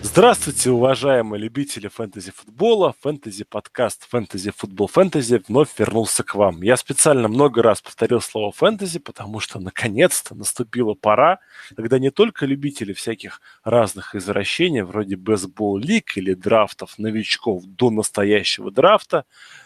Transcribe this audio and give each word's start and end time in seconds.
Здравствуйте, 0.00 0.70
уважаемые 0.70 1.40
любители 1.40 1.88
фэнтези-футбола. 1.88 2.94
Фэнтези-подкаст 3.00 4.06
«Фэнтези-футбол 4.08 4.86
фэнтези» 4.86 5.42
вновь 5.48 5.76
вернулся 5.76 6.22
к 6.22 6.36
вам. 6.36 6.62
Я 6.62 6.76
специально 6.76 7.26
много 7.26 7.64
раз 7.64 7.82
повторил 7.82 8.20
слово 8.20 8.52
«фэнтези», 8.52 9.00
потому 9.00 9.40
что 9.40 9.58
наконец-то 9.58 10.36
наступила 10.36 10.94
пора, 10.94 11.40
когда 11.74 11.98
не 11.98 12.12
только 12.12 12.46
любители 12.46 12.92
всяких 12.92 13.40
разных 13.64 14.14
извращений, 14.14 14.82
вроде 14.82 15.16
бейсбол-лиг 15.16 16.16
или 16.16 16.34
драфтов 16.34 16.96
новичков 16.96 17.64
до 17.64 17.90
настоящего 17.90 18.70
драфта, 18.70 19.24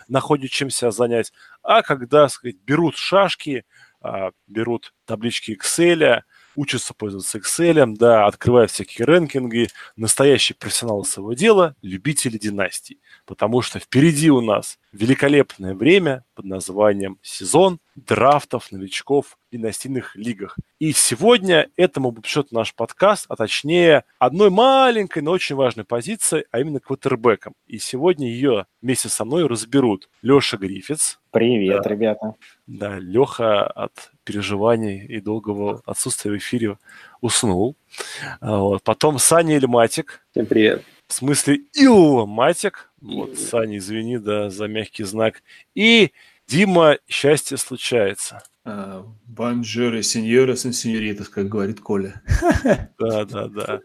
находят 0.09 0.51
чем 0.51 0.71
себя 0.71 0.93
занять, 0.93 1.31
а 1.63 1.83
когда, 1.83 2.27
сказать, 2.31 2.57
берут 2.65 2.97
шашки, 2.97 3.67
а, 4.01 4.31
берут 4.47 4.95
таблички 5.05 5.53
Excel, 5.53 6.23
учатся 6.57 6.95
пользоваться 6.95 7.39
Excel, 7.39 7.97
да, 7.97 8.27
открывают 8.27 8.71
всякие 8.71 9.07
рэнкинги, 9.07 9.69
настоящие 9.97 10.57
профессионалы 10.57 11.05
своего 11.05 11.33
дела, 11.35 11.75
любители 11.83 12.39
династий. 12.39 13.01
Потому 13.27 13.63
что 13.63 13.79
впереди 13.79 14.31
у 14.31 14.41
нас 14.41 14.79
великолепное 14.93 15.75
время 15.75 16.25
под 16.35 16.45
названием 16.47 17.19
сезон 17.23 17.79
драфтов 17.95 18.73
новичков 18.73 19.39
в 19.51 19.53
династийных 19.53 20.17
лигах. 20.17 20.59
И 20.79 20.93
сегодня 20.93 21.69
этому 21.77 22.09
обобщет 22.09 22.53
наш 22.53 22.75
подкаст, 22.75 23.27
а 23.29 23.37
точнее 23.37 24.05
одной 24.19 24.51
маленькой, 24.51 25.23
но 25.23 25.31
очень 25.31 25.57
важной 25.57 25.85
позиции, 25.85 26.47
а 26.51 26.61
именно 26.61 26.81
квотербеком. 26.81 27.55
И 27.67 27.79
сегодня 27.79 28.29
ее 28.29 28.67
вместе 28.81 29.09
со 29.09 29.25
мной 29.25 29.47
разберут 29.47 30.09
Леша 30.23 30.57
Грифиц. 30.57 31.19
Привет, 31.33 31.81
да. 31.83 31.89
ребята. 31.89 32.35
Да, 32.67 32.99
Леха 32.99 33.67
от 33.67 34.11
переживаний 34.23 35.07
и 35.07 35.19
долгого 35.19 35.81
отсутствия 35.87 36.31
в 36.31 36.37
эфире 36.37 36.77
уснул. 37.23 37.75
А, 38.43 38.59
вот. 38.59 38.83
Потом 38.83 39.19
Саня 39.19 39.57
Illmatic. 39.57 40.27
Всем 40.33 40.45
привет. 40.45 40.85
В 41.09 41.15
смысле 41.15 41.61
Illmatic. 41.73 42.93
Вот, 43.01 43.39
Саня, 43.39 43.79
извини, 43.79 44.19
да, 44.19 44.51
за 44.51 44.69
мягкий 44.69 45.05
знак. 45.05 45.43
И 45.75 46.13
Дима, 46.47 46.99
счастье 47.09 47.57
случается. 47.57 48.43
Bonjour, 49.25 50.03
señores 50.03 50.67
и 50.67 50.73
señoritas, 50.73 51.31
как 51.31 51.49
говорит 51.49 51.81
Коля. 51.81 52.21
Да, 52.99 53.25
да, 53.25 53.49
да. 53.49 53.81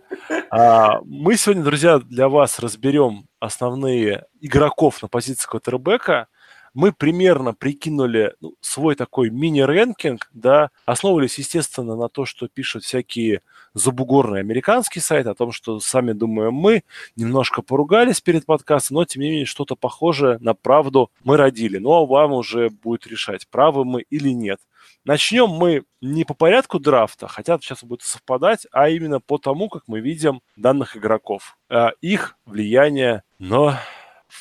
А, 0.52 1.00
мы 1.06 1.38
сегодня, 1.38 1.64
друзья, 1.64 2.00
для 2.00 2.28
вас 2.28 2.60
разберем 2.60 3.30
основные 3.40 4.26
игроков 4.42 5.02
на 5.02 5.08
позиции 5.08 5.48
квотербека– 5.48 6.28
мы 6.78 6.92
примерно 6.92 7.56
прикинули 7.56 8.36
ну, 8.40 8.54
свой 8.62 8.94
такой 8.94 9.32
мини-рэнкинг, 9.32 10.30
да, 10.32 10.70
основывались, 10.86 11.40
естественно, 11.40 11.96
на 11.96 12.08
то, 12.08 12.26
что 12.26 12.48
пишут 12.48 12.84
всякие 12.84 13.42
забугорные 13.74 14.42
американские 14.42 15.02
сайты, 15.02 15.30
о 15.30 15.34
том, 15.34 15.52
что 15.52 15.80
сами 15.80 16.12
думаем 16.12 16.54
мы, 16.54 16.84
немножко 17.16 17.64
поругались 17.64 18.22
перед 18.22 18.46
подкастом, 18.46 18.98
но, 18.98 19.06
тем 19.06 19.24
не 19.24 19.32
менее, 19.32 19.46
что-то 19.46 19.76
похожее 19.76 20.38
на 20.40 20.54
правду 20.54 21.10
мы 21.24 21.36
родили. 21.36 21.80
Ну, 21.80 21.94
а 21.94 22.06
вам 22.06 22.34
уже 22.34 22.70
будет 22.70 23.08
решать, 23.08 23.48
правы 23.48 23.84
мы 23.84 24.04
или 24.12 24.30
нет. 24.30 24.60
Начнем 25.04 25.50
мы 25.50 25.84
не 26.00 26.26
по 26.26 26.36
порядку 26.36 26.80
драфта, 26.80 27.28
хотя 27.28 27.58
сейчас 27.58 27.84
будет 27.84 28.04
совпадать, 28.04 28.68
а 28.72 28.88
именно 28.90 29.20
по 29.20 29.40
тому, 29.40 29.68
как 29.68 29.82
мы 29.88 30.00
видим 30.00 30.44
данных 30.56 30.96
игроков. 30.96 31.58
Э, 31.70 31.90
их 32.02 32.38
влияние 32.46 33.24
на 33.40 33.80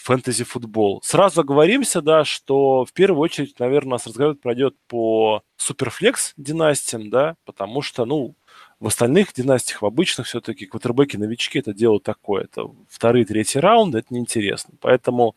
фэнтези-футбол. 0.06 1.00
Сразу 1.02 1.40
оговоримся, 1.40 2.00
да, 2.00 2.24
что 2.24 2.84
в 2.84 2.92
первую 2.92 3.20
очередь, 3.20 3.58
наверное, 3.58 3.88
у 3.88 3.92
нас 3.92 4.06
разговор 4.06 4.36
пройдет 4.36 4.76
по 4.86 5.42
суперфлекс 5.56 6.32
династиям, 6.36 7.10
да, 7.10 7.34
потому 7.44 7.82
что, 7.82 8.04
ну, 8.04 8.34
в 8.78 8.86
остальных 8.86 9.32
династиях, 9.32 9.82
в 9.82 9.86
обычных 9.86 10.26
все-таки 10.26 10.66
квотербеки, 10.66 11.16
новички 11.16 11.58
это 11.58 11.72
дело 11.72 11.98
такое. 11.98 12.44
Это 12.44 12.66
вторые, 12.88 13.24
третий 13.24 13.58
раунды, 13.58 13.98
это 13.98 14.14
неинтересно. 14.14 14.74
Поэтому 14.80 15.34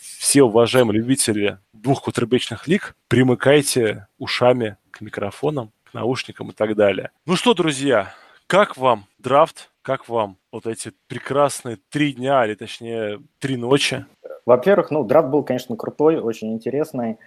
все 0.00 0.42
уважаемые 0.42 0.98
любители 0.98 1.58
двух 1.72 2.02
квотербечных 2.02 2.66
лиг, 2.66 2.96
примыкайте 3.08 4.08
ушами 4.18 4.78
к 4.90 5.00
микрофонам, 5.00 5.70
к 5.84 5.94
наушникам 5.94 6.50
и 6.50 6.54
так 6.54 6.74
далее. 6.74 7.10
Ну 7.26 7.36
что, 7.36 7.54
друзья, 7.54 8.14
как 8.46 8.76
вам 8.76 9.06
драфт? 9.22 9.70
Как 9.82 10.08
вам 10.08 10.36
вот 10.52 10.66
эти 10.66 10.92
прекрасные 11.08 11.78
три 11.90 12.12
дня, 12.12 12.44
или 12.44 12.54
точнее 12.54 13.20
три 13.38 13.56
ночи? 13.56 14.04
Во-первых, 14.44 14.90
ну, 14.90 15.04
драфт 15.04 15.28
был, 15.28 15.42
конечно, 15.44 15.76
крутой, 15.76 16.18
очень 16.18 16.52
интересный. 16.52 17.18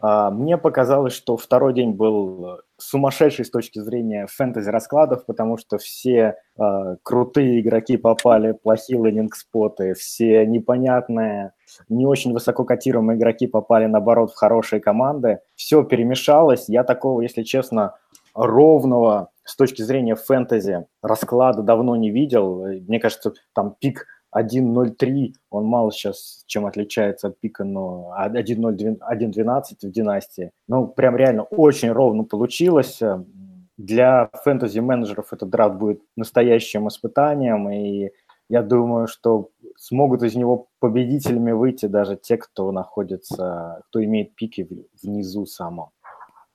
А, 0.00 0.30
мне 0.30 0.58
показалось, 0.58 1.12
что 1.12 1.36
второй 1.36 1.74
день 1.74 1.92
был 1.92 2.60
сумасшедший 2.76 3.44
с 3.44 3.50
точки 3.50 3.78
зрения 3.78 4.26
фэнтези-раскладов, 4.26 5.24
потому 5.26 5.56
что 5.56 5.78
все 5.78 6.36
э, 6.58 6.96
крутые 7.04 7.60
игроки 7.60 7.96
попали, 7.96 8.52
плохие 8.52 9.00
лендинг-споты, 9.00 9.94
все 9.94 10.44
непонятные, 10.44 11.52
не 11.88 12.04
очень 12.04 12.32
высоко 12.32 12.64
котируемые 12.64 13.16
игроки 13.16 13.46
попали, 13.46 13.86
наоборот, 13.86 14.32
в 14.32 14.36
хорошие 14.36 14.80
команды. 14.80 15.38
Все 15.54 15.84
перемешалось. 15.84 16.68
Я 16.68 16.82
такого, 16.82 17.20
если 17.20 17.44
честно, 17.44 17.94
ровного 18.34 19.30
с 19.44 19.56
точки 19.56 19.82
зрения 19.82 20.14
фэнтези 20.14 20.86
расклада 21.02 21.62
давно 21.62 21.96
не 21.96 22.10
видел. 22.10 22.64
Мне 22.64 23.00
кажется, 23.00 23.32
там 23.54 23.74
пик 23.78 24.06
1.03, 24.34 25.34
он 25.50 25.64
мало 25.66 25.92
сейчас 25.92 26.44
чем 26.46 26.64
отличается 26.64 27.28
от 27.28 27.38
пика, 27.38 27.64
но 27.64 28.14
1.12 28.18 29.62
в 29.82 29.90
династии. 29.90 30.52
Ну, 30.68 30.86
прям 30.86 31.16
реально 31.16 31.42
очень 31.42 31.90
ровно 31.90 32.24
получилось. 32.24 33.00
Для 33.76 34.30
фэнтези-менеджеров 34.44 35.32
этот 35.32 35.50
драфт 35.50 35.76
будет 35.76 36.02
настоящим 36.16 36.88
испытанием, 36.88 37.68
и 37.70 38.10
я 38.48 38.62
думаю, 38.62 39.06
что 39.06 39.50
смогут 39.76 40.22
из 40.22 40.34
него 40.34 40.68
победителями 40.78 41.52
выйти 41.52 41.86
даже 41.86 42.16
те, 42.16 42.36
кто 42.36 42.70
находится, 42.70 43.82
кто 43.88 44.04
имеет 44.04 44.34
пики 44.34 44.68
внизу 45.02 45.46
самого 45.46 45.90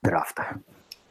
драфта. 0.02 0.62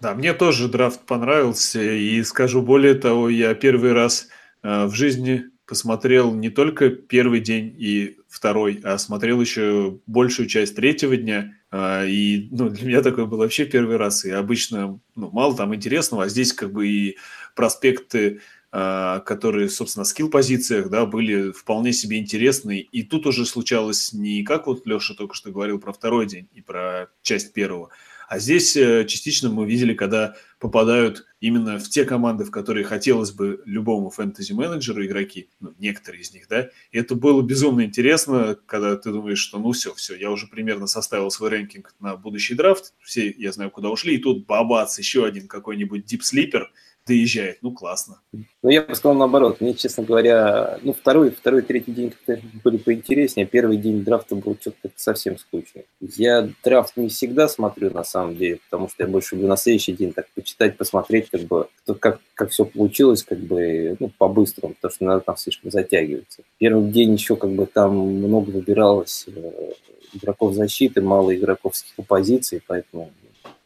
Да, 0.01 0.15
мне 0.15 0.35
тоже 0.35 0.69
драфт 0.69 1.01
понравился, 1.07 1.83
и 1.83 2.23
скажу 2.23 2.61
более 2.61 2.95
того, 2.95 3.31
я 3.31 3.55
первый 3.55 3.93
раз 3.93 4.29
э, 4.63 4.85
в 4.85 4.95
жизни 4.95 5.47
посмотрел 5.67 6.35
не 6.35 6.51
только 6.51 6.91
первый 6.91 7.41
день 7.41 7.75
и 7.79 8.19
второй, 8.29 8.81
а 8.85 8.99
смотрел 8.99 9.41
еще 9.41 9.99
большую 10.07 10.49
часть 10.49 10.77
третьего 10.77 11.17
дня. 11.17 11.55
Э, 11.73 12.07
и 12.07 12.49
ну, 12.51 12.69
для 12.69 12.87
меня 12.87 13.03
такой 13.03 13.27
был 13.27 13.39
вообще 13.39 13.65
первый 13.65 13.97
раз. 13.97 14.27
И 14.27 14.31
обычно 14.31 15.01
ну, 15.15 15.31
мало 15.31 15.57
там 15.57 15.75
интересного, 15.75 16.25
а 16.25 16.29
здесь 16.29 16.53
как 16.53 16.73
бы 16.73 16.87
и 16.87 17.17
проспекты, 17.55 18.41
э, 18.73 19.21
которые, 19.25 19.71
собственно, 19.71 20.05
в 20.05 20.09
скилл-позициях, 20.09 20.91
да, 20.91 21.07
были 21.07 21.53
вполне 21.53 21.95
себе 21.95 22.19
интересны. 22.19 22.81
И 22.81 23.03
тут 23.03 23.27
уже 23.27 23.47
случалось 23.47 24.13
не 24.13 24.43
как 24.43 24.67
вот 24.67 24.87
Леша 24.87 25.15
только 25.15 25.35
что 25.35 25.51
говорил 25.51 25.79
про 25.79 25.95
второй 25.95 26.27
день 26.27 26.49
и 26.53 26.61
про 26.61 27.09
часть 27.23 27.55
первого, 27.55 27.89
а 28.29 28.39
здесь 28.39 28.77
э, 28.77 29.05
частично 29.07 29.51
мы 29.51 29.67
видели, 29.67 29.95
когда 29.95 30.37
попадают 30.59 31.27
именно 31.41 31.79
в 31.79 31.89
те 31.89 32.05
команды, 32.05 32.45
в 32.45 32.51
которые 32.51 32.85
хотелось 32.85 33.31
бы 33.31 33.63
любому 33.65 34.11
фэнтези-менеджеру 34.11 35.05
игроки, 35.05 35.51
ну, 35.61 35.75
некоторые 35.79 36.23
из 36.23 36.33
них, 36.33 36.49
да, 36.49 36.71
и 36.91 36.99
это 36.99 37.15
было 37.15 37.43
безумно 37.43 37.83
интересно, 37.83 38.59
когда 38.67 38.97
ты 38.97 39.11
думаешь, 39.11 39.39
что 39.39 39.59
ну 39.59 39.73
все, 39.73 39.95
все, 39.95 40.17
я 40.17 40.31
уже 40.31 40.47
примерно 40.47 40.87
составил 40.87 41.31
свой 41.31 41.51
рэнкинг 41.51 41.95
на 42.01 42.17
будущий 42.17 42.55
драфт, 42.55 42.95
все, 43.01 43.31
я 43.37 43.53
знаю, 43.53 43.71
куда 43.71 43.91
ушли, 43.91 44.15
и 44.15 44.19
тут 44.19 44.47
бабац, 44.47 44.99
еще 44.99 45.25
один 45.25 45.47
какой-нибудь 45.47 46.05
дип-слипер, 46.05 46.71
доезжает. 47.07 47.59
Ну, 47.63 47.71
классно. 47.71 48.21
Ну, 48.63 48.71
я 48.71 48.83
бы 48.83 48.95
сказал 48.95 49.17
наоборот. 49.17 49.61
Мне, 49.61 49.75
честно 49.75 50.03
говоря, 50.03 50.79
ну, 50.83 50.93
второй, 50.93 51.31
второй, 51.31 51.63
третий 51.63 51.93
день 51.93 52.11
как-то 52.11 52.41
были 52.65 52.77
поинтереснее. 52.79 53.47
Первый 53.47 53.77
день 53.77 54.03
драфта 54.03 54.35
был 54.35 54.57
что-то 54.61 54.91
совсем 54.97 55.39
скучный. 55.39 55.87
Я 56.01 56.49
драфт 56.65 56.97
не 56.97 57.09
всегда 57.09 57.49
смотрю, 57.49 57.91
на 57.91 58.05
самом 58.05 58.37
деле, 58.37 58.59
потому 58.69 58.89
что 58.89 59.05
я 59.05 59.09
больше 59.09 59.37
люблю 59.37 59.49
на 59.49 59.57
следующий 59.57 59.93
день 59.93 60.13
так 60.13 60.29
почитать, 60.35 60.77
посмотреть, 60.77 61.31
как 61.31 61.43
бы, 61.43 61.69
как, 62.01 62.21
как 62.35 62.51
все 62.51 62.65
получилось, 62.65 63.23
как 63.23 63.39
бы, 63.39 63.97
ну, 64.01 64.11
по-быстрому, 64.19 64.75
потому 64.75 64.93
что 64.93 65.05
надо 65.05 65.21
там 65.21 65.37
слишком 65.37 65.71
затягиваться. 65.71 66.43
Первый 66.59 66.91
день 66.91 67.13
еще 67.13 67.37
как 67.37 67.51
бы 67.51 67.67
там 67.67 67.97
много 67.97 68.51
выбиралось 68.51 69.27
э, 69.29 69.73
игроков 70.13 70.55
защиты, 70.55 71.01
мало 71.01 71.35
игроков 71.37 71.77
с 71.77 71.85
позиций, 72.07 72.61
поэтому 72.67 73.13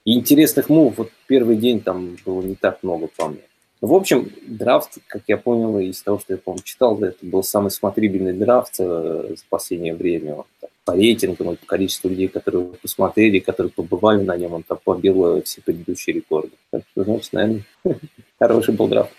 и 0.04 0.14
интересных 0.14 0.68
мувов, 0.68 0.98
вот 0.98 1.10
первый 1.26 1.56
день 1.56 1.80
там 1.80 2.16
было 2.24 2.42
не 2.42 2.54
так 2.54 2.82
много 2.82 3.08
по 3.16 3.28
мне. 3.28 3.42
В 3.80 3.94
общем, 3.94 4.30
драфт, 4.46 4.98
как 5.06 5.22
я 5.26 5.38
понял 5.38 5.78
из 5.78 6.02
того, 6.02 6.18
что 6.18 6.34
я, 6.34 6.38
по 6.38 6.54
читал, 6.62 7.02
это 7.02 7.16
был 7.22 7.42
самый 7.42 7.70
смотрибельный 7.70 8.34
драфт 8.34 8.74
э, 8.78 9.34
за 9.36 9.42
последнее 9.48 9.94
время. 9.94 10.34
Вот, 10.34 10.46
там, 10.60 10.68
по 10.84 10.92
рейтингам, 10.94 11.56
по 11.56 11.66
количеству 11.66 12.10
людей, 12.10 12.28
которые 12.28 12.66
посмотрели, 12.82 13.38
которые 13.38 13.72
побывали 13.72 14.22
на 14.22 14.36
нем, 14.36 14.52
он 14.52 14.64
там 14.64 14.78
побил 14.84 15.42
все 15.44 15.62
предыдущие 15.62 16.16
рекорды. 16.16 16.52
Так 16.70 16.82
что, 16.90 17.04
значит, 17.04 17.32
наверное, 17.32 17.64
хороший 18.38 18.74
был 18.74 18.88
драфт. 18.88 19.12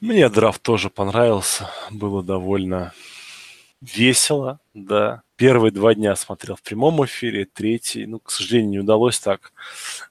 Мне 0.00 0.28
драфт 0.28 0.62
тоже 0.62 0.88
понравился. 0.88 1.68
Было 1.90 2.22
довольно 2.22 2.92
весело, 3.80 4.60
да. 4.74 5.22
Первые 5.40 5.72
два 5.72 5.94
дня 5.94 6.16
смотрел 6.16 6.56
в 6.56 6.60
прямом 6.60 7.02
эфире, 7.06 7.46
третий, 7.46 8.04
ну, 8.04 8.18
к 8.18 8.30
сожалению, 8.30 8.70
не 8.70 8.78
удалось 8.80 9.18
так. 9.18 9.54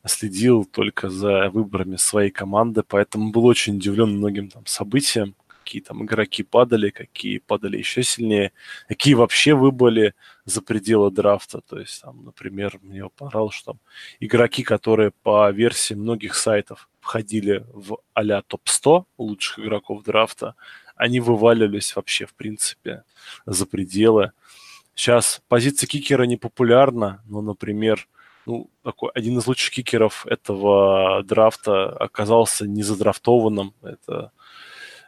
Следил 0.04 0.66
только 0.66 1.12
за 1.12 1.52
выборами 1.52 1.98
своей 1.98 2.32
команды, 2.32 2.82
поэтому 2.82 3.30
был 3.30 3.46
очень 3.46 3.76
удивлен 3.76 4.10
многим 4.18 4.50
там 4.50 4.66
событиям 4.66 5.36
какие 5.64 5.84
там 5.84 6.04
игроки 6.04 6.42
падали, 6.42 6.90
какие 6.90 7.38
падали 7.38 7.78
еще 7.78 8.02
сильнее, 8.02 8.54
какие 8.88 9.14
вообще 9.14 9.54
выбыли 9.54 10.16
за 10.46 10.64
пределы 10.64 11.12
драфта. 11.12 11.62
То 11.62 11.80
есть, 11.80 12.02
там, 12.02 12.26
например, 12.26 12.80
мне 12.82 13.08
понравилось, 13.08 13.54
что 13.54 13.74
там 13.74 13.80
игроки, 14.20 14.64
которые 14.64 15.12
по 15.22 15.52
версии 15.52 15.94
многих 15.94 16.34
сайтов 16.34 16.90
входили 17.02 17.64
в 17.72 18.00
а-ля 18.16 18.42
топ-100 18.42 19.06
лучших 19.20 19.60
игроков 19.60 20.04
драфта, 20.04 20.56
они 20.96 21.20
вываливались 21.20 21.96
вообще, 21.96 22.26
в 22.26 22.34
принципе, 22.34 23.04
за 23.46 23.68
пределы. 23.68 24.32
Сейчас 25.00 25.42
позиция 25.48 25.88
кикера 25.88 26.24
не 26.24 26.36
популярна, 26.36 27.24
но, 27.26 27.42
например, 27.42 28.10
ну, 28.46 28.70
такой, 28.84 29.12
один 29.16 29.38
из 29.38 29.48
лучших 29.48 29.74
кикеров 29.74 30.28
этого 30.28 31.24
драфта 31.24 31.90
оказался 31.90 32.68
не 32.68 32.84
задрафтованным. 32.84 33.74
Это 33.82 34.34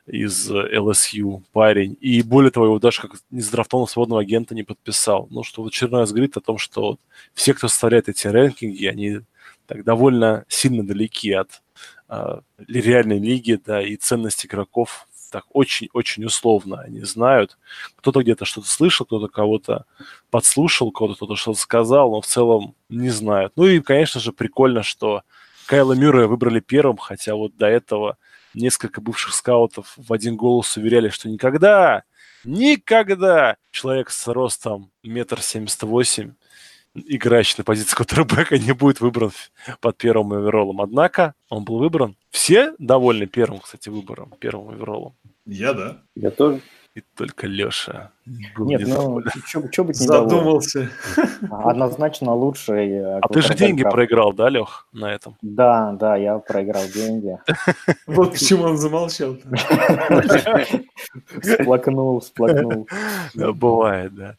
из 0.06 0.50
LSU 0.50 1.44
парень. 1.52 1.98
И 2.00 2.24
более 2.24 2.52
того, 2.52 2.68
его 2.68 2.80
даже 2.80 3.02
как 3.02 3.16
незадрафтованного 3.32 3.90
свободного 3.90 4.22
агента 4.22 4.56
не 4.56 4.64
подписал. 4.64 5.28
Ну, 5.30 5.44
что 5.44 5.62
в 5.62 5.68
очередной 5.68 6.00
раз 6.00 6.12
говорит 6.14 6.38
о 6.38 6.42
том, 6.42 6.58
что 6.58 6.82
вот 6.82 7.00
все, 7.34 7.54
кто 7.54 7.68
составляет 7.68 8.08
эти 8.08 8.28
рэнкинги, 8.28 8.86
они 8.86 9.20
так 9.66 9.84
довольно 9.84 10.46
сильно 10.48 10.88
далеки 10.88 11.34
от 11.34 11.62
э, 12.08 12.40
реальной 12.66 13.20
лиги, 13.20 13.60
да, 13.66 13.82
и 13.82 13.98
ценность 13.98 14.46
игроков 14.46 15.10
так 15.32 15.46
очень-очень 15.50 16.26
условно 16.26 16.82
они 16.82 17.02
знают. 17.02 17.58
Кто-то 17.96 18.22
где-то 18.22 18.46
что-то 18.46 18.68
слышал, 18.68 19.06
кто-то 19.06 19.28
кого-то 19.28 19.86
подслушал, 20.30 20.92
кого-то 20.92 21.16
кто-то 21.16 21.36
что-то 21.36 21.60
сказал, 21.60 22.12
но 22.12 22.22
в 22.22 22.28
целом 22.28 22.76
не 22.90 23.10
знают. 23.10 23.54
Ну 23.56 23.66
и, 23.66 23.80
конечно 23.80 24.20
же, 24.20 24.34
прикольно, 24.34 24.84
что 24.84 25.24
Кайла 25.66 25.94
Мюррея 25.94 26.28
выбрали 26.28 26.60
первым, 26.60 26.98
хотя 26.98 27.36
вот 27.36 27.56
до 27.56 27.66
этого 27.66 28.18
несколько 28.54 29.00
бывших 29.00 29.34
скаутов 29.34 29.94
в 29.96 30.12
один 30.12 30.36
голос 30.36 30.76
уверяли, 30.76 31.10
что 31.10 31.30
никогда, 31.30 32.04
никогда 32.44 33.56
человек 33.72 34.10
с 34.10 34.28
ростом 34.28 34.92
метр 35.02 35.42
семьдесят 35.42 35.84
восемь, 35.84 36.34
играющий 36.96 37.56
на 37.58 37.64
позиции 37.64 37.96
квотербека, 37.96 38.58
не 38.58 38.74
будет 38.74 39.00
выбран 39.02 39.32
под 39.80 39.98
первым 39.98 40.34
оверолом. 40.34 40.82
Однако 40.82 41.34
он 41.50 41.64
был 41.64 41.80
выбран. 41.80 42.16
Все 42.30 42.74
довольны 42.80 43.28
первым, 43.28 43.60
кстати, 43.60 43.90
выбором, 43.90 44.34
первым 44.40 44.70
оверолом. 44.70 45.16
Я 45.46 45.74
да. 45.74 46.02
Я 46.16 46.32
тоже. 46.32 46.62
И 46.94 47.02
только 47.16 47.48
Леша. 47.48 48.12
Нет, 48.26 48.82
ну, 48.86 49.22
что 49.46 49.84
быть 49.86 49.96
Задумался. 49.96 50.90
Однозначно 51.50 52.34
лучший. 52.34 53.18
А 53.18 53.22
ты 53.30 53.42
же 53.42 53.54
деньги 53.56 53.84
проиграл, 53.84 54.34
да, 54.34 54.50
Лех, 54.50 54.88
на 54.92 55.14
этом? 55.14 55.38
Да, 55.42 55.94
да, 55.94 56.18
я 56.18 56.38
проиграл 56.40 56.84
деньги. 56.94 57.38
Вот 58.08 58.34
почему 58.34 58.64
он 58.66 58.78
замолчал. 58.78 59.38
Сплакнул, 61.42 62.22
сплакнул. 62.22 62.88
Бывает, 63.36 64.14
да. 64.14 64.36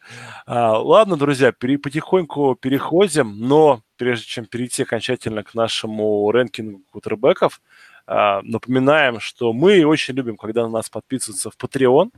А, 0.47 0.79
ладно, 0.79 1.17
друзья, 1.17 1.53
потихоньку 1.53 2.55
переходим, 2.61 3.35
но 3.39 3.81
прежде 3.97 4.27
чем 4.27 4.45
перейти 4.45 4.83
окончательно 4.83 5.43
к 5.43 5.55
нашему 5.55 6.31
рэнкингу 6.31 6.83
кутербеков, 6.91 7.63
напоминаем, 8.07 9.21
что 9.21 9.53
мы 9.53 9.85
очень 9.85 10.15
любим, 10.15 10.37
когда 10.37 10.63
на 10.63 10.69
нас 10.69 10.91
подписываются 10.91 11.51
в 11.51 11.57
Patreon. 11.57 12.11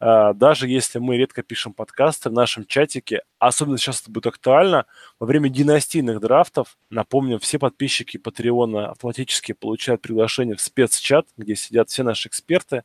А, 0.00 0.32
даже 0.32 0.68
если 0.68 0.98
мы 0.98 1.16
редко 1.16 1.42
пишем 1.42 1.72
подкасты 1.72 2.30
в 2.30 2.32
нашем 2.32 2.66
чатике, 2.66 3.22
особенно 3.38 3.78
сейчас 3.78 4.02
это 4.02 4.10
будет 4.10 4.26
актуально, 4.26 4.86
во 5.18 5.26
время 5.26 5.48
династийных 5.48 6.20
драфтов, 6.20 6.76
напомню, 6.90 7.38
все 7.38 7.58
подписчики 7.58 8.16
Patreon 8.16 8.86
автоматически 8.86 9.52
получают 9.52 10.02
приглашение 10.02 10.56
в 10.56 10.60
спецчат, 10.60 11.26
где 11.36 11.56
сидят 11.56 11.90
все 11.90 12.02
наши 12.02 12.28
эксперты, 12.28 12.84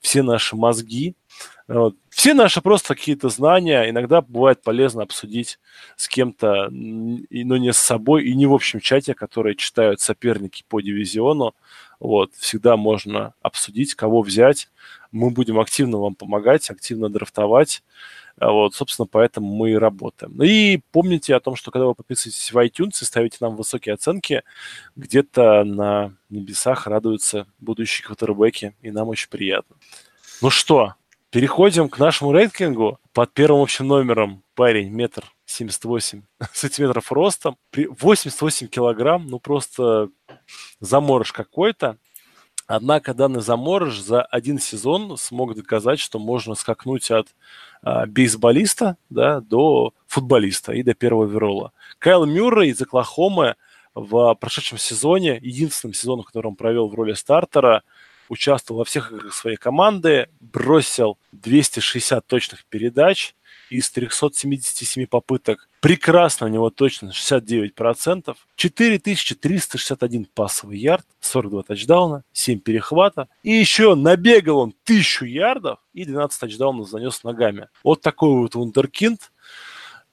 все 0.00 0.22
наши 0.22 0.56
мозги, 0.56 1.14
вот. 1.68 1.96
Все 2.08 2.34
наши 2.34 2.60
просто 2.60 2.94
какие-то 2.94 3.28
знания 3.28 3.88
иногда 3.88 4.20
бывает 4.20 4.62
полезно 4.62 5.02
обсудить 5.02 5.58
с 5.96 6.08
кем-то, 6.08 6.68
но 6.70 7.56
не 7.56 7.72
с 7.72 7.78
собой, 7.78 8.24
и 8.24 8.34
не 8.34 8.46
в 8.46 8.52
общем 8.52 8.80
чате, 8.80 9.14
которые 9.14 9.54
читают 9.54 10.00
соперники 10.00 10.64
по 10.68 10.80
дивизиону. 10.80 11.54
Вот, 12.00 12.32
всегда 12.34 12.76
можно 12.76 13.34
обсудить, 13.42 13.94
кого 13.94 14.22
взять. 14.22 14.68
Мы 15.12 15.30
будем 15.30 15.60
активно 15.60 15.98
вам 15.98 16.14
помогать, 16.14 16.70
активно 16.70 17.08
драфтовать. 17.08 17.82
А 18.38 18.50
вот, 18.52 18.74
собственно, 18.74 19.06
поэтому 19.06 19.54
мы 19.54 19.72
и 19.72 19.74
работаем. 19.74 20.42
И 20.42 20.80
помните 20.92 21.34
о 21.36 21.40
том, 21.40 21.56
что 21.56 21.70
когда 21.70 21.86
вы 21.86 21.94
подписываетесь 21.94 22.52
в 22.52 22.56
iTunes 22.56 23.02
и 23.02 23.04
ставите 23.04 23.36
нам 23.40 23.54
высокие 23.54 23.94
оценки, 23.94 24.42
где-то 24.96 25.62
на 25.64 26.14
небесах 26.30 26.86
радуются 26.86 27.46
будущие 27.58 28.06
квотербеки, 28.06 28.74
и 28.80 28.90
нам 28.90 29.08
очень 29.08 29.28
приятно. 29.28 29.76
Ну 30.40 30.48
что, 30.48 30.94
переходим 31.30 31.88
к 31.88 31.98
нашему 31.98 32.32
рейтингу. 32.32 32.98
Под 33.12 33.32
первым 33.32 33.62
общим 33.62 33.88
номером 33.88 34.42
парень 34.54 34.90
метр 34.90 35.24
78 35.46 36.22
сантиметров 36.52 37.10
ростом, 37.10 37.56
88 37.74 38.68
килограмм, 38.68 39.26
ну 39.26 39.38
просто 39.38 40.10
заморож 40.80 41.32
какой-то. 41.32 41.96
Однако 42.66 43.14
данный 43.14 43.40
заморож 43.40 43.98
за 43.98 44.22
один 44.22 44.60
сезон 44.60 45.16
смог 45.16 45.56
доказать, 45.56 45.98
что 45.98 46.20
можно 46.20 46.54
скакнуть 46.54 47.10
от 47.10 47.26
а, 47.82 48.06
бейсболиста 48.06 48.96
да, 49.08 49.40
до 49.40 49.92
футболиста 50.06 50.72
и 50.72 50.84
до 50.84 50.94
первого 50.94 51.26
верола. 51.26 51.72
Кайл 51.98 52.26
Мюррей 52.26 52.70
из 52.70 52.80
Оклахомы 52.80 53.56
в 53.94 54.34
прошедшем 54.36 54.78
сезоне, 54.78 55.40
единственном 55.42 55.94
сезоне, 55.94 56.22
который 56.22 56.46
он 56.46 56.54
провел 56.54 56.88
в 56.88 56.94
роли 56.94 57.14
стартера, 57.14 57.82
участвовал 58.30 58.78
во 58.78 58.84
всех 58.86 59.12
играх 59.12 59.34
своей 59.34 59.58
команды, 59.58 60.30
бросил 60.40 61.18
260 61.32 62.26
точных 62.26 62.64
передач, 62.64 63.34
из 63.70 63.90
377 63.90 65.06
попыток. 65.06 65.68
Прекрасно 65.80 66.46
у 66.46 66.50
него 66.50 66.70
точно 66.70 67.10
69%. 67.10 68.36
4361 68.56 70.26
пасовый 70.34 70.78
ярд, 70.78 71.06
42 71.20 71.62
тачдауна, 71.62 72.24
7 72.32 72.58
перехвата. 72.58 73.28
И 73.42 73.52
еще 73.52 73.94
набегал 73.94 74.58
он 74.58 74.74
1000 74.84 75.24
ярдов 75.26 75.78
и 75.94 76.04
12 76.04 76.40
тачдаунов 76.40 76.88
занес 76.88 77.24
ногами. 77.24 77.68
Вот 77.82 78.02
такой 78.02 78.30
вот 78.40 78.54
вундеркинд. 78.54 79.32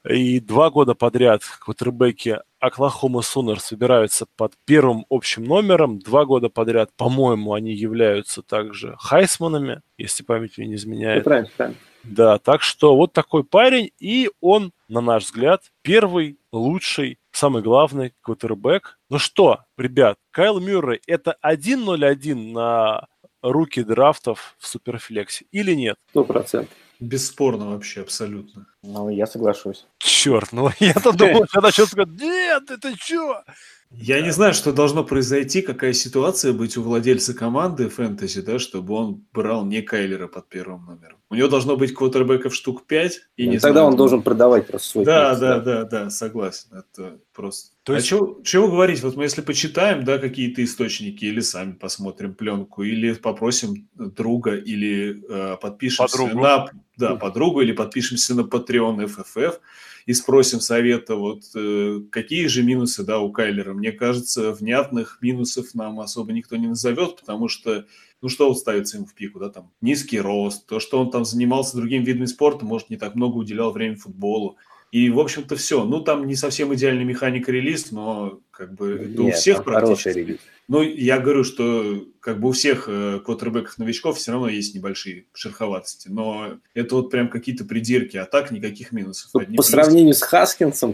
И 0.08 0.40
два 0.40 0.70
года 0.70 0.94
подряд 0.94 1.44
квотербеки 1.60 2.40
Оклахома 2.60 3.22
Сунер 3.22 3.60
собираются 3.60 4.26
под 4.36 4.54
первым 4.66 5.06
общим 5.10 5.44
номером. 5.44 6.00
Два 6.00 6.26
года 6.26 6.50
подряд, 6.50 6.92
по-моему, 6.96 7.54
они 7.54 7.74
являются 7.74 8.42
также 8.42 8.96
хайсманами, 9.00 9.82
если 9.98 10.24
память 10.24 10.58
мне 10.58 10.68
не 10.68 10.76
изменяет. 10.76 11.24
Правильно, 11.24 11.50
правильно. 11.56 11.80
Да, 12.04 12.38
так 12.38 12.62
что 12.62 12.96
вот 12.96 13.12
такой 13.12 13.44
парень, 13.44 13.92
и 14.00 14.30
он, 14.40 14.72
на 14.88 15.02
наш 15.02 15.26
взгляд, 15.26 15.64
первый, 15.82 16.40
лучший, 16.54 17.20
самый 17.32 17.62
главный 17.62 18.14
квотербек. 18.22 18.98
Ну 19.10 19.20
что, 19.20 19.60
ребят, 19.78 20.18
Кайл 20.32 20.60
Мюррей 20.60 21.02
это 21.06 21.36
1-0-1 21.46 22.54
на 22.54 23.08
руки 23.42 23.84
драфтов 23.84 24.56
в 24.58 24.68
Суперфлексе 24.68 25.46
или 25.52 25.74
нет? 25.74 25.98
Сто 26.10 26.24
процентов. 26.24 26.74
Бесспорно 27.00 27.70
вообще, 27.70 28.02
абсолютно. 28.02 28.66
Ну, 28.82 29.10
я 29.10 29.28
соглашусь. 29.28 29.86
Черт, 30.00 30.52
ну 30.52 30.72
я-то 30.80 31.12
думал, 31.12 31.46
что 31.48 31.62
начал 31.62 31.86
сказать, 31.88 32.10
нет, 32.20 32.72
это 32.72 32.96
что? 32.98 33.44
Я 33.90 34.22
не 34.22 34.32
знаю, 34.32 34.54
что 34.54 34.74
должно 34.74 35.04
произойти, 35.04 35.62
какая 35.62 35.94
ситуация 35.94 36.52
быть 36.52 36.76
у 36.76 36.82
владельца 36.84 37.34
команды 37.34 37.88
фэнтези, 37.88 38.42
да, 38.42 38.60
чтобы 38.60 38.94
он 38.94 39.26
брал 39.34 39.66
не 39.66 39.82
Кайлера 39.82 40.28
под 40.28 40.50
первым 40.50 40.86
номером. 40.86 41.18
У 41.30 41.36
него 41.36 41.48
должно 41.48 41.78
быть 41.78 41.94
квотербеков 41.94 42.54
штук 42.54 42.86
5. 42.86 43.20
И 43.38 43.46
ну, 43.46 43.52
не 43.52 43.60
тогда 43.60 43.74
знаю, 43.80 43.88
он 43.88 43.96
должен 43.96 44.22
продавать 44.22 44.68
просто 44.68 44.90
свой 44.90 45.06
Да, 45.06 45.30
пикс, 45.30 45.40
да, 45.40 45.60
да, 45.60 45.84
да, 45.86 46.10
согласен. 46.10 46.70
Это 46.74 47.18
просто. 47.34 47.76
То 47.84 47.94
а 47.94 47.96
есть- 47.96 48.08
чего, 48.08 48.40
чего 48.44 48.68
говорить? 48.68 49.02
Вот 49.04 49.16
мы 49.16 49.24
если 49.24 49.42
почитаем, 49.42 50.04
да, 50.04 50.20
какие-то 50.20 50.64
источники, 50.64 51.26
или 51.26 51.40
сами 51.40 51.72
посмотрим 51.72 52.34
пленку, 52.34 52.84
или 52.84 53.14
попросим 53.14 53.88
друга, 53.96 54.56
или 54.56 55.24
э, 55.30 55.58
подпишемся 55.62 56.18
Подругу. 56.18 56.42
на 56.42 56.70
да, 56.98 57.16
подругу, 57.16 57.62
или 57.62 57.72
подпишемся 57.72 58.36
на 58.36 58.42
Patreon 58.42 59.06
FFF 59.06 59.60
и 60.08 60.14
спросим 60.14 60.62
совета, 60.62 61.16
вот 61.16 61.44
э, 61.54 62.00
какие 62.10 62.48
же 62.48 62.64
минусы, 62.64 63.04
да, 63.04 63.20
у 63.20 63.30
Кайлера. 63.30 63.74
Мне 63.74 63.92
кажется, 63.92 64.54
внятных 64.54 65.20
минусов 65.22 65.76
нам 65.76 66.00
особо 66.00 66.32
никто 66.32 66.56
не 66.56 66.68
назовет, 66.68 67.18
потому 67.20 67.50
что 67.50 67.86
ну 68.22 68.30
что 68.30 68.48
вот 68.48 68.58
ставится 68.58 68.98
ему 68.98 69.06
в 69.06 69.14
пику, 69.14 69.40
да, 69.40 69.50
там 69.50 69.70
низкий 69.82 70.20
рост, 70.20 70.66
то, 70.66 70.80
что 70.80 71.00
он 71.00 71.12
там 71.12 71.26
занимался 71.26 71.76
другим 71.76 72.04
видом 72.04 72.26
спорта, 72.26 72.66
может, 72.66 72.90
не 72.90 72.96
так 72.96 73.16
много 73.16 73.36
уделял 73.36 73.72
времени 73.72 73.98
футболу. 73.98 74.58
И, 74.92 75.10
в 75.10 75.20
общем-то, 75.20 75.56
все. 75.56 75.84
Ну, 75.84 76.02
там 76.02 76.28
не 76.28 76.36
совсем 76.36 76.74
идеальный 76.74 77.04
механик 77.04 77.50
релиз, 77.50 77.92
но 77.92 78.40
как 78.52 78.74
бы 78.74 79.06
Нет, 79.10 79.20
у 79.20 79.32
всех 79.32 79.64
практически. 79.64 80.18
релиз. 80.18 80.38
Ну, 80.70 80.82
я 80.82 81.20
говорю, 81.20 81.44
что 81.44 82.06
как 82.20 82.40
бы 82.40 82.50
у 82.50 82.52
всех 82.52 82.86
э, 82.88 83.20
квотербеков-новичков 83.24 84.18
все 84.18 84.34
равно 84.34 84.50
есть 84.50 84.76
небольшие 84.76 85.26
шероховатости, 85.34 86.10
но 86.10 86.58
это 86.74 86.96
вот 86.96 87.10
прям 87.10 87.30
какие-то 87.30 87.64
придирки, 87.64 88.18
а 88.18 88.26
так 88.26 88.52
никаких 88.52 88.92
минусов. 88.92 89.30
Ну, 89.34 89.42
Одни 89.42 89.56
по 89.56 89.64
плюсы. 89.64 89.72
сравнению 89.72 90.14
с 90.14 90.22
Хаскинсом, 90.22 90.94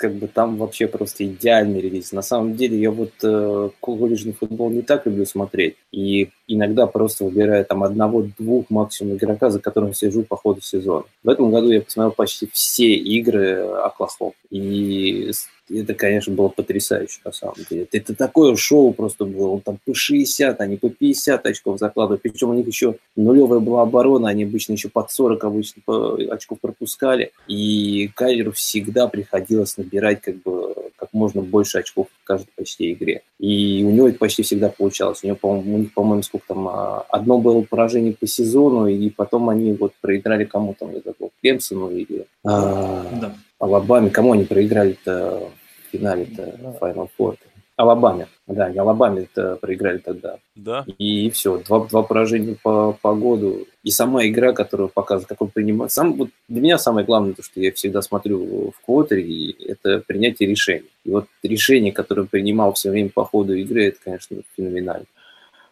как, 0.00 0.14
бы 0.14 0.26
там 0.26 0.56
вообще 0.56 0.86
просто 0.86 1.24
идеальный 1.24 1.80
релиз. 1.80 2.12
На 2.12 2.22
самом 2.22 2.56
деле 2.56 2.80
я 2.80 2.90
вот 2.90 3.12
э, 3.22 3.70
колледжный 3.80 4.32
футбол 4.32 4.70
не 4.70 4.82
так 4.82 5.06
люблю 5.06 5.26
смотреть. 5.26 5.76
И 5.92 6.30
иногда 6.48 6.86
просто 6.86 7.24
выбираю 7.24 7.64
там 7.64 7.82
одного-двух 7.82 8.70
максимум 8.70 9.16
игрока, 9.16 9.50
за 9.50 9.60
которым 9.60 9.94
сижу 9.94 10.22
по 10.22 10.36
ходу 10.36 10.60
сезона. 10.62 11.04
В 11.22 11.28
этом 11.28 11.50
году 11.50 11.70
я 11.70 11.82
посмотрел 11.82 12.12
почти 12.12 12.48
все 12.52 12.94
игры 12.94 13.58
Оклахом. 13.84 14.32
И 14.50 15.30
это, 15.70 15.94
конечно, 15.94 16.34
было 16.34 16.48
потрясающе 16.48 17.20
на 17.24 17.32
самом 17.32 17.56
деле. 17.70 17.82
Это, 17.84 17.96
это 17.98 18.14
такое 18.14 18.56
шоу 18.56 18.92
просто 18.92 19.24
было. 19.24 19.48
Он 19.48 19.60
там 19.60 19.78
по 19.84 19.94
60, 19.94 20.60
они 20.60 20.76
по 20.76 20.90
50 20.90 21.46
очков 21.46 21.78
закладывают. 21.78 22.22
Причем 22.22 22.50
у 22.50 22.54
них 22.54 22.66
еще 22.66 22.96
нулевая 23.16 23.60
была 23.60 23.82
оборона, 23.82 24.28
они 24.28 24.44
обычно 24.44 24.72
еще 24.72 24.88
под 24.88 25.10
40 25.10 25.44
обычно 25.44 25.82
по- 25.84 26.18
очков 26.30 26.58
пропускали. 26.60 27.32
И 27.46 28.10
Кайлеру 28.14 28.52
всегда 28.52 29.06
приходилось 29.06 29.76
набирать 29.76 30.20
как 30.20 30.42
бы 30.42 30.74
как 30.96 31.08
можно 31.14 31.40
больше 31.40 31.78
очков 31.78 32.08
в 32.22 32.26
каждой 32.26 32.50
почти 32.56 32.92
игре. 32.92 33.22
И 33.38 33.82
у 33.84 33.90
него 33.90 34.08
это 34.08 34.18
почти 34.18 34.42
всегда 34.42 34.68
получалось. 34.68 35.20
У 35.22 35.26
него, 35.26 35.36
по-моему, 35.36 35.74
у 35.74 35.78
них, 35.78 35.94
по-моему, 35.94 36.22
сколько 36.22 36.48
там, 36.48 36.68
а, 36.68 37.06
одно 37.08 37.38
было 37.38 37.62
поражение 37.62 38.12
по 38.12 38.26
сезону, 38.26 38.86
и 38.86 39.08
потом 39.08 39.48
они 39.48 39.72
вот 39.72 39.94
проиграли 40.02 40.44
кому 40.44 40.76
там, 40.78 40.92
я 40.92 41.00
забыл, 41.02 41.30
Клемсону 41.40 41.90
или 41.90 42.26
а, 42.44 43.06
Да. 43.18 43.34
Алабаме. 43.58 44.10
Кому 44.10 44.32
они 44.32 44.44
проиграли-то 44.44 45.50
финале-то 45.90 46.42
Final 46.80 47.08
Four? 47.18 47.36
Алабаме. 47.80 48.28
Да, 48.46 48.66
они 48.66 48.78
Алабаме-то 48.78 49.56
проиграли 49.56 49.98
тогда. 49.98 50.36
Да. 50.54 50.84
И 50.98 51.30
все, 51.30 51.58
два, 51.58 51.86
два 51.86 52.02
поражения 52.02 52.56
по, 52.62 52.92
по 53.00 53.14
году. 53.14 53.66
И 53.82 53.90
сама 53.90 54.26
игра, 54.26 54.52
которую 54.52 54.90
показывает, 54.90 55.28
как 55.28 55.40
он 55.40 55.48
принимает. 55.48 55.90
Сам, 55.90 56.12
вот 56.14 56.28
для 56.48 56.60
меня 56.60 56.78
самое 56.78 57.06
главное, 57.06 57.32
то, 57.32 57.42
что 57.42 57.60
я 57.60 57.72
всегда 57.72 58.02
смотрю 58.02 58.72
в 58.72 58.84
квотере, 58.84 59.22
и 59.22 59.64
это 59.66 60.02
принятие 60.06 60.48
решений. 60.48 60.90
И 61.04 61.10
вот 61.10 61.26
решение, 61.42 61.92
которое 61.92 62.22
он 62.22 62.28
принимал 62.28 62.74
все 62.74 62.90
время 62.90 63.08
по 63.08 63.24
ходу 63.24 63.54
игры, 63.54 63.86
это, 63.86 63.98
конечно, 64.04 64.36
феноменально. 64.56 65.06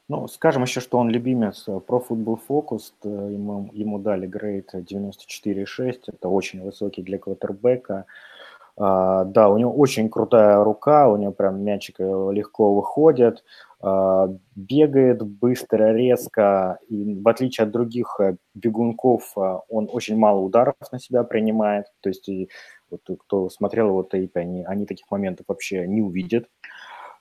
Ну, 0.08 0.26
скажем 0.28 0.62
еще, 0.62 0.80
что 0.80 0.96
он 0.96 1.10
любимец 1.10 1.64
э, 1.66 1.80
Pro 1.86 2.02
Football 2.08 2.40
Focus, 2.48 2.92
э, 3.04 3.08
ему, 3.08 3.68
ему 3.74 3.98
дали 3.98 4.26
грейд 4.26 4.70
94,6, 4.72 5.98
это 6.06 6.28
очень 6.28 6.62
высокий 6.62 7.02
для 7.02 7.18
квотербека. 7.18 8.06
А, 8.78 9.24
да, 9.24 9.48
у 9.48 9.58
него 9.58 9.72
очень 9.72 10.08
крутая 10.08 10.62
рука, 10.62 11.08
у 11.08 11.16
него 11.16 11.32
прям 11.32 11.62
мячик 11.62 11.96
э, 11.98 12.28
легко 12.32 12.74
выходит, 12.74 13.42
а, 13.80 14.28
бегает 14.54 15.22
быстро, 15.22 15.92
резко, 15.92 16.78
и 16.88 17.20
в 17.20 17.26
отличие 17.26 17.64
от 17.64 17.72
других 17.72 18.16
э, 18.20 18.36
бегунков, 18.54 19.32
а, 19.36 19.62
он 19.68 19.88
очень 19.92 20.16
мало 20.16 20.38
ударов 20.38 20.76
на 20.92 21.00
себя 21.00 21.24
принимает, 21.24 21.86
то 22.00 22.08
есть 22.08 22.28
и 22.28 22.48
вот 22.90 23.00
кто 23.26 23.50
смотрел 23.50 23.88
его 23.88 24.04
тейпы, 24.04 24.40
они, 24.40 24.64
они 24.64 24.86
таких 24.86 25.10
моментов 25.10 25.46
вообще 25.48 25.86
не 25.88 26.00
увидят. 26.00 26.46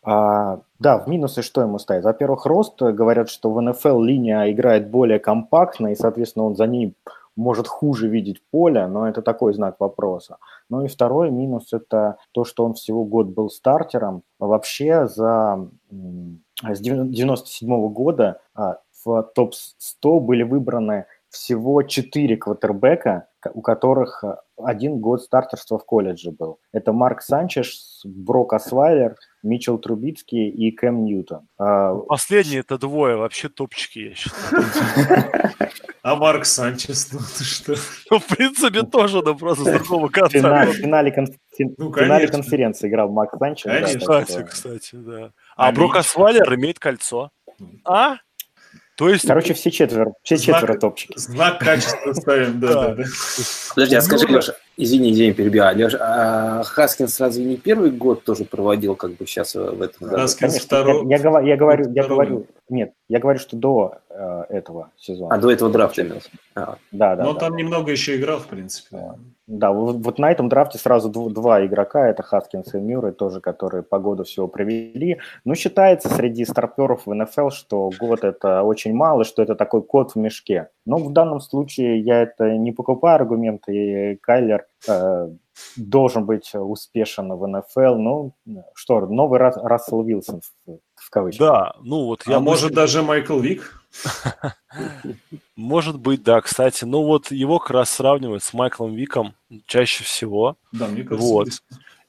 А, 0.03 0.61
да, 0.79 0.99
в 0.99 1.07
минусы 1.07 1.41
что 1.41 1.61
ему 1.61 1.79
ставить? 1.79 2.03
Во-первых, 2.03 2.45
рост. 2.45 2.79
Говорят, 2.79 3.29
что 3.29 3.51
в 3.51 3.59
НФЛ 3.59 4.01
линия 4.01 4.49
играет 4.51 4.89
более 4.89 5.19
компактно, 5.19 5.91
и, 5.91 5.95
соответственно, 5.95 6.45
он 6.45 6.55
за 6.55 6.65
ней 6.67 6.95
может 7.37 7.67
хуже 7.67 8.09
видеть 8.09 8.41
поле, 8.51 8.87
но 8.87 9.07
это 9.07 9.21
такой 9.21 9.53
знак 9.53 9.79
вопроса. 9.79 10.37
Ну 10.69 10.83
и 10.83 10.87
второй 10.87 11.29
минус– 11.31 11.67
это 11.71 12.17
то, 12.31 12.43
что 12.43 12.65
он 12.65 12.73
всего 12.73 13.05
год 13.05 13.27
был 13.27 13.49
стартером. 13.49 14.23
Вообще 14.39 15.07
за 15.07 15.69
с 15.89 16.79
97 16.79 17.89
года 17.89 18.41
а, 18.55 18.79
в 19.05 19.23
топ-100 19.35 20.19
были 20.19 20.43
выбраны 20.43 21.05
всего 21.29 21.83
4 21.83 22.37
квотербека, 22.37 23.27
у 23.53 23.61
которых 23.61 24.23
а, 24.23 24.41
один 24.57 24.99
год 24.99 25.21
стартерства 25.21 25.77
в 25.77 25.85
колледже 25.85 26.31
был. 26.31 26.59
Это 26.71 26.91
Марк 26.93 27.21
Санчеш, 27.21 27.79
Брок 28.03 28.53
Освайлер, 28.53 29.15
Митчел 29.43 29.77
Трубицкий 29.77 30.49
и 30.49 30.71
Кэм 30.71 31.03
Ньютон. 31.05 31.47
А, 31.57 31.95
Последние 31.95 32.61
это 32.61 32.77
двое 32.77 33.15
вообще 33.17 33.49
топчики, 33.49 33.99
я 33.99 34.15
считаю. 34.15 34.63
А 36.03 36.15
Марк 36.15 36.45
Санчес, 36.45 37.11
ну 37.11 37.19
ты 37.37 37.43
что? 37.43 37.75
Ну, 38.09 38.19
в 38.19 38.25
принципе, 38.27 38.83
тоже, 38.83 39.21
но 39.21 39.35
просто 39.35 39.65
с 39.65 39.79
другого 39.79 40.07
конца. 40.07 40.29
финале, 40.37 40.71
в 40.71 40.75
финале 40.75 41.13
Ну, 41.77 41.91
конференции 41.91 42.87
играл 42.87 43.09
Марк 43.09 43.31
Санчес. 43.37 43.65
да, 43.65 44.23
Конечно. 44.23 44.43
Кстати, 44.45 44.95
да. 44.95 45.31
А 45.57 45.71
Брок 45.71 45.95
Митч? 45.95 46.05
Асвалер 46.05 46.55
имеет 46.55 46.79
кольцо. 46.79 47.29
А? 47.83 48.17
То 48.97 49.09
есть... 49.09 49.27
Короче, 49.27 49.53
все 49.53 49.69
четверо, 49.69 50.13
все 50.23 50.37
Знак- 50.37 50.55
четверо 50.61 50.79
топчики. 50.79 51.13
Знак 51.15 51.59
качества 51.59 52.13
ставим, 52.13 52.59
да, 52.59 52.73
да, 52.73 52.95
да. 52.95 53.03
Подожди, 53.75 53.95
а 53.95 54.01
скажи, 54.01 54.25
Леша, 54.25 54.55
извини, 54.75 55.11
извини, 55.11 55.33
перебиваю. 55.33 55.77
Леша, 55.77 55.97
а 56.01 56.63
Хаскинс 56.63 57.19
разве 57.19 57.45
не 57.45 57.57
первый 57.57 57.91
год 57.91 58.23
тоже 58.23 58.43
проводил, 58.43 58.95
как 58.95 59.11
бы 59.11 59.27
сейчас 59.27 59.53
в 59.53 59.81
этом 59.83 60.07
году? 60.07 60.17
Хаскинс 60.21 60.51
Конечно, 60.53 60.65
второй- 60.65 61.07
я, 61.09 61.17
я 61.17 61.21
говорю, 61.21 61.45
я 61.47 61.55
говорю, 61.57 61.91
я 61.93 62.03
второй. 62.03 62.25
говорю, 62.25 62.47
нет, 62.69 62.91
я 63.07 63.19
говорю, 63.19 63.37
что 63.39 63.55
до 63.55 63.99
э, 64.17 64.43
этого 64.49 64.89
сезона. 64.97 65.35
А 65.35 65.37
до 65.37 65.51
этого 65.51 65.69
драфта 65.71 66.01
имелся? 66.01 66.29
А, 66.55 66.77
Да, 66.91 67.15
да, 67.15 67.23
Но 67.23 67.33
да. 67.33 67.39
там 67.39 67.55
немного 67.55 67.91
еще 67.91 68.15
играл, 68.17 68.39
в 68.39 68.47
принципе. 68.47 69.13
Да, 69.47 69.71
вот, 69.71 69.95
вот 69.97 70.19
на 70.19 70.29
этом 70.31 70.49
драфте 70.49 70.77
сразу 70.77 71.09
дв- 71.09 71.29
два 71.29 71.65
игрока, 71.65 72.09
это 72.09 72.21
Хаскинс 72.21 72.73
и 72.73 72.79
Мюррей, 72.79 73.13
тоже, 73.13 73.39
которые 73.39 73.81
по 73.81 73.97
году 73.99 74.23
всего 74.25 74.47
провели. 74.49 75.19
Но 75.45 75.55
считается 75.55 76.09
среди 76.09 76.43
старперов 76.45 77.05
в 77.05 77.13
НФЛ, 77.13 77.49
что 77.51 77.89
год 77.97 78.23
это 78.25 78.63
очень 78.63 78.93
мало, 78.93 79.23
что 79.23 79.41
это 79.41 79.55
такой 79.55 79.83
кот 79.83 80.11
в 80.15 80.15
мешке. 80.17 80.69
Но 80.85 80.97
в 80.97 81.13
данном 81.13 81.39
случае 81.39 81.99
я 82.01 82.23
это 82.23 82.57
не 82.57 82.73
покупаю 82.73 83.15
аргументы, 83.15 83.71
и 84.13 84.15
Кайлер 84.17 84.65
э, 84.89 85.29
должен 85.77 86.25
быть 86.25 86.51
успешен 86.53 87.31
в 87.33 87.47
НФЛ. 87.47 87.95
Ну, 87.95 88.33
что, 88.73 88.99
новый 89.01 89.39
Рас- 89.39 89.57
Рассел 89.63 90.03
Вилсон 90.03 90.41
в, 90.65 90.77
в 90.95 91.09
кавычках. 91.09 91.47
Да, 91.47 91.73
ну 91.81 92.05
вот 92.05 92.23
я... 92.27 92.37
А 92.37 92.39
может 92.41 92.73
даже 92.73 93.01
Майкл 93.01 93.39
Вик? 93.39 93.81
Может 95.55 95.99
быть, 95.99 96.23
да, 96.23 96.41
кстати. 96.41 96.85
Ну 96.85 97.03
вот 97.03 97.31
его 97.31 97.59
как 97.59 97.71
раз 97.71 97.89
сравнивают 97.89 98.43
с 98.43 98.53
Майклом 98.53 98.95
Виком 98.95 99.33
чаще 99.65 100.03
всего. 100.03 100.57
Да, 100.71 100.87
мне 100.87 101.03
кажется. 101.03 101.27
Вот. 101.27 101.49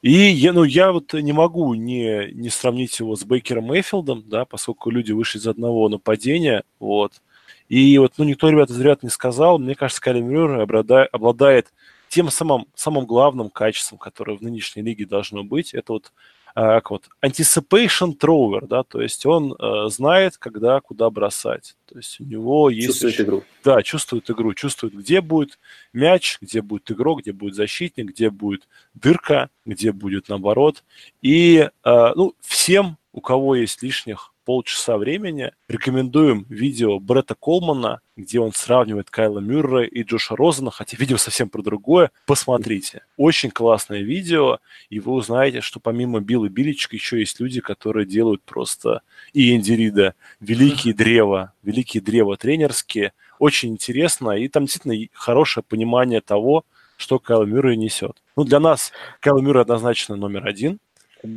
И 0.01 0.13
я, 0.13 0.53
ну, 0.53 0.63
я 0.63 0.93
вот 0.93 1.13
не 1.15 1.33
могу 1.33 1.75
не, 1.75 2.31
не 2.33 2.51
сравнить 2.51 2.99
его 3.01 3.17
с 3.17 3.25
Бейкером 3.25 3.65
Мейфилдом, 3.65 4.23
да, 4.27 4.45
поскольку 4.45 4.91
люди 4.91 5.11
вышли 5.11 5.39
из 5.39 5.47
одного 5.49 5.89
нападения, 5.89 6.63
вот. 6.79 7.21
И 7.69 7.99
вот, 7.99 8.13
ну, 8.17 8.25
никто, 8.25 8.49
ребята, 8.49 8.73
зря 8.73 8.97
не 9.03 9.11
сказал. 9.11 9.59
Мне 9.59 9.75
кажется, 9.75 10.01
Калин 10.01 10.27
Мюррей 10.27 10.63
обладает, 10.63 11.73
тем 12.09 12.31
самым, 12.31 12.67
самым 12.75 13.07
главным 13.07 13.51
качеством, 13.51 13.99
которое 13.99 14.37
в 14.37 14.41
нынешней 14.41 14.83
лиге 14.83 15.05
должно 15.05 15.45
быть. 15.45 15.75
Это 15.75 15.93
вот, 15.93 16.13
как 16.61 16.91
вот 16.91 17.09
anticipation 17.25 18.19
thrower, 18.19 18.67
да, 18.67 18.83
то 18.83 19.01
есть 19.01 19.25
он 19.27 19.53
э, 19.53 19.89
знает, 19.91 20.39
когда, 20.39 20.81
куда 20.81 21.09
бросать. 21.09 21.77
То 21.87 21.97
есть 21.97 22.21
у 22.21 22.25
него 22.25 22.69
есть... 22.69 22.89
чувствует 22.89 23.15
очень- 23.15 23.25
игру. 23.25 23.45
да, 23.63 23.83
чувствует 23.83 24.31
игру, 24.31 24.55
чувствует, 24.55 24.95
где 24.95 25.21
будет 25.21 25.59
мяч, 25.93 26.39
где 26.41 26.61
будет 26.61 26.91
игрок, 26.91 27.21
где 27.21 27.33
будет 27.33 27.55
защитник, 27.55 28.11
где 28.11 28.31
будет 28.31 28.67
дырка, 28.95 29.51
где 29.65 29.93
будет 29.93 30.29
наоборот. 30.29 30.83
И 31.23 31.69
э, 31.85 32.13
ну, 32.17 32.35
всем, 32.41 32.99
у 33.13 33.21
кого 33.21 33.55
есть 33.55 33.83
лишних 33.83 34.33
полчаса 34.49 34.97
времени, 34.97 35.53
рекомендуем 35.69 36.47
видео 36.49 36.99
Бретта 36.99 37.35
Колмана, 37.35 38.01
где 38.17 38.41
он 38.41 38.55
сравнивает 38.55 39.11
Кайла 39.11 39.41
Мюррея 39.41 39.87
и 39.87 40.03
Джоша 40.03 40.37
Розена, 40.37 40.71
хотя 40.71 40.97
видео 40.97 41.19
совсем 41.19 41.51
про 41.51 41.61
другое. 41.61 42.13
Посмотрите. 42.25 43.03
Очень 43.19 43.51
классное 43.51 44.01
видео, 44.01 44.61
и 44.89 45.01
вы 45.01 45.13
узнаете, 45.13 45.61
что 45.61 45.81
помимо 45.81 46.21
Билла 46.21 46.49
Биличка 46.49 46.97
еще 46.97 47.19
есть 47.19 47.41
люди, 47.41 47.61
которые 47.61 48.07
делают 48.07 48.43
просто 48.43 49.03
и 49.35 49.55
Энди 49.55 49.73
Рида 49.73 50.15
великие 50.41 50.95
древа, 50.95 51.53
великие 51.63 52.03
древа 52.03 52.39
тренерские. 52.39 53.13
Очень 53.39 53.73
интересно, 53.73 54.31
и 54.31 54.49
там 54.49 54.65
действительно 54.65 54.97
хорошее 55.13 55.63
понимание 55.63 56.23
того, 56.23 56.65
что 56.97 57.19
Кайл 57.19 57.45
Мюррей 57.45 57.77
несет. 57.77 58.23
Ну, 58.35 58.45
для 58.45 58.61
нас 58.61 58.93
Кайл 59.21 59.41
Мюррей 59.41 59.61
однозначно 59.61 60.17
номер 60.17 60.47
один, 60.47 60.79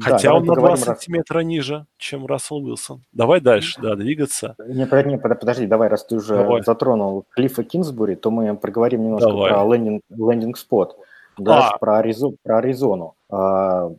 хотя 0.01 0.29
давай 0.29 0.39
он 0.41 0.45
на 0.45 0.53
2 0.53 0.55
поговорим 0.55 0.75
раз- 0.75 0.83
сантиметра 0.85 1.39
ниже, 1.39 1.85
чем 1.97 2.25
Рассел 2.25 2.57
Уилсон. 2.57 3.01
Давай 3.13 3.41
дальше, 3.41 3.81
да, 3.81 3.95
двигаться. 3.95 4.55
Не, 4.67 4.85
не, 5.09 5.17
под- 5.17 5.39
подожди, 5.39 5.65
давай, 5.67 5.88
раз 5.89 6.05
ты 6.05 6.15
уже 6.15 6.35
Давай. 6.35 6.61
затронул 6.63 7.25
Клиффа 7.31 7.63
Кинсбури, 7.63 8.15
то 8.15 8.31
мы 8.31 8.55
проговорим 8.55 9.03
немножко 9.03 9.29
Давай. 9.29 9.51
про 9.51 9.63
лендинг, 9.73 10.01
лендинг-спот, 10.09 10.97
да, 11.38 11.69
А. 11.69 11.77
про, 11.77 12.00
Аризо- 12.00 12.35
про 12.43 12.57
Аризону. 12.59 13.15
А, 13.29 13.89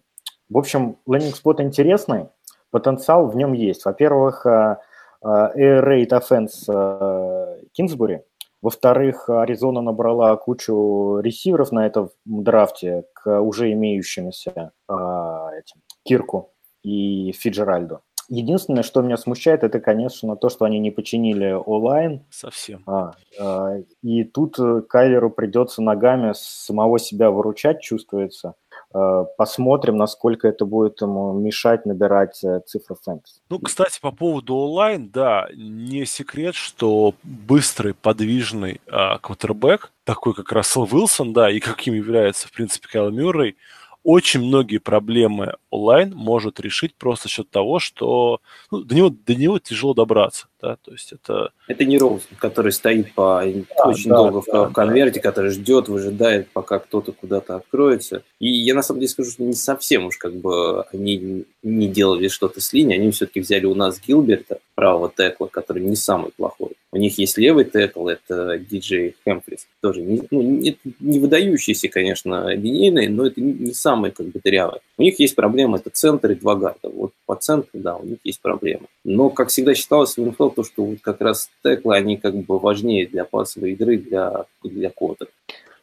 в 0.50 0.58
общем, 0.58 0.96
лендинг-спот 1.06 1.60
интересный, 1.60 2.26
потенциал 2.70 3.26
в 3.26 3.36
нем 3.36 3.52
есть. 3.52 3.84
Во-первых, 3.84 4.46
а, 4.46 4.78
а, 5.22 5.50
Air 5.56 5.84
Raid 5.84 6.08
Offense 6.10 7.58
Кинсбури 7.72 8.22
Во-вторых, 8.62 9.28
Аризона 9.28 9.82
набрала 9.82 10.36
кучу 10.36 11.18
ресиверов 11.18 11.72
на 11.72 11.84
этом 11.84 12.10
драфте 12.24 13.04
к 13.12 13.40
уже 13.40 13.72
имеющимся 13.72 14.72
э, 14.88 14.92
этим, 14.92 15.82
Кирку 16.04 16.52
и 16.84 17.32
Фиджеральду. 17.32 18.00
Единственное, 18.28 18.84
что 18.84 19.02
меня 19.02 19.16
смущает, 19.16 19.64
это, 19.64 19.80
конечно, 19.80 20.36
то, 20.36 20.48
что 20.48 20.64
они 20.64 20.78
не 20.78 20.92
починили 20.92 21.52
онлайн. 21.52 22.24
Совсем. 22.30 22.82
А, 22.86 23.12
а, 23.38 23.74
и 24.02 24.24
тут 24.24 24.56
Кайлеру 24.88 25.30
придется 25.30 25.82
ногами 25.82 26.32
самого 26.34 26.98
себя 26.98 27.30
выручать, 27.30 27.82
чувствуется. 27.82 28.54
Э, 28.94 29.24
посмотрим, 29.38 29.96
насколько 29.96 30.48
это 30.48 30.66
будет 30.66 31.00
ему 31.00 31.32
мешать 31.32 31.86
набирать 31.86 32.42
э, 32.44 32.60
цифры 32.66 32.96
фэнтези. 33.02 33.40
Ну, 33.48 33.58
кстати, 33.58 33.98
по 34.00 34.10
поводу 34.10 34.54
онлайн, 34.54 35.08
да, 35.08 35.48
не 35.54 36.04
секрет, 36.04 36.54
что 36.54 37.14
быстрый, 37.22 37.94
подвижный 37.94 38.80
э, 38.86 39.18
квотербек, 39.20 39.92
такой 40.04 40.34
как 40.34 40.52
Рассел 40.52 40.82
Уилсон, 40.90 41.32
да, 41.32 41.50
и 41.50 41.58
каким 41.60 41.94
является, 41.94 42.48
в 42.48 42.52
принципе, 42.52 42.88
Кайл 42.88 43.10
Мюррей, 43.10 43.56
очень 44.04 44.40
многие 44.40 44.78
проблемы 44.78 45.54
онлайн 45.72 46.12
может 46.14 46.60
решить 46.60 46.94
просто 46.94 47.28
счет 47.28 47.48
того, 47.50 47.80
что 47.80 48.40
ну, 48.70 48.80
до, 48.80 48.94
него, 48.94 49.08
до 49.08 49.34
него 49.34 49.58
тяжело 49.58 49.94
добраться. 49.94 50.46
Да? 50.60 50.76
То 50.84 50.92
есть 50.92 51.12
это... 51.12 51.50
это 51.66 51.84
не 51.84 51.98
Роуз, 51.98 52.28
который 52.38 52.72
стоит 52.72 53.12
по 53.14 53.42
да, 53.42 53.84
очень 53.88 54.10
да, 54.10 54.16
долго 54.16 54.42
да, 54.46 54.64
в 54.64 54.72
конверте, 54.72 55.20
да. 55.20 55.28
который 55.28 55.50
ждет, 55.50 55.88
выжидает, 55.88 56.48
пока 56.50 56.78
кто-то 56.78 57.12
куда-то 57.12 57.56
откроется. 57.56 58.22
И 58.38 58.48
я 58.48 58.74
на 58.74 58.82
самом 58.82 59.00
деле 59.00 59.08
скажу, 59.08 59.30
что 59.30 59.42
не 59.42 59.54
совсем 59.54 60.06
уж 60.06 60.18
как 60.18 60.34
бы 60.34 60.82
они 60.92 61.46
не 61.62 61.88
делали 61.88 62.28
что-то 62.28 62.60
с 62.60 62.72
линией, 62.72 63.00
они 63.00 63.10
все-таки 63.10 63.40
взяли 63.40 63.66
у 63.66 63.74
нас 63.74 64.00
Гилберта, 64.00 64.60
правого 64.74 65.12
текла, 65.14 65.48
который 65.48 65.82
не 65.82 65.96
самый 65.96 66.32
плохой. 66.32 66.72
У 66.92 66.98
них 66.98 67.18
есть 67.18 67.38
левый 67.38 67.64
текл, 67.64 68.08
это 68.08 68.58
диджей 68.58 69.16
Хэмфрис, 69.24 69.66
тоже 69.80 70.02
не, 70.02 70.22
ну, 70.30 70.42
не, 70.42 70.76
не 71.00 71.20
выдающийся, 71.20 71.88
конечно, 71.88 72.54
линейный, 72.54 73.08
но 73.08 73.26
это 73.26 73.40
не 73.40 73.72
самый 73.72 74.10
как 74.10 74.26
бы 74.26 74.40
дырявый. 74.42 74.80
У 74.98 75.02
них 75.02 75.18
есть 75.18 75.34
проблема, 75.62 75.78
это 75.78 75.90
центр 75.90 76.32
и 76.32 76.34
два 76.34 76.56
гарда. 76.56 76.88
Вот 76.88 77.12
по 77.26 77.36
центру, 77.36 77.70
да, 77.74 77.96
у 77.96 78.04
них 78.04 78.18
есть 78.24 78.40
проблемы. 78.40 78.86
Но, 79.04 79.30
как 79.30 79.48
всегда 79.48 79.74
считалось 79.74 80.16
в 80.16 80.26
НФЛ, 80.26 80.48
то, 80.48 80.64
что 80.64 80.84
вот 80.84 80.98
как 81.00 81.20
раз 81.20 81.50
теклы, 81.62 81.96
они 81.96 82.16
как 82.16 82.34
бы 82.34 82.58
важнее 82.58 83.06
для 83.06 83.24
пасовой 83.24 83.72
игры, 83.72 83.98
для, 83.98 84.44
для 84.62 84.90
кода. 84.90 85.26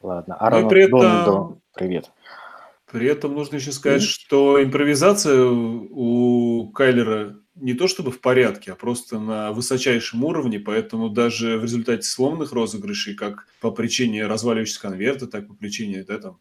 Ладно, 0.02 0.36
Аарон 0.36 0.70
при 0.70 0.84
этом... 0.84 1.60
привет. 1.74 2.10
При 2.92 3.08
этом 3.08 3.36
нужно 3.36 3.58
еще 3.58 3.72
сказать, 3.72 4.02
что 4.02 4.62
импровизация 4.64 5.46
у 5.46 6.72
Кайлера 6.74 7.36
не 7.56 7.74
то 7.74 7.88
чтобы 7.88 8.12
в 8.12 8.20
порядке, 8.20 8.72
а 8.72 8.76
просто 8.76 9.20
на 9.20 9.52
высочайшем 9.52 10.24
уровне, 10.24 10.60
поэтому 10.60 11.10
даже 11.10 11.58
в 11.58 11.64
результате 11.64 12.04
сломанных 12.04 12.54
розыгрышей, 12.54 13.16
как 13.16 13.48
по 13.60 13.70
причине 13.70 14.26
разваливающегося 14.26 14.82
конверта, 14.82 15.28
так 15.28 15.44
и 15.44 15.48
по 15.48 15.54
причине 15.54 16.04
да, 16.08 16.18
там, 16.18 16.40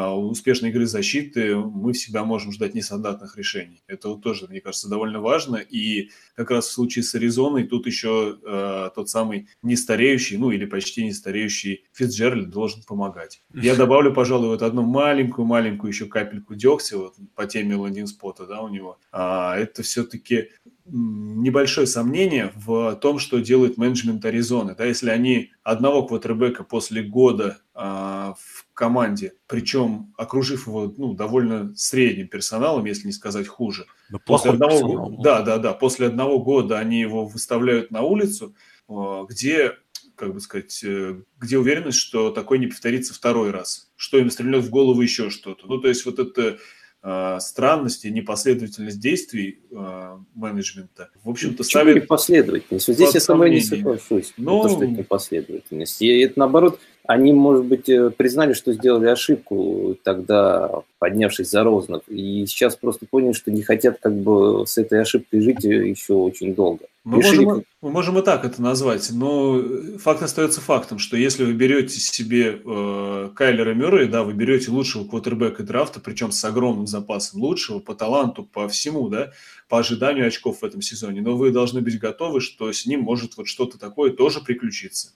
успешной 0.00 0.70
игры 0.70 0.86
защиты 0.86 1.56
мы 1.56 1.92
всегда 1.92 2.24
можем 2.24 2.52
ждать 2.52 2.74
нестандартных 2.74 3.36
решений. 3.36 3.82
Это 3.86 4.08
вот 4.08 4.22
тоже, 4.22 4.46
мне 4.48 4.60
кажется, 4.60 4.88
довольно 4.88 5.20
важно. 5.20 5.56
И 5.56 6.10
как 6.34 6.50
раз 6.50 6.66
в 6.66 6.72
случае 6.72 7.04
с 7.04 7.14
Аризоной 7.14 7.64
тут 7.64 7.86
еще 7.86 8.38
э, 8.42 8.90
тот 8.94 9.08
самый 9.08 9.48
нестареющий, 9.62 10.36
ну 10.36 10.50
или 10.50 10.64
почти 10.64 11.04
нестареющий 11.04 11.84
Фитцджеральд 11.92 12.50
должен 12.50 12.82
помогать. 12.82 13.42
Я 13.54 13.74
добавлю, 13.76 14.12
пожалуй, 14.12 14.48
вот 14.48 14.62
одну 14.62 14.82
маленькую-маленькую 14.82 15.90
еще 15.92 16.06
капельку 16.06 16.54
дегтя 16.54 16.98
вот, 16.98 17.14
по 17.34 17.46
теме 17.46 17.76
лендинг-спота 17.76 18.46
да, 18.46 18.62
у 18.62 18.68
него. 18.68 18.98
А, 19.12 19.56
это 19.56 19.82
все-таки 19.82 20.48
небольшое 20.86 21.86
сомнение 21.86 22.52
в 22.54 22.96
том, 22.96 23.18
что 23.18 23.40
делает 23.40 23.78
менеджмент 23.78 24.24
Аризоны. 24.24 24.74
Да, 24.74 24.84
если 24.84 25.10
они 25.10 25.52
одного 25.62 26.06
квотербека 26.06 26.62
после 26.62 27.02
года 27.02 27.58
а, 27.72 28.34
в 28.38 28.66
команде, 28.74 29.32
причем 29.46 30.12
окружив 30.18 30.66
его 30.66 30.92
ну, 30.96 31.14
довольно 31.14 31.74
средним 31.74 32.28
персоналом, 32.28 32.84
если 32.84 33.06
не 33.06 33.12
сказать 33.12 33.48
хуже. 33.48 33.86
Да, 34.10 34.18
после 34.26 34.50
одного, 34.50 35.16
да, 35.22 35.42
да, 35.42 35.58
да. 35.58 35.72
После 35.72 36.08
одного 36.08 36.38
года 36.40 36.78
они 36.78 37.00
его 37.00 37.26
выставляют 37.26 37.90
на 37.90 38.02
улицу, 38.02 38.54
а, 38.88 39.24
где 39.24 39.76
как 40.16 40.32
бы 40.32 40.40
сказать, 40.40 40.80
э, 40.84 41.20
где 41.40 41.58
уверенность, 41.58 41.98
что 41.98 42.30
такое 42.30 42.58
не 42.58 42.68
повторится 42.68 43.12
второй 43.12 43.50
раз, 43.50 43.90
что 43.96 44.16
им 44.16 44.30
стрельнет 44.30 44.62
в 44.62 44.70
голову 44.70 45.00
еще 45.00 45.28
что-то. 45.28 45.66
Ну, 45.66 45.80
то 45.80 45.88
есть 45.88 46.06
вот 46.06 46.20
это 46.20 46.58
э, 47.04 47.38
странность 47.40 48.04
и 48.04 48.10
непоследовательность 48.10 48.98
действий 48.98 49.60
э, 49.70 50.16
менеджмента, 50.34 51.10
в 51.22 51.30
общем-то, 51.30 51.58
Почему 51.58 51.82
ставит... 51.82 52.02
непоследовательность? 52.02 52.88
Вот 52.88 52.94
здесь 52.94 53.14
я 53.14 53.20
с 53.20 53.26
тобой 53.26 53.50
не 53.50 53.60
соглашусь. 53.60 54.32
Ну... 54.36 54.62
То, 54.62 54.68
что 54.70 54.84
это 54.84 54.92
непоследовательность. 54.92 56.02
И 56.02 56.20
это, 56.20 56.38
наоборот, 56.38 56.80
они, 57.06 57.32
может 57.32 57.66
быть, 57.66 57.88
э, 57.88 58.10
признали, 58.10 58.54
что 58.54 58.72
сделали 58.72 59.08
ошибку 59.08 59.96
тогда, 60.02 60.70
поднявшись 60.98 61.50
за 61.50 61.62
Рознов, 61.62 62.02
и 62.08 62.46
сейчас 62.46 62.76
просто 62.76 63.06
поняли, 63.06 63.32
что 63.32 63.50
не 63.50 63.62
хотят 63.62 63.98
как 64.00 64.14
бы 64.14 64.66
с 64.66 64.78
этой 64.78 65.02
ошибкой 65.02 65.42
жить 65.42 65.64
еще 65.64 66.14
очень 66.14 66.54
долго. 66.54 66.86
Мы 67.04 67.18
можем, 67.18 67.64
мы 67.82 67.90
можем 67.90 68.18
и 68.18 68.22
так 68.22 68.46
это 68.46 68.62
назвать, 68.62 69.10
но 69.12 69.62
факт 69.98 70.22
остается 70.22 70.62
фактом, 70.62 70.98
что 70.98 71.18
если 71.18 71.44
вы 71.44 71.52
берете 71.52 72.00
себе 72.00 72.58
э, 72.64 73.30
Кайлера 73.34 73.74
Мюррея, 73.74 74.08
да, 74.08 74.22
вы 74.22 74.32
берете 74.32 74.70
лучшего 74.70 75.06
квотербека 75.06 75.62
драфта, 75.62 76.00
причем 76.00 76.32
с 76.32 76.42
огромным 76.42 76.86
запасом 76.86 77.42
лучшего 77.42 77.80
по 77.80 77.94
таланту, 77.94 78.44
по 78.50 78.66
всему, 78.68 79.10
да, 79.10 79.32
по 79.68 79.78
ожиданию 79.78 80.26
очков 80.26 80.60
в 80.60 80.64
этом 80.64 80.82
сезоне, 80.82 81.20
но 81.22 81.36
вы 81.36 81.50
должны 81.50 81.80
быть 81.80 81.98
готовы, 81.98 82.40
что 82.40 82.72
с 82.72 82.86
ним 82.86 83.00
может 83.00 83.36
вот 83.36 83.48
что-то 83.48 83.78
такое 83.78 84.10
тоже 84.10 84.40
приключиться. 84.40 85.12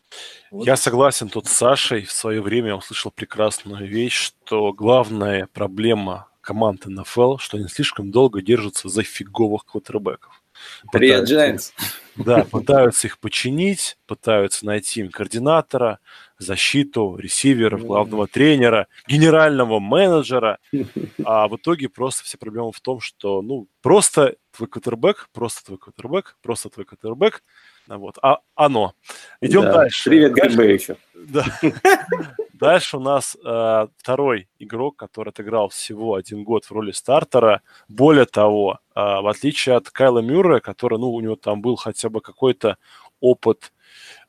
Вот. 0.50 0.66
Я 0.66 0.76
согласен 0.76 1.28
тут 1.28 1.46
с 1.46 1.52
Сашей. 1.52 2.04
В 2.04 2.12
свое 2.12 2.40
время 2.40 2.68
я 2.68 2.76
услышал 2.76 3.10
прекрасную 3.10 3.86
вещь, 3.88 4.14
что 4.14 4.72
главная 4.72 5.48
проблема 5.52 6.28
команд 6.40 6.86
НФЛ, 6.86 7.36
что 7.36 7.58
они 7.58 7.68
слишком 7.68 8.10
долго 8.10 8.40
держатся 8.40 8.88
за 8.88 9.02
фиговых 9.02 9.66
квотербеков. 9.66 10.42
Привет, 10.92 11.28
Джеймс. 11.28 11.72
Да, 12.16 12.42
пытаются 12.42 13.06
их 13.06 13.20
починить, 13.20 13.96
пытаются 14.08 14.66
найти 14.66 15.02
им 15.02 15.10
координатора, 15.10 16.00
защиту, 16.38 17.16
ресиверов, 17.16 17.84
главного 17.84 18.26
тренера, 18.26 18.86
генерального 19.06 19.78
менеджера. 19.78 20.58
А 21.24 21.48
в 21.48 21.56
итоге 21.56 21.88
просто 21.88 22.24
все 22.24 22.38
проблемы 22.38 22.72
в 22.72 22.80
том, 22.80 23.00
что, 23.00 23.42
ну, 23.42 23.66
просто 23.82 24.36
твой 24.56 24.68
квотербек, 24.68 25.28
просто 25.32 25.64
твой 25.64 25.78
квотербек, 25.78 26.36
просто 26.42 26.70
твой 26.70 26.86
квотербек, 26.86 27.42
вот, 27.86 28.18
а 28.22 28.38
оно. 28.54 28.94
Идем 29.40 29.62
да. 29.62 29.72
дальше. 29.72 30.10
Привет, 30.10 30.32
ГБ 30.32 30.72
еще. 30.72 30.96
Да. 31.14 31.44
Дальше 32.52 32.96
у 32.96 33.00
нас 33.00 33.36
э, 33.36 33.86
второй 33.96 34.48
игрок, 34.58 34.96
который 34.96 35.28
отыграл 35.28 35.68
всего 35.68 36.14
один 36.14 36.42
год 36.42 36.64
в 36.64 36.72
роли 36.72 36.90
стартера. 36.90 37.62
Более 37.88 38.26
того, 38.26 38.80
э, 38.96 39.00
в 39.00 39.28
отличие 39.28 39.76
от 39.76 39.90
Кайла 39.90 40.18
Мюррея, 40.18 40.58
который, 40.58 40.98
ну, 40.98 41.12
у 41.12 41.20
него 41.20 41.36
там 41.36 41.62
был 41.62 41.76
хотя 41.76 42.08
бы 42.08 42.20
какой-то 42.20 42.76
опыт 43.20 43.72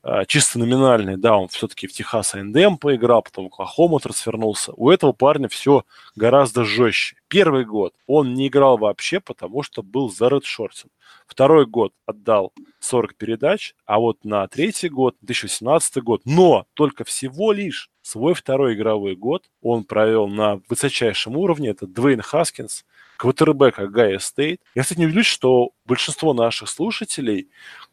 э, 0.02 0.24
чисто 0.26 0.58
номинальный, 0.58 1.16
да, 1.16 1.36
он 1.36 1.48
все-таки 1.48 1.86
в 1.86 1.92
Техас 1.92 2.34
А&М 2.34 2.78
поиграл, 2.78 3.22
потом 3.22 3.44
в 3.44 3.48
Оклахому 3.48 3.98
трансфернулся. 3.98 4.72
У 4.76 4.90
этого 4.90 5.12
парня 5.12 5.48
все 5.48 5.84
гораздо 6.16 6.64
жестче. 6.64 7.16
Первый 7.28 7.64
год 7.64 7.94
он 8.06 8.34
не 8.34 8.48
играл 8.48 8.78
вообще, 8.78 9.20
потому 9.20 9.62
что 9.62 9.82
был 9.82 10.10
за 10.10 10.28
редшортом. 10.28 10.90
Второй 11.26 11.66
год 11.66 11.92
отдал 12.06 12.52
40 12.80 13.14
передач, 13.14 13.74
а 13.86 14.00
вот 14.00 14.24
на 14.24 14.46
третий 14.48 14.88
год, 14.88 15.16
2018 15.20 16.02
год, 16.02 16.22
но 16.24 16.66
только 16.74 17.04
всего 17.04 17.52
лишь 17.52 17.90
свой 18.02 18.34
второй 18.34 18.74
игровой 18.74 19.14
год 19.14 19.50
он 19.62 19.84
провел 19.84 20.26
на 20.26 20.60
высочайшем 20.68 21.36
уровне. 21.36 21.68
Это 21.68 21.86
Двейн 21.86 22.20
Хаскинс, 22.20 22.84
квотербек 23.16 23.78
Огайо 23.78 24.18
Стейт. 24.18 24.60
Я, 24.74 24.82
кстати, 24.82 24.98
не 24.98 25.06
удивлюсь, 25.06 25.26
что 25.26 25.70
большинство 25.84 26.32
наших 26.34 26.68
слушателей, 26.68 27.48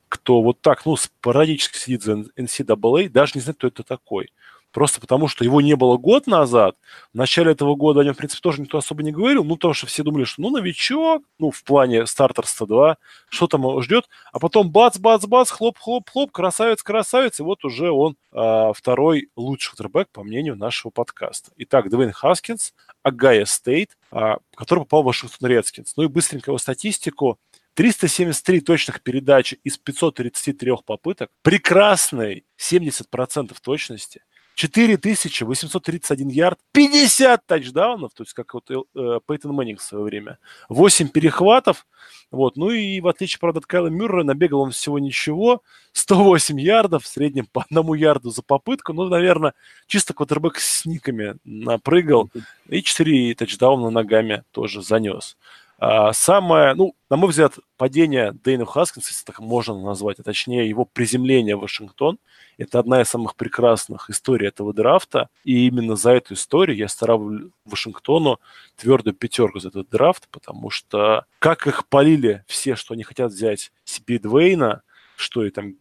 кто 0.10 0.42
вот 0.42 0.62
так, 0.62 0.86
ну, 0.86 0.96
спорадически 0.96 1.78
сидит 1.78 2.04
за 2.04 2.14
NCAA, 2.38 3.10
даже 3.10 3.34
не 3.36 3.42
знает, 3.42 3.58
кто 3.58 3.68
это 3.68 3.84
такой. 3.84 4.30
Просто 4.72 5.00
потому, 5.00 5.28
что 5.28 5.44
его 5.44 5.62
не 5.62 5.76
было 5.76 5.98
год 5.98 6.28
назад. 6.28 6.76
В 7.14 7.18
начале 7.18 7.54
этого 7.54 7.76
года 7.76 8.02
о 8.02 8.04
нем, 8.04 8.14
в 8.14 8.18
принципе, 8.18 8.42
тоже 8.42 8.62
никто 8.62 8.78
особо 8.78 9.02
не 9.02 9.12
говорил. 9.12 9.44
Ну, 9.44 9.56
потому 9.56 9.74
что 9.74 9.88
все 9.88 10.04
думали, 10.04 10.26
что 10.26 10.42
ну, 10.42 10.52
новичок, 10.52 11.24
ну, 11.40 11.52
в 11.52 11.64
плане 11.64 12.06
стартерства 12.06 12.68
2, 12.68 12.98
что 13.30 13.48
там 13.48 13.62
его 13.62 13.82
ждет. 13.82 14.08
А 14.32 14.40
потом 14.40 14.70
бац-бац-бац, 14.70 15.52
хлоп-хлоп-хлоп, 15.52 16.32
красавец-красавец. 16.32 17.40
И 17.40 17.44
вот 17.44 17.66
уже 17.66 17.90
он 17.90 18.18
э, 18.34 18.72
второй 18.76 19.30
лучший 19.36 19.72
квотербек, 19.72 20.10
по 20.12 20.24
мнению 20.24 20.56
нашего 20.56 20.92
подкаста. 20.92 21.52
Итак, 21.58 21.90
Двейн 21.90 22.12
Хаскинс, 22.12 22.74
Огайо 23.02 23.46
Стейт, 23.46 23.98
э, 24.12 24.36
который 24.56 24.80
попал 24.80 25.02
в 25.02 25.06
Вашингтон 25.06 25.50
Редскинс. 25.50 25.94
Ну 25.96 26.04
и 26.04 26.08
быстренько 26.08 26.52
его 26.52 26.58
статистику. 26.58 27.40
373 27.78 28.62
точных 28.62 29.02
передачи 29.04 29.60
из 29.64 29.78
533 29.78 30.78
попыток, 30.84 31.30
прекрасной 31.44 32.44
70% 32.58 33.56
точности, 33.62 34.24
4831 34.56 36.30
ярд, 36.30 36.58
50 36.72 37.46
тачдаунов, 37.46 38.14
то 38.16 38.24
есть 38.24 38.34
как 38.34 38.56
вот 38.56 38.72
э, 38.72 39.20
Пейтон 39.28 39.54
Мэннинг 39.54 39.80
в 39.80 39.84
свое 39.84 40.04
время, 40.04 40.40
8 40.70 41.10
перехватов, 41.10 41.86
вот, 42.32 42.58
ну 42.58 42.72
и 42.72 43.00
в 43.00 43.08
отличие, 43.08 43.38
правда, 43.40 43.60
от 43.60 43.68
Кайла 43.68 43.90
Мюррея, 43.90 44.24
набегал 44.24 44.62
он 44.62 44.72
всего 44.72 44.98
ничего, 44.98 45.62
108 45.92 46.60
ярдов, 46.60 47.04
в 47.04 47.08
среднем 47.08 47.46
по 47.46 47.62
одному 47.62 47.94
ярду 47.94 48.32
за 48.32 48.42
попытку, 48.42 48.94
ну, 48.94 49.08
наверное, 49.08 49.54
чисто 49.86 50.16
квотербек 50.16 50.58
с 50.58 50.88
никами 50.88 51.36
напрыгал, 51.44 52.32
и 52.70 52.82
4 52.82 53.36
тачдауна 53.36 53.92
ногами 53.92 54.44
тоже 54.52 54.82
занес. 54.82 55.38
А, 55.80 56.12
самое, 56.12 56.74
ну, 56.74 56.96
на 57.10 57.18
мой 57.18 57.30
взгляд, 57.30 57.54
падение 57.78 58.32
Дэйна 58.32 58.66
Хаскинса, 58.66 59.10
если 59.12 59.26
так 59.26 59.40
можно 59.40 59.80
назвать, 59.80 60.20
а 60.20 60.24
точнее 60.24 60.68
его 60.68 60.86
приземление 60.86 61.56
в 61.56 61.62
Вашингтон, 61.62 62.18
это 62.58 62.80
одна 62.80 63.02
из 63.02 63.10
самых 63.10 63.36
прекрасных 63.36 64.10
историй 64.10 64.48
этого 64.48 64.74
драфта. 64.74 65.30
И 65.44 65.68
именно 65.68 65.96
за 65.96 66.12
эту 66.14 66.34
историю 66.34 66.76
я 66.76 66.88
ставлю 66.88 67.52
Вашингтону 67.66 68.40
твердую 68.76 69.14
пятерку 69.14 69.60
за 69.60 69.68
этот 69.68 69.90
драфт, 69.90 70.28
потому 70.32 70.72
что 70.72 71.26
как 71.38 71.68
их 71.68 71.88
полили 71.88 72.44
все, 72.48 72.76
что 72.76 72.96
они 72.96 73.04
хотят 73.04 73.32
взять 73.32 73.72
себе 73.84 74.18
Двейна, 74.18 74.82
что 75.16 75.44
и 75.46 75.50
там 75.52 75.76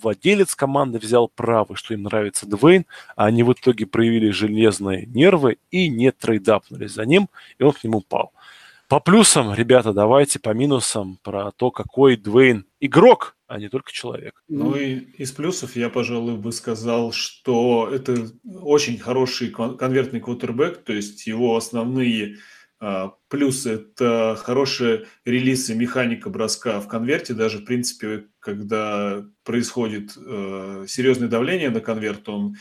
владелец 0.00 0.54
команды 0.54 0.98
взял 0.98 1.28
право, 1.28 1.76
что 1.76 1.94
им 1.94 2.04
нравится 2.04 2.46
Двейн, 2.46 2.86
а 3.16 3.26
они 3.26 3.42
в 3.42 3.52
итоге 3.52 3.86
проявили 3.86 4.30
железные 4.30 5.06
нервы 5.06 5.58
и 5.70 5.88
не 5.88 6.10
трейдапнули 6.12 6.86
за 6.86 7.04
ним, 7.04 7.28
и 7.58 7.64
он 7.64 7.72
к 7.72 7.84
нему 7.84 8.00
пал. 8.00 8.32
По 8.92 9.00
плюсам, 9.00 9.54
ребята, 9.54 9.94
давайте 9.94 10.38
по 10.38 10.50
минусам 10.50 11.18
про 11.22 11.50
то, 11.52 11.70
какой 11.70 12.18
Двейн 12.18 12.66
игрок, 12.78 13.38
а 13.46 13.58
не 13.58 13.70
только 13.70 13.90
человек. 13.90 14.42
Ну 14.48 14.74
и 14.74 14.96
из 15.16 15.32
плюсов 15.32 15.76
я, 15.76 15.88
пожалуй, 15.88 16.36
бы 16.36 16.52
сказал, 16.52 17.10
что 17.10 17.88
это 17.90 18.28
очень 18.44 18.98
хороший 18.98 19.48
конвертный 19.48 20.20
квотербек, 20.20 20.84
то 20.84 20.92
есть 20.92 21.26
его 21.26 21.56
основные 21.56 22.36
а, 22.80 23.14
плюсы– 23.28 23.70
это 23.72 24.36
хорошая 24.38 25.06
релиз 25.24 25.70
и 25.70 25.74
механика 25.74 26.28
броска 26.28 26.78
в 26.78 26.86
конверте, 26.86 27.32
даже, 27.32 27.60
в 27.60 27.64
принципе, 27.64 28.26
когда 28.40 29.24
происходит 29.42 30.12
э, 30.18 30.84
серьезное 30.86 31.28
давление 31.28 31.70
на 31.70 31.80
конверт, 31.80 32.28
он 32.28 32.56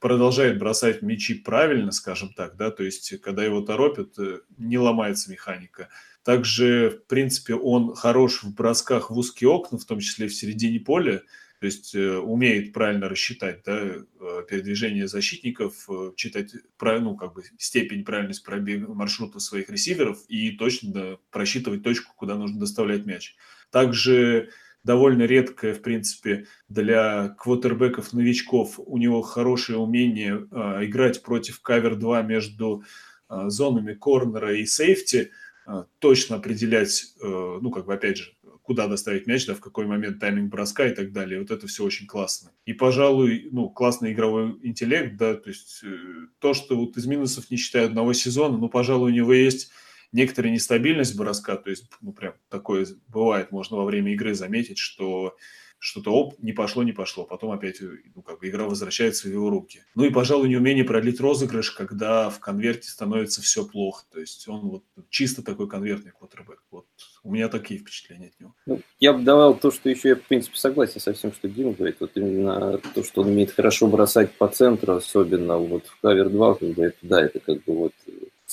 продолжает 0.00 0.58
бросать 0.58 1.02
мячи 1.02 1.34
правильно, 1.34 1.92
скажем 1.92 2.32
так, 2.32 2.56
да, 2.56 2.70
то 2.70 2.82
есть 2.82 3.20
когда 3.20 3.44
его 3.44 3.60
торопят, 3.60 4.18
э, 4.18 4.40
не 4.56 4.78
ломается 4.78 5.30
механика. 5.30 5.88
Также, 6.24 7.02
в 7.04 7.08
принципе, 7.08 7.54
он 7.54 7.94
хорош 7.94 8.42
в 8.42 8.54
бросках 8.54 9.10
в 9.10 9.16
узкие 9.16 9.50
окна, 9.50 9.78
в 9.78 9.84
том 9.84 10.00
числе 10.00 10.26
в 10.26 10.34
середине 10.34 10.80
поля, 10.80 11.22
то 11.60 11.66
есть 11.66 11.94
э, 11.94 12.16
умеет 12.16 12.72
правильно 12.72 13.08
рассчитать 13.08 13.62
да, 13.64 13.78
э, 13.80 14.04
передвижение 14.48 15.06
защитников, 15.06 15.88
читать 16.16 16.52
ну, 16.80 17.16
как 17.16 17.34
бы 17.34 17.44
степень 17.58 18.04
правильности 18.04 18.44
пробега 18.44 18.92
маршрута 18.92 19.38
своих 19.38 19.70
ресиверов 19.70 20.18
и 20.28 20.50
точно 20.52 21.18
просчитывать 21.30 21.82
точку, 21.84 22.12
куда 22.16 22.34
нужно 22.34 22.58
доставлять 22.58 23.06
мяч. 23.06 23.36
Также 23.70 24.50
довольно 24.84 25.22
редкое, 25.22 25.72
в 25.72 25.82
принципе, 25.82 26.46
для 26.68 27.34
квотербеков-новичков. 27.38 28.78
У 28.78 28.98
него 28.98 29.22
хорошее 29.22 29.78
умение 29.78 30.46
э, 30.50 30.84
играть 30.84 31.22
против 31.22 31.60
кавер-2 31.62 32.24
между 32.26 32.84
э, 33.28 33.48
зонами 33.48 33.94
корнера 33.94 34.54
и 34.54 34.66
сейфти, 34.66 35.30
э, 35.66 35.84
точно 35.98 36.36
определять, 36.36 37.14
э, 37.20 37.58
ну, 37.60 37.70
как 37.70 37.86
бы, 37.86 37.94
опять 37.94 38.18
же, 38.18 38.32
куда 38.64 38.86
доставить 38.86 39.26
мяч, 39.26 39.46
да, 39.46 39.54
в 39.54 39.60
какой 39.60 39.86
момент 39.86 40.20
тайминг 40.20 40.50
броска 40.50 40.86
и 40.86 40.94
так 40.94 41.12
далее. 41.12 41.38
Вот 41.38 41.50
это 41.50 41.66
все 41.66 41.84
очень 41.84 42.06
классно. 42.06 42.50
И, 42.64 42.72
пожалуй, 42.72 43.48
ну, 43.52 43.68
классный 43.68 44.12
игровой 44.12 44.58
интеллект, 44.62 45.16
да, 45.16 45.34
то 45.34 45.48
есть 45.48 45.80
э, 45.82 45.96
то, 46.38 46.54
что 46.54 46.76
вот 46.76 46.96
из 46.96 47.06
минусов 47.06 47.50
не 47.50 47.56
считая 47.56 47.86
одного 47.86 48.12
сезона, 48.12 48.58
ну, 48.58 48.68
пожалуй, 48.68 49.12
у 49.12 49.14
него 49.14 49.32
есть 49.32 49.70
некоторая 50.14 50.52
нестабильность 50.52 51.16
броска, 51.16 51.56
то 51.56 51.68
есть, 51.68 51.90
ну, 52.00 52.12
прям 52.12 52.34
такое 52.48 52.86
бывает, 53.08 53.50
можно 53.50 53.76
во 53.76 53.84
время 53.84 54.12
игры 54.12 54.34
заметить, 54.34 54.78
что 54.78 55.36
что-то 55.78 56.12
оп, 56.12 56.36
не 56.38 56.52
пошло, 56.52 56.82
не 56.82 56.92
пошло, 56.92 57.24
потом 57.24 57.50
опять, 57.50 57.82
ну, 58.14 58.22
как 58.22 58.40
бы 58.40 58.48
игра 58.48 58.64
возвращается 58.64 59.28
в 59.28 59.32
его 59.32 59.50
руки. 59.50 59.82
Ну 59.94 60.04
и, 60.04 60.10
пожалуй, 60.10 60.48
неумение 60.48 60.82
продлить 60.82 61.20
розыгрыш, 61.20 61.72
когда 61.72 62.30
в 62.30 62.40
конверте 62.40 62.88
становится 62.88 63.42
все 63.42 63.66
плохо, 63.66 64.04
то 64.10 64.18
есть 64.18 64.48
он 64.48 64.60
вот 64.60 64.84
чисто 65.10 65.42
такой 65.42 65.68
конвертный 65.68 66.12
квотербек. 66.12 66.62
Вот 66.70 66.86
у 67.22 67.30
меня 67.30 67.48
такие 67.48 67.80
впечатления 67.80 68.28
от 68.28 68.40
него. 68.40 68.54
Ну, 68.64 68.80
я 68.98 69.12
бы 69.12 69.22
давал 69.22 69.58
то, 69.58 69.70
что 69.70 69.90
еще 69.90 70.10
я, 70.10 70.16
в 70.16 70.22
принципе, 70.22 70.56
согласен 70.56 71.00
со 71.00 71.12
всем, 71.12 71.32
что 71.34 71.48
Дима 71.48 71.72
говорит, 71.72 71.96
вот 72.00 72.12
именно 72.14 72.78
то, 72.78 73.04
что 73.04 73.20
он 73.20 73.28
умеет 73.28 73.50
хорошо 73.50 73.86
бросать 73.86 74.32
по 74.32 74.48
центру, 74.48 74.94
особенно 74.94 75.58
вот 75.58 75.86
в 75.86 76.00
кавер 76.00 76.30
2, 76.30 76.54
как 76.54 76.68
бы 76.70 76.84
это, 76.84 76.98
да, 77.02 77.22
это 77.22 77.40
как 77.40 77.62
бы 77.64 77.74
вот 77.74 77.92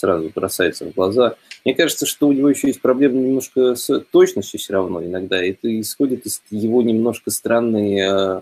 сразу 0.02 0.32
бросается 0.34 0.86
в 0.86 0.94
глаза. 0.94 1.36
Мне 1.64 1.76
кажется, 1.76 2.06
что 2.06 2.28
у 2.28 2.34
него 2.34 2.50
еще 2.50 2.68
есть 2.68 2.82
проблема 2.82 3.20
немножко 3.20 3.76
с 3.76 4.00
точностью 4.12 4.60
все 4.60 4.74
равно 4.74 5.04
иногда. 5.04 5.42
Это 5.42 5.80
исходит 5.80 6.26
из 6.26 6.42
его 6.50 6.82
немножко 6.82 7.30
странной 7.30 8.00
э, 8.00 8.42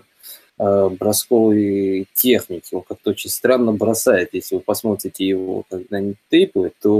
э, 0.58 0.88
бросковой 0.88 2.08
техники. 2.14 2.74
Он 2.74 2.82
как-то 2.82 3.10
очень 3.10 3.30
странно 3.30 3.72
бросает. 3.72 4.30
Если 4.32 4.54
вы 4.54 4.62
посмотрите 4.62 5.26
его 5.26 5.64
когда-нибудь 5.68 6.16
тейпы, 6.30 6.72
то 6.80 6.90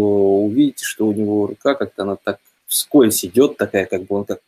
увидите, 0.44 0.84
что 0.84 1.06
у 1.06 1.12
него 1.12 1.46
рука 1.46 1.74
как-то 1.74 2.02
она 2.02 2.16
так 2.22 2.38
вскользь 2.70 3.24
идет 3.24 3.56
такая, 3.56 3.84
как 3.84 4.04
бы 4.04 4.16
он 4.16 4.24
как 4.24 4.40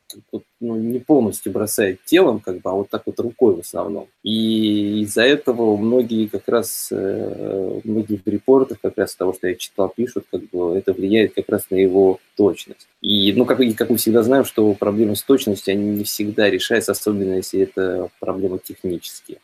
ну, 0.60 0.76
не 0.76 1.00
полностью 1.00 1.50
бросает 1.50 2.04
телом, 2.04 2.38
как 2.38 2.60
бы, 2.60 2.70
а 2.70 2.74
вот 2.74 2.88
так 2.88 3.02
вот 3.04 3.18
рукой 3.18 3.56
в 3.56 3.60
основном. 3.60 4.06
И 4.22 5.00
из-за 5.02 5.22
этого 5.22 5.76
многие 5.76 6.28
как 6.28 6.46
раз, 6.46 6.88
э, 6.92 7.80
многие 7.82 8.20
в 8.24 8.28
репортах, 8.28 8.78
как 8.80 8.96
раз 8.96 9.16
того, 9.16 9.32
что 9.32 9.48
я 9.48 9.56
читал, 9.56 9.92
пишут, 9.94 10.26
как 10.30 10.42
бы 10.50 10.76
это 10.76 10.92
влияет 10.92 11.34
как 11.34 11.48
раз 11.48 11.66
на 11.70 11.76
его 11.76 12.20
точность. 12.36 12.86
И, 13.00 13.32
ну, 13.32 13.44
как, 13.44 13.58
как 13.76 13.90
мы 13.90 13.96
всегда 13.96 14.22
знаем, 14.22 14.44
что 14.44 14.72
проблемы 14.74 15.16
с 15.16 15.22
точностью, 15.24 15.72
они 15.72 15.84
не 15.84 16.04
всегда 16.04 16.48
решаются, 16.48 16.92
особенно 16.92 17.34
если 17.34 17.62
это 17.62 18.08
проблемы 18.20 18.60
технические. 18.62 19.38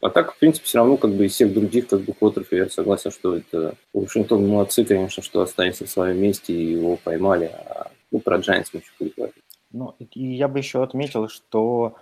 А 0.00 0.08
так, 0.08 0.34
в 0.34 0.38
принципе, 0.38 0.66
все 0.66 0.78
равно, 0.78 0.96
как 0.96 1.12
бы 1.12 1.26
из 1.26 1.32
всех 1.32 1.52
других, 1.52 1.86
как 1.86 2.00
бы, 2.00 2.14
квотеров, 2.14 2.48
я 2.50 2.68
согласен, 2.70 3.10
что 3.12 3.36
это 3.36 3.74
Вашингтон 3.92 4.48
молодцы, 4.48 4.84
конечно, 4.84 5.22
что 5.22 5.42
останется 5.42 5.84
в 5.84 5.90
своем 5.90 6.20
месте 6.20 6.54
и 6.54 6.72
его 6.72 6.96
поймали. 6.96 7.52
А 7.52 7.91
ну, 8.12 8.20
про 8.20 8.38
Giants 8.38 8.68
мы 8.72 8.80
еще 8.80 8.92
будем 8.98 9.12
говорить. 9.16 9.42
Ну, 9.72 9.94
и 9.98 10.34
я 10.34 10.48
бы 10.48 10.58
еще 10.58 10.82
отметил, 10.82 11.28
что 11.28 11.96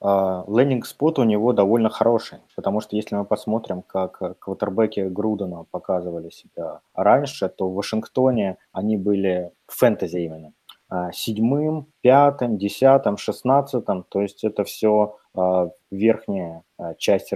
э, 0.00 0.42
лендинг-спот 0.48 1.18
у 1.18 1.24
него 1.24 1.52
довольно 1.52 1.88
хороший, 1.88 2.38
потому 2.56 2.80
что 2.80 2.96
если 2.96 3.14
мы 3.14 3.24
посмотрим, 3.24 3.82
как 3.82 4.38
квотербеки 4.40 5.00
Грудена 5.08 5.64
показывали 5.70 6.30
себя 6.30 6.80
раньше, 6.94 7.48
то 7.48 7.68
в 7.68 7.74
Вашингтоне 7.74 8.58
они 8.72 8.96
были 8.96 9.52
фэнтези 9.68 10.18
именно. 10.18 10.52
А, 10.94 11.10
седьмым, 11.10 11.86
пятым, 12.02 12.58
десятым, 12.58 13.16
шестнадцатым, 13.16 14.04
то 14.10 14.20
есть 14.20 14.44
это 14.44 14.62
все 14.64 15.16
а, 15.34 15.70
верхняя 15.90 16.64
а, 16.76 16.94
часть 16.96 17.32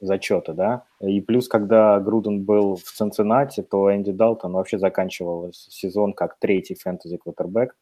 зачета, 0.00 0.52
да. 0.52 0.84
И 1.00 1.20
плюс, 1.20 1.48
когда 1.48 1.98
Груден 2.00 2.44
был 2.44 2.76
в 2.76 2.82
Цинциннати, 2.82 3.62
то 3.62 3.94
Энди 3.94 4.12
Далтон 4.12 4.52
вообще 4.52 4.78
заканчивал 4.78 5.50
сезон 5.52 6.12
как 6.12 6.38
третий 6.38 6.74
фэнтези 6.74 7.16
квотербек, 7.16 7.76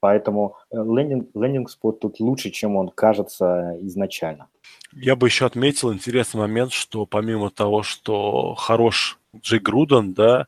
поэтому 0.00 0.56
э, 0.70 0.76
landing, 0.76 1.28
landing 1.34 1.70
spot 1.70 2.00
тут 2.00 2.20
лучше, 2.20 2.50
чем 2.50 2.76
он 2.76 2.88
кажется 2.88 3.76
изначально. 3.82 4.48
Я 4.92 5.16
бы 5.16 5.26
еще 5.26 5.46
отметил 5.46 5.92
интересный 5.92 6.40
момент, 6.40 6.72
что 6.72 7.06
помимо 7.06 7.50
того, 7.50 7.82
что 7.82 8.54
хорош 8.54 9.18
Джей 9.36 9.58
Груден, 9.58 10.14
да, 10.14 10.46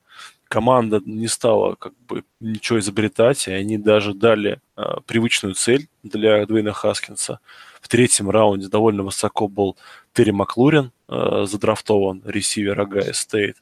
команда 0.48 1.02
не 1.04 1.28
стала 1.28 1.74
как 1.74 1.92
бы 2.06 2.24
ничего 2.40 2.78
изобретать, 2.78 3.48
и 3.48 3.52
они 3.52 3.78
даже 3.78 4.14
дали 4.14 4.60
э, 4.76 4.82
привычную 5.06 5.54
цель 5.54 5.88
для 6.02 6.46
Дуэйна 6.46 6.72
Хаскинса. 6.72 7.40
В 7.80 7.88
третьем 7.88 8.30
раунде 8.30 8.68
довольно 8.68 9.02
высоко 9.02 9.48
был 9.48 9.76
Терри 10.12 10.30
Маклорин, 10.30 10.92
э, 11.08 11.44
задрафтован 11.46 12.22
ресивер 12.24 12.80
Огайо 12.80 13.12
Стейт. 13.12 13.56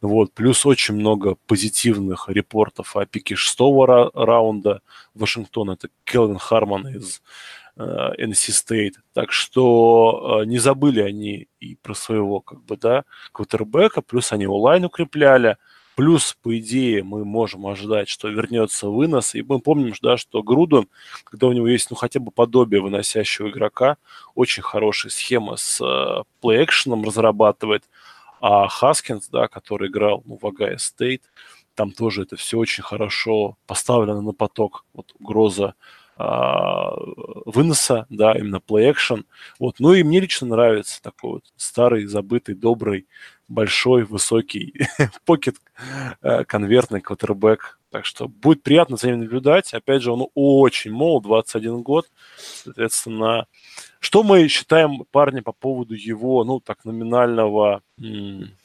Вот. 0.00 0.32
Плюс 0.32 0.66
очень 0.66 0.94
много 0.94 1.36
позитивных 1.46 2.28
репортов 2.28 2.96
о 2.96 3.06
пике 3.06 3.34
шестого 3.36 3.86
ра- 3.86 4.10
раунда 4.14 4.82
Вашингтона. 5.14 5.72
Это 5.72 5.88
Келвин 6.04 6.38
Харман 6.38 6.88
из 6.88 7.22
э, 7.76 7.82
NC 7.82 8.50
State. 8.50 8.94
Так 9.12 9.32
что 9.32 10.40
э, 10.42 10.44
не 10.46 10.58
забыли 10.58 11.00
они 11.00 11.48
и 11.60 11.76
про 11.76 11.94
своего 11.94 12.40
как 12.40 12.62
бы, 12.64 12.76
да, 12.76 13.04
квотербека, 13.32 14.02
плюс 14.02 14.32
они 14.32 14.46
O-line 14.46 14.84
укрепляли– 14.84 15.56
Плюс, 16.00 16.34
по 16.42 16.56
идее, 16.58 17.02
мы 17.02 17.26
можем 17.26 17.66
ожидать, 17.66 18.08
что 18.08 18.28
вернется 18.28 18.88
вынос. 18.88 19.34
И 19.34 19.42
мы 19.42 19.60
помним, 19.60 19.92
да, 20.00 20.16
что 20.16 20.42
Груден, 20.42 20.88
когда 21.24 21.46
у 21.46 21.52
него 21.52 21.68
есть 21.68 21.90
ну, 21.90 21.96
хотя 21.96 22.20
бы 22.20 22.30
подобие 22.30 22.80
выносящего 22.80 23.50
игрока, 23.50 23.98
очень 24.34 24.62
хорошая 24.62 25.12
схема 25.12 25.56
с 25.56 25.78
э, 25.78 26.22
play-action 26.40 26.94
ом 26.94 27.04
разрабатывает. 27.04 27.84
А 28.40 28.66
Хаскинс, 28.68 29.28
да, 29.28 29.46
который 29.46 29.90
играл 29.90 30.22
ну, 30.24 30.38
в 30.40 30.46
Огайо 30.46 30.78
Стейт, 30.78 31.22
там 31.74 31.92
тоже 31.92 32.22
это 32.22 32.36
все 32.36 32.56
очень 32.56 32.82
хорошо 32.82 33.58
поставлено 33.66 34.22
на 34.22 34.32
поток. 34.32 34.86
Вот 34.94 35.12
угроза 35.20 35.74
выноса, 37.46 38.06
да, 38.10 38.32
именно 38.32 38.56
play-action. 38.56 39.24
Вот. 39.58 39.76
Ну 39.78 39.92
и 39.94 40.02
мне 40.02 40.20
лично 40.20 40.46
нравится 40.48 41.02
такой 41.02 41.32
вот 41.32 41.44
старый, 41.56 42.06
забытый, 42.06 42.54
добрый, 42.54 43.06
большой, 43.48 44.04
высокий 44.04 44.74
покет 45.26 45.56
э, 46.22 46.44
конвертный 46.44 47.00
квотербек. 47.00 47.78
Так 47.90 48.06
что 48.06 48.28
будет 48.28 48.62
приятно 48.62 48.96
за 48.96 49.08
ним 49.08 49.20
наблюдать. 49.20 49.74
Опять 49.74 50.02
же, 50.02 50.12
он 50.12 50.28
очень 50.34 50.92
молод, 50.92 51.24
21 51.24 51.82
год. 51.82 52.06
Соответственно, 52.36 53.46
что 54.00 54.22
мы 54.22 54.48
считаем 54.48 55.04
парня 55.10 55.42
по 55.42 55.52
поводу 55.52 55.94
его, 55.94 56.42
ну, 56.44 56.58
так, 56.58 56.84
номинального 56.84 57.82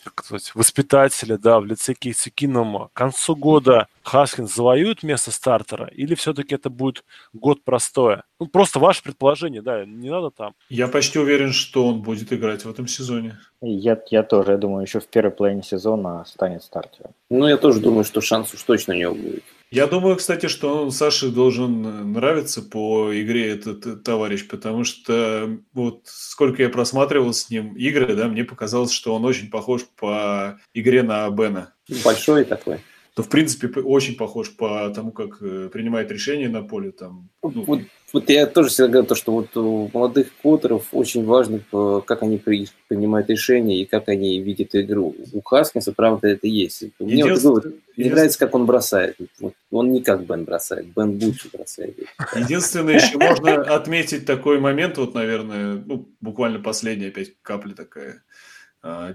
как 0.04 0.26
сказать, 0.26 0.56
воспитателя, 0.56 1.38
да, 1.38 1.60
в 1.60 1.66
лице 1.66 1.94
Кейси 1.94 2.30
Кинома? 2.30 2.90
К 2.94 2.94
концу 2.94 3.36
года 3.36 3.88
Хаскинс 4.04 4.56
завоюет 4.56 5.04
место 5.04 5.32
стартера 5.32 5.88
или 5.88 6.16
все-таки 6.16 6.56
это 6.56 6.70
будет 6.70 7.04
год 7.34 7.64
простое? 7.64 8.24
Ну, 8.40 8.48
просто 8.48 8.80
ваше 8.80 9.04
предположение, 9.04 9.62
да, 9.62 9.86
не 9.86 10.10
надо 10.10 10.30
там. 10.30 10.54
Я 10.70 10.88
почти 10.88 11.20
уверен, 11.20 11.52
что 11.52 11.88
он 11.88 12.02
будет 12.02 12.32
играть 12.32 12.64
в 12.64 12.70
этом 12.70 12.88
сезоне. 12.88 13.38
Я, 13.62 14.02
я 14.10 14.24
тоже, 14.24 14.52
я 14.52 14.58
думаю, 14.58 14.84
еще 14.84 15.00
в 15.02 15.08
первой 15.08 15.32
половине 15.32 15.64
сезона 15.64 16.24
станет 16.26 16.64
стартером. 16.64 17.12
Ну, 17.30 17.48
я 17.48 17.58
тоже 17.58 17.82
думаю, 17.82 18.06
что 18.06 18.22
шанс 18.22 18.54
уж 18.54 18.64
точно 18.64 18.94
у 18.94 18.98
него 18.98 19.16
будет. 19.16 19.44
Я 19.72 19.88
думаю, 19.88 20.16
кстати, 20.16 20.48
что 20.48 20.90
Саше 20.92 21.30
должен 21.30 22.12
нравиться 22.14 22.62
по 22.62 23.12
игре 23.14 23.50
этот 23.50 24.04
товарищ, 24.04 24.48
потому 24.48 24.84
что 24.84 25.58
вот 25.74 26.02
сколько 26.06 26.64
я 26.64 26.70
просматривал 26.70 27.34
с 27.34 27.50
ним 27.50 27.76
игры, 27.76 28.16
да, 28.16 28.28
мне 28.28 28.44
показалось, 28.44 28.92
что 28.92 29.16
он 29.16 29.26
очень 29.26 29.50
похож 29.50 29.82
по 29.96 30.60
игре 30.74 31.04
на 31.04 31.30
Бена. 31.30 31.74
Большой 32.04 32.46
такой 32.46 32.80
то 33.16 33.24
в 33.24 33.30
принципе 33.30 33.68
очень 33.80 34.18
похож 34.18 34.52
по 34.52 34.90
тому, 34.90 35.14
как 35.14 35.38
э, 35.42 35.70
принимает 35.72 36.12
решения 36.12 36.50
на 36.50 36.62
поле. 36.62 36.92
Там, 36.92 37.30
ну. 37.42 37.64
вот, 37.66 37.80
вот 38.12 38.30
я 38.30 38.46
тоже 38.46 38.68
всегда 38.68 38.90
говорю, 38.90 39.08
то, 39.08 39.16
что 39.16 39.32
вот 39.32 39.56
у 39.56 39.90
молодых 39.94 40.28
квотеров 40.42 40.88
очень 40.92 41.24
важно, 41.24 41.62
э, 41.72 42.02
как 42.06 42.24
они 42.24 42.38
принимают 42.38 43.30
решения 43.30 43.82
и 43.82 43.86
как 43.86 44.10
они 44.10 44.42
видят 44.42 44.76
игру. 44.76 45.16
У 45.32 45.42
Хаскинса, 45.42 45.94
правда, 45.94 46.28
это 46.28 46.48
есть. 46.48 46.84
Мне 47.00 47.26
вот, 47.26 47.42
вот, 47.44 47.66
мне 47.96 48.12
нравится, 48.12 48.38
как 48.38 48.54
он 48.54 48.66
бросает. 48.66 49.16
Вот, 49.40 49.54
он 49.72 49.94
не 49.94 50.02
как 50.02 50.26
Бен 50.26 50.44
бросает, 50.44 50.88
Бен 50.94 51.18
лучше 51.24 51.50
бросает. 51.54 51.98
Единственное, 52.36 52.96
еще 52.96 53.18
можно 53.18 53.62
отметить 53.62 54.26
такой 54.26 54.60
момент, 54.60 54.98
вот, 54.98 55.14
наверное, 55.14 55.82
ну, 55.86 56.06
буквально 56.20 56.60
последняя 56.60 57.08
опять 57.08 57.32
капля 57.44 57.76
такая– 57.76 58.24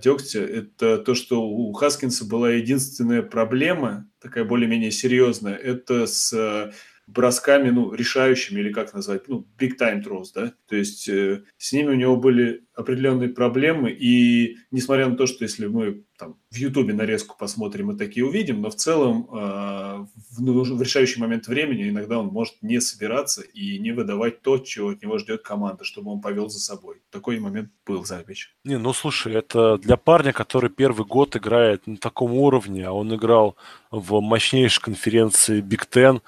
дегтя, 0.02 0.40
это 0.40 0.98
то, 0.98 1.14
что 1.14 1.42
у 1.42 1.72
Хаскинса 1.72 2.24
была 2.24 2.50
единственная 2.50 3.22
проблема, 3.22 4.10
такая 4.20 4.44
более-менее 4.44 4.90
серьезная, 4.90 5.54
это 5.54 6.06
с 6.06 6.72
бросками, 7.12 7.70
ну, 7.70 7.92
решающими, 7.92 8.60
или 8.60 8.72
как 8.72 8.94
назвать, 8.94 9.28
ну, 9.28 9.46
big 9.58 9.72
time 9.80 10.02
throws, 10.02 10.28
да, 10.34 10.52
то 10.68 10.76
есть 10.76 11.08
э, 11.08 11.42
с 11.58 11.72
ними 11.72 11.90
у 11.90 11.94
него 11.94 12.16
были 12.16 12.64
определенные 12.74 13.28
проблемы, 13.28 13.90
и 13.90 14.56
несмотря 14.70 15.08
на 15.08 15.16
то, 15.16 15.26
что 15.26 15.44
если 15.44 15.66
мы 15.66 16.04
там 16.20 16.36
в 16.50 16.56
Ютубе 16.56 16.92
нарезку 16.92 17.36
посмотрим 17.38 17.90
и 17.90 17.98
такие 17.98 18.26
увидим, 18.26 18.60
но 18.60 18.70
в 18.70 18.74
целом 18.74 19.26
э, 19.32 20.06
в, 20.36 20.76
в 20.76 20.82
решающий 20.82 21.18
момент 21.20 21.46
времени 21.46 21.88
иногда 21.88 22.18
он 22.18 22.26
может 22.26 22.54
не 22.60 22.80
собираться 22.80 23.40
и 23.42 23.78
не 23.78 23.92
выдавать 23.92 24.42
то, 24.42 24.58
чего 24.58 24.90
от 24.90 25.02
него 25.02 25.18
ждет 25.18 25.42
команда, 25.42 25.84
чтобы 25.84 26.10
он 26.10 26.20
повел 26.20 26.50
за 26.50 26.60
собой. 26.60 26.96
Такой 27.10 27.40
момент 27.40 27.70
был 27.86 28.04
Забич. 28.04 28.54
Не, 28.64 28.78
ну 28.78 28.92
слушай, 28.92 29.34
это 29.34 29.78
для 29.78 29.96
парня, 29.96 30.32
который 30.32 30.68
первый 30.68 31.06
год 31.06 31.36
играет 31.36 31.86
на 31.86 31.96
таком 31.96 32.32
уровне, 32.32 32.86
а 32.86 32.92
он 32.92 33.14
играл 33.14 33.56
в 33.90 34.20
мощнейшей 34.20 34.82
конференции 34.82 35.62
Big 35.62 35.88
Ten, 35.90 36.20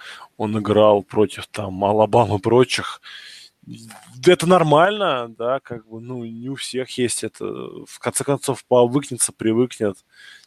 он 0.42 0.58
играл 0.58 1.04
против 1.04 1.46
там 1.46 1.84
Алабамы 1.84 2.38
и 2.38 2.40
прочих. 2.40 3.00
Это 4.26 4.48
нормально, 4.48 5.32
да, 5.38 5.60
как 5.60 5.86
бы, 5.86 6.00
ну, 6.00 6.24
не 6.24 6.48
у 6.48 6.56
всех 6.56 6.90
есть 6.98 7.22
это. 7.22 7.44
В 7.44 8.00
конце 8.00 8.24
концов, 8.24 8.64
повыкнется, 8.64 9.32
привыкнет. 9.32 10.04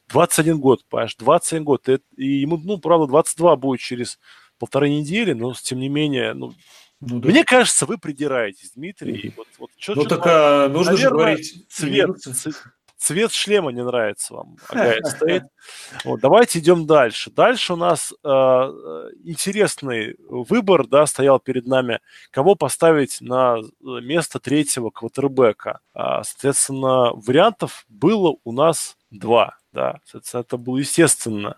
21 0.09 0.59
год, 0.59 0.83
понимаешь, 0.89 1.15
21 1.15 1.63
год. 1.63 1.87
И 1.87 2.25
ему, 2.25 2.57
ну, 2.57 2.77
правда, 2.77 3.07
22 3.07 3.55
будет 3.55 3.79
через 3.79 4.19
полторы 4.59 4.89
недели, 4.89 5.31
но, 5.31 5.53
тем 5.53 5.79
не 5.79 5.87
менее, 5.87 6.33
ну, 6.33 6.53
ну, 6.99 7.19
да. 7.19 7.29
Мне 7.29 7.45
кажется, 7.45 7.85
вы 7.85 7.97
придираетесь, 7.97 8.71
Дмитрий. 8.75 9.33
Вот, 9.37 9.47
вот, 9.59 9.69
ну, 9.95 10.03
так 10.03 10.21
а, 10.25 10.67
нужно 10.67 10.91
Наверное, 10.91 10.97
же 10.97 11.09
говорить... 11.09 11.65
Цвет, 11.69 12.19
цвет 12.19 12.55
шлема 13.31 13.71
не 13.71 13.83
нравится 13.83 14.33
вам, 14.33 14.57
Агайт 14.69 15.05
стоит. 15.05 15.43
Вот, 16.03 16.19
давайте 16.19 16.59
идем 16.59 16.85
дальше. 16.85 17.31
Дальше 17.31 17.73
у 17.73 17.75
нас 17.75 18.13
э, 18.23 18.27
интересный 19.23 20.15
выбор, 20.27 20.87
да, 20.87 21.05
стоял 21.05 21.39
перед 21.39 21.65
нами, 21.65 21.99
кого 22.31 22.55
поставить 22.55 23.21
на 23.21 23.57
место 23.81 24.39
третьего 24.39 24.89
квотербека. 24.89 25.79
А, 25.93 26.23
соответственно, 26.23 27.11
вариантов 27.13 27.85
было 27.89 28.35
у 28.43 28.51
нас 28.51 28.97
два, 29.11 29.57
да, 29.71 29.99
соответственно, 30.05 30.41
это 30.41 30.57
было 30.57 30.77
естественно. 30.77 31.57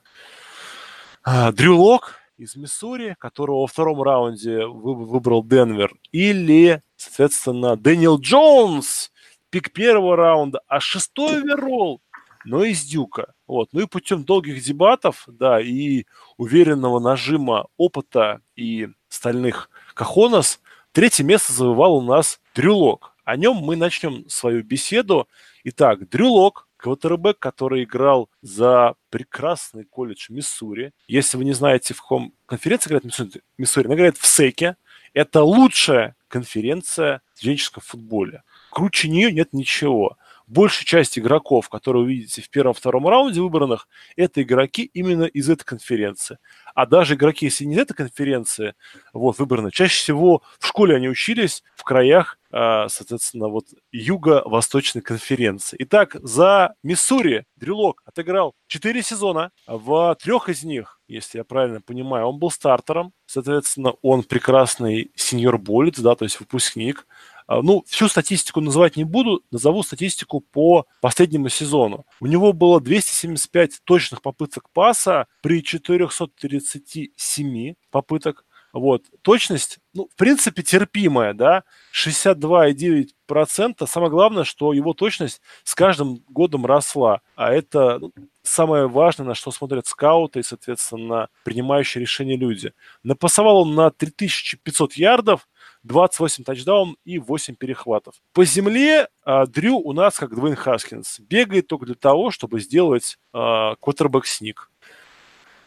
А, 1.24 1.52
Дрю 1.52 1.78
Лок 1.78 2.16
из 2.38 2.56
Миссури, 2.56 3.16
которого 3.20 3.62
во 3.62 3.68
втором 3.68 4.02
раунде 4.02 4.66
выбрал 4.66 5.44
Денвер, 5.44 5.94
или, 6.12 6.82
соответственно, 6.96 7.76
Дэниел 7.76 8.20
Джонс 8.20 9.12
пик 9.50 9.72
первого 9.72 10.16
раунда, 10.16 10.62
а 10.68 10.80
шестой 10.80 11.42
оверолл, 11.42 12.02
но 12.46 12.64
из 12.64 12.84
Дюка. 12.84 13.34
Вот. 13.46 13.70
Ну 13.74 13.82
и 13.82 13.88
путем 13.88 14.24
долгих 14.24 14.64
дебатов, 14.64 15.24
да, 15.28 15.60
и 15.60 16.06
уверенного 16.38 17.00
нажима 17.00 17.68
опыта 17.78 18.42
и 18.56 18.90
стальных 19.10 19.70
кахонос, 19.94 20.60
третье 20.92 21.24
место 21.24 21.54
завоевал 21.54 21.98
у 21.98 22.02
нас 22.02 22.40
Дрюлок. 22.56 23.14
О 23.24 23.36
нем 23.36 23.58
мы 23.58 23.76
начнем 23.76 24.28
свою 24.30 24.64
беседу. 24.64 25.28
Итак, 25.64 26.10
Дрюлок, 26.10 26.68
квотербек, 26.78 27.40
который 27.40 27.84
играл 27.84 28.30
за 28.42 28.96
прекрасный 29.10 29.84
колледж 29.84 30.28
Миссури. 30.30 30.94
Если 31.08 31.38
вы 31.38 31.44
не 31.44 31.54
знаете, 31.54 31.94
в 31.94 32.02
каком 32.02 32.34
конференции 32.46 32.88
играет 32.88 33.04
Миссури, 33.04 33.42
Миссури 33.58 33.86
она 33.88 33.96
играет 33.96 34.18
в 34.18 34.26
СЕКе. 34.26 34.78
Это 35.14 35.44
лучшая 35.44 36.16
конференция 36.28 37.22
в 37.34 37.40
студенческом 37.40 37.84
футболе. 37.86 38.44
Круче 38.72 39.10
нее 39.10 39.32
нет 39.32 39.54
ничего. 39.54 40.18
Большая 40.48 40.86
часть 40.86 41.20
игроков, 41.20 41.68
которые 41.68 42.04
вы 42.06 42.14
видите 42.14 42.42
в 42.42 42.50
первом-втором 42.50 43.06
раунде 43.08 43.42
выбранных, 43.42 43.90
это 44.16 44.42
игроки 44.42 44.84
именно 44.94 45.24
из 45.26 45.50
этой 45.50 45.66
конференции. 45.66 46.38
А 46.74 46.86
даже 46.86 47.16
игроки, 47.16 47.48
если 47.48 47.66
не 47.66 47.76
из 47.76 47.80
этой 47.80 47.96
конференции, 47.96 48.74
вот, 49.12 49.40
выбраны, 49.40 49.72
чаще 49.72 50.00
всего 50.00 50.42
в 50.60 50.68
школе 50.68 50.96
они 50.96 51.10
учились 51.10 51.64
в 51.76 51.84
краях, 51.84 52.38
а, 52.50 52.88
соответственно, 52.88 53.50
вот 53.50 53.66
юго-восточной 53.92 55.02
конференции. 55.02 55.76
Итак, 55.82 56.16
за 56.22 56.76
Миссури 56.82 57.44
Дрюлок 57.58 58.02
отыграл 58.06 58.54
4 58.68 59.04
сезона. 59.04 59.52
В 59.68 60.16
трех 60.24 60.48
из 60.48 60.64
них, 60.64 61.02
если 61.10 61.40
я 61.40 61.44
правильно 61.44 61.82
понимаю, 61.82 62.28
он 62.28 62.40
был 62.40 62.52
стартером. 62.52 63.12
Соответственно, 63.26 63.96
он 64.02 64.24
прекрасный 64.24 65.12
сеньор-болец, 65.16 66.00
да, 66.00 66.16
то 66.16 66.24
есть 66.24 66.40
выпускник. 66.40 67.06
А, 67.48 67.62
ну, 67.62 67.84
всю 67.88 68.08
статистику 68.10 68.62
называть 68.62 68.98
не 68.98 69.06
буду, 69.06 69.42
назову 69.52 69.82
статистику 69.82 70.42
по 70.42 70.86
последнему 71.02 71.50
сезону. 71.50 72.06
У 72.20 72.28
него 72.28 72.54
было 72.54 72.80
275 72.82 73.82
точных 73.86 74.22
попыток 74.22 74.70
паса 74.72 75.26
при 75.42 75.64
437 75.64 77.74
попыток. 77.90 78.44
Вот. 78.74 79.04
Точность, 79.22 79.80
ну, 79.94 80.10
в 80.14 80.18
принципе, 80.18 80.62
терпимая, 80.62 81.34
да, 81.34 81.64
62,9%. 81.94 83.88
Самое 83.88 84.12
главное, 84.12 84.44
что 84.44 84.74
его 84.74 84.94
точность 84.94 85.42
с 85.64 85.74
каждым 85.74 86.22
годом 86.28 86.66
росла. 86.66 87.22
А 87.36 87.54
это 87.54 88.00
ну, 88.00 88.12
самое 88.44 88.88
важное, 88.88 89.26
на 89.26 89.36
что 89.36 89.52
смотрят 89.52 89.88
скауты 89.88 90.42
и, 90.42 90.44
соответственно, 90.44 91.30
принимающие 91.46 92.02
решения 92.02 92.36
люди. 92.36 92.74
Напасовал 93.04 93.62
он 93.62 93.74
на 93.74 93.90
3500 93.90 94.94
ярдов, 94.94 95.48
28 95.88 96.44
тачдаун 96.44 96.98
и 97.06 97.18
8 97.18 97.56
перехватов. 97.56 98.16
По 98.34 98.46
земле 98.46 99.08
а, 99.24 99.46
Дрю 99.46 99.78
у 99.78 99.94
нас, 99.94 100.18
как 100.18 100.36
Двейн 100.36 100.56
Хаскинс, 100.56 101.20
бегает 101.22 101.68
только 101.68 101.86
для 101.86 101.96
того, 101.96 102.30
чтобы 102.32 102.60
сделать 102.60 103.18
а, 103.34 103.76
квотербек-сник. 103.80 104.70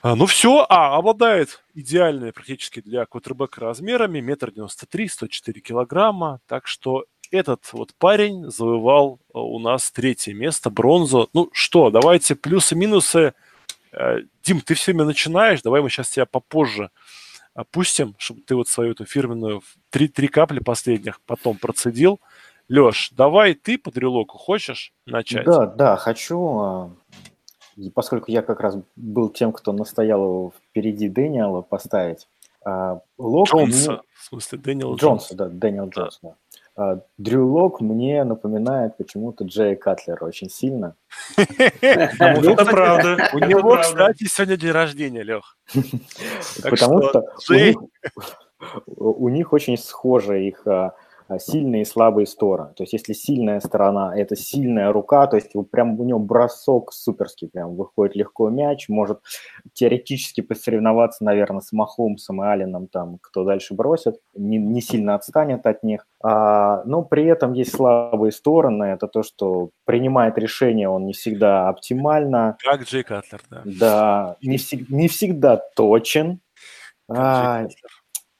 А, 0.02 0.14
ну 0.14 0.26
все, 0.26 0.64
а, 0.68 0.96
обладает 0.96 1.62
идеальными 1.74 2.30
практически 2.30 2.80
для 2.80 3.04
квотербека 3.04 3.60
размерами, 3.60 4.20
метр 4.20 4.50
девяносто 4.50 4.86
три, 4.86 5.08
104 5.08 5.60
килограмма, 5.60 6.40
так 6.46 6.66
что 6.66 7.04
этот 7.30 7.72
вот 7.72 7.94
парень 7.98 8.50
завоевал 8.50 9.20
а, 9.34 9.40
у 9.40 9.58
нас 9.58 9.90
третье 9.90 10.32
место, 10.32 10.70
бронзу. 10.70 11.28
Ну 11.34 11.50
что, 11.52 11.90
давайте 11.90 12.34
плюсы-минусы. 12.34 13.34
Э, 13.92 14.20
Дим, 14.42 14.60
ты 14.60 14.74
все 14.74 14.92
время 14.92 15.04
начинаешь, 15.04 15.62
давай 15.62 15.82
мы 15.82 15.90
сейчас 15.90 16.10
тебя 16.10 16.26
попозже 16.26 16.90
опустим, 17.54 18.14
чтобы 18.18 18.40
ты 18.42 18.54
вот 18.54 18.68
свою 18.68 18.92
эту 18.92 19.04
фирменную 19.04 19.62
три, 19.90 20.08
три 20.08 20.28
капли 20.28 20.60
последних 20.60 21.20
потом 21.22 21.58
процедил. 21.58 22.20
Леш, 22.68 23.10
давай 23.16 23.54
ты 23.54 23.78
по 23.78 23.90
Дрю 23.90 24.14
Локу 24.14 24.38
хочешь 24.38 24.92
начать? 25.04 25.44
Да, 25.44 25.66
да, 25.66 25.96
хочу. 25.96 26.58
А, 26.60 26.90
и 27.76 27.90
поскольку 27.90 28.30
я 28.30 28.42
как 28.42 28.60
раз 28.60 28.76
был 28.94 29.28
тем, 29.30 29.52
кто 29.52 29.72
настоял 29.72 30.22
его 30.22 30.52
впереди 30.68 31.08
Дэниела 31.08 31.62
поставить, 31.62 32.28
А, 32.64 33.00
Лок 33.18 33.48
Джонса, 33.48 33.90
мне... 33.90 34.00
в 34.12 34.24
смысле, 34.24 34.58
Дэниел 34.58 34.94
Джонса. 34.94 35.34
Джонса, 35.34 35.34
да, 35.34 35.48
Дэниел 35.48 35.86
да. 35.86 36.02
Джонс, 36.02 36.18
да. 36.22 36.28
А, 36.28 36.36
Дрю 37.18 37.46
Лок 37.48 37.80
мне 37.80 38.24
напоминает 38.24 38.96
почему-то 38.96 39.44
Джея 39.44 39.76
Катлера 39.76 40.24
очень 40.24 40.48
сильно. 40.48 40.96
Это 41.80 42.64
правда. 42.64 43.28
У 43.32 43.38
него, 43.38 43.76
кстати, 43.80 44.24
сегодня 44.24 44.56
день 44.56 44.70
рождения, 44.70 45.22
Лех. 45.22 45.58
Потому 46.62 47.02
что 47.02 47.24
у 48.86 49.28
них 49.28 49.52
очень 49.52 49.76
схожая 49.76 50.40
их 50.40 50.66
а, 50.66 50.70
а, 50.70 50.94
сильные 51.38 51.82
и 51.82 51.84
слабые 51.84 52.26
стороны. 52.26 52.74
То 52.74 52.82
есть 52.82 52.92
если 52.92 53.12
сильная 53.12 53.60
сторона– 53.60 54.12
это 54.16 54.36
сильная 54.36 54.92
рука, 54.92 55.26
то 55.26 55.36
есть 55.36 55.52
прям 55.70 55.98
у 56.00 56.04
него 56.04 56.18
бросок 56.18 56.92
суперский, 56.92 57.48
прям 57.48 57.76
выходит 57.76 58.16
легко 58.16 58.48
мяч, 58.50 58.88
может 58.88 59.20
теоретически 59.72 60.40
посоревноваться, 60.40 61.24
наверное, 61.24 61.60
с 61.60 61.72
Махомсом 61.72 62.42
и 62.42 62.46
Алином, 62.46 62.86
там, 62.88 63.18
кто 63.20 63.44
дальше 63.44 63.74
бросит, 63.74 64.20
не, 64.34 64.58
не 64.58 64.80
сильно 64.80 65.14
отстанет 65.14 65.66
от 65.66 65.82
них. 65.82 66.06
А, 66.22 66.82
но 66.84 67.02
при 67.02 67.24
этом 67.24 67.52
есть 67.52 67.74
слабые 67.74 68.32
стороны, 68.32 68.84
это 68.84 69.06
то, 69.06 69.22
что 69.22 69.70
принимает 69.84 70.38
решение 70.38 70.88
он 70.88 71.06
не 71.06 71.12
всегда 71.12 71.68
оптимально. 71.68 72.56
Как 72.62 72.82
Джей 72.82 73.02
Катлер, 73.02 73.40
да. 73.50 73.62
Да, 73.64 74.36
не, 74.42 74.58
не 74.88 75.08
всегда 75.08 75.56
точен. 75.56 76.40
А, 77.08 77.66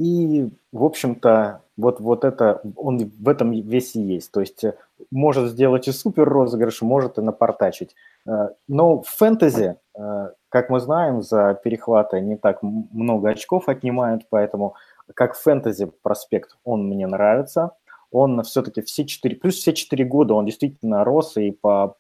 и, 0.01 0.49
в 0.73 0.83
общем-то, 0.83 1.61
вот, 1.77 2.01
вот 2.01 2.25
это, 2.25 2.63
он 2.75 3.13
в 3.21 3.29
этом 3.29 3.53
весь 3.53 3.95
и 3.97 4.01
есть. 4.01 4.33
То 4.33 4.41
есть 4.41 4.65
э, 4.65 4.75
может 5.11 5.51
сделать 5.51 5.89
и 5.89 5.93
супер 5.93 6.27
розыгрыш, 6.27 6.81
может 6.81 7.19
и 7.19 7.21
напортачить. 7.21 7.95
Э, 8.27 8.49
но 8.67 9.03
в 9.03 9.09
фэнтези, 9.09 9.77
э, 9.95 10.29
как 10.49 10.71
мы 10.71 10.81
знаем, 10.81 11.21
за 11.21 11.53
перехваты 11.63 12.23
не 12.23 12.39
так 12.39 12.63
много 12.63 13.29
очков 13.29 13.69
отнимают, 13.69 14.23
поэтому 14.31 14.75
как 15.13 15.35
фэнтези 15.35 15.93
проспект 16.03 16.57
он 16.65 16.89
мне 16.89 17.07
нравится. 17.07 17.73
Он 18.11 18.43
все-таки 18.43 18.81
все 18.81 19.05
четыре, 19.05 19.37
плюс 19.37 19.57
все 19.57 19.75
четыре 19.75 20.07
года 20.07 20.33
он 20.33 20.47
действительно 20.47 21.05
рос 21.05 21.37
и 21.37 21.51
по 21.51 21.95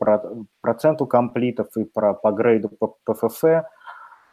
проценту 0.62 1.06
комплитов, 1.06 1.68
и 1.76 1.84
по, 1.84 2.14
по 2.14 2.32
грейду 2.32 2.70
по 2.70 2.96
ПФФ. 3.04 3.44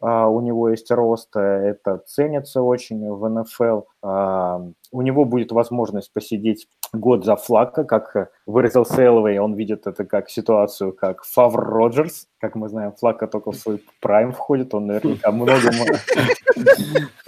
А, 0.00 0.28
у 0.28 0.40
него 0.40 0.68
есть 0.70 0.90
рост, 0.90 1.34
э, 1.36 1.40
это 1.40 1.98
ценится 2.06 2.62
очень 2.62 3.10
в 3.10 3.28
НФЛ. 3.28 3.82
А, 4.02 4.62
у 4.92 5.02
него 5.02 5.24
будет 5.24 5.52
возможность 5.52 6.12
посидеть 6.12 6.68
год 6.92 7.24
за 7.24 7.36
флага, 7.36 7.84
как 7.84 8.30
выразился 8.46 9.02
Элвей, 9.02 9.38
он 9.38 9.54
видит 9.54 9.86
это 9.86 10.04
как 10.04 10.30
ситуацию, 10.30 10.92
как 10.92 11.24
Фавр 11.24 11.60
Роджерс, 11.60 12.28
как 12.40 12.54
мы 12.54 12.68
знаем, 12.68 12.92
флага 12.92 13.26
только 13.26 13.52
в 13.52 13.56
свой 13.56 13.82
прайм 14.00 14.32
входит, 14.32 14.74
он 14.74 14.86
наверняка 14.86 15.30
многому 15.30 15.84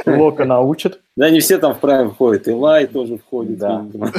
Лока 0.07 0.45
научит. 0.45 1.01
Да, 1.17 1.31
не 1.31 1.41
все 1.41 1.59
там 1.59 1.75
в 1.75 1.81
прайм 1.81 2.11
входят, 2.11 2.49
и 2.49 2.53
Лай 2.53 2.87
тоже 2.87 3.19
входит. 3.19 3.59
Да, 3.59 3.85
да. 3.93 4.11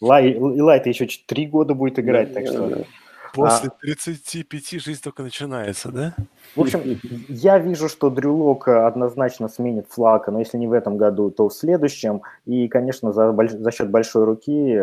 Илай, 0.00 0.30
Илай-то 0.30 0.88
еще 0.88 1.06
три 1.26 1.46
года 1.46 1.74
будет 1.74 1.98
играть, 1.98 2.32
так 2.32 2.46
что... 2.46 2.84
После 3.34 3.70
35 3.80 4.74
а 4.74 4.78
жизнь 4.80 5.00
только 5.02 5.22
начинается, 5.22 5.90
да? 5.90 6.14
В 6.56 6.60
общем, 6.60 6.98
я 7.28 7.58
вижу, 7.58 7.88
что 7.88 8.10
Дрю 8.10 8.34
Лок 8.36 8.68
однозначно 8.68 9.48
сменит 9.48 9.86
Флакко, 9.90 10.30
но 10.30 10.38
если 10.38 10.56
не 10.56 10.66
в 10.66 10.72
этом 10.72 10.96
году, 10.96 11.30
то 11.30 11.48
в 11.48 11.54
следующем. 11.54 12.22
И, 12.46 12.68
конечно, 12.68 13.12
за, 13.12 13.32
больш... 13.32 13.52
за 13.52 13.70
счет 13.70 13.90
большой 13.90 14.24
руки, 14.24 14.80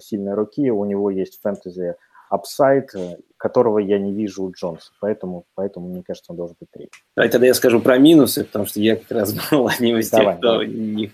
сильной 0.00 0.34
руки, 0.34 0.70
у 0.70 0.84
него 0.84 1.10
есть 1.10 1.40
fantasy 1.42 1.94
upside, 2.30 2.90
которого 3.36 3.78
я 3.78 3.98
не 3.98 4.12
вижу 4.12 4.44
у 4.44 4.52
Джонса. 4.52 4.92
Поэтому, 5.00 5.46
поэтому 5.54 5.88
мне 5.88 6.02
кажется, 6.06 6.32
он 6.32 6.36
должен 6.36 6.56
быть 6.60 6.68
третий. 6.70 6.90
Давай 7.16 7.30
тогда 7.30 7.46
я 7.46 7.54
скажу 7.54 7.80
про 7.80 7.98
минусы, 7.98 8.44
потому 8.44 8.66
что 8.66 8.80
я 8.80 8.96
как 8.96 9.10
раз 9.10 9.32
был 9.50 9.68
одним 9.68 9.98
из 9.98 10.10
тех, 10.10 10.38
кто 10.38 10.62
не, 10.62 11.10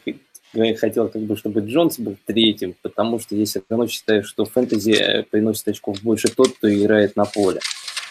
я 0.62 0.76
хотел, 0.76 1.08
как 1.08 1.22
бы, 1.22 1.36
чтобы 1.36 1.60
Джонс 1.60 1.98
был 1.98 2.16
третьим, 2.26 2.74
потому 2.82 3.18
что 3.18 3.34
я 3.34 3.44
все 3.44 3.62
равно 3.68 3.86
считаю, 3.86 4.22
что 4.22 4.44
фэнтези 4.44 4.92
э, 4.92 5.22
приносит 5.24 5.68
очков 5.68 6.02
больше 6.02 6.28
тот, 6.28 6.52
кто 6.56 6.72
играет 6.72 7.16
на 7.16 7.24
поле. 7.24 7.60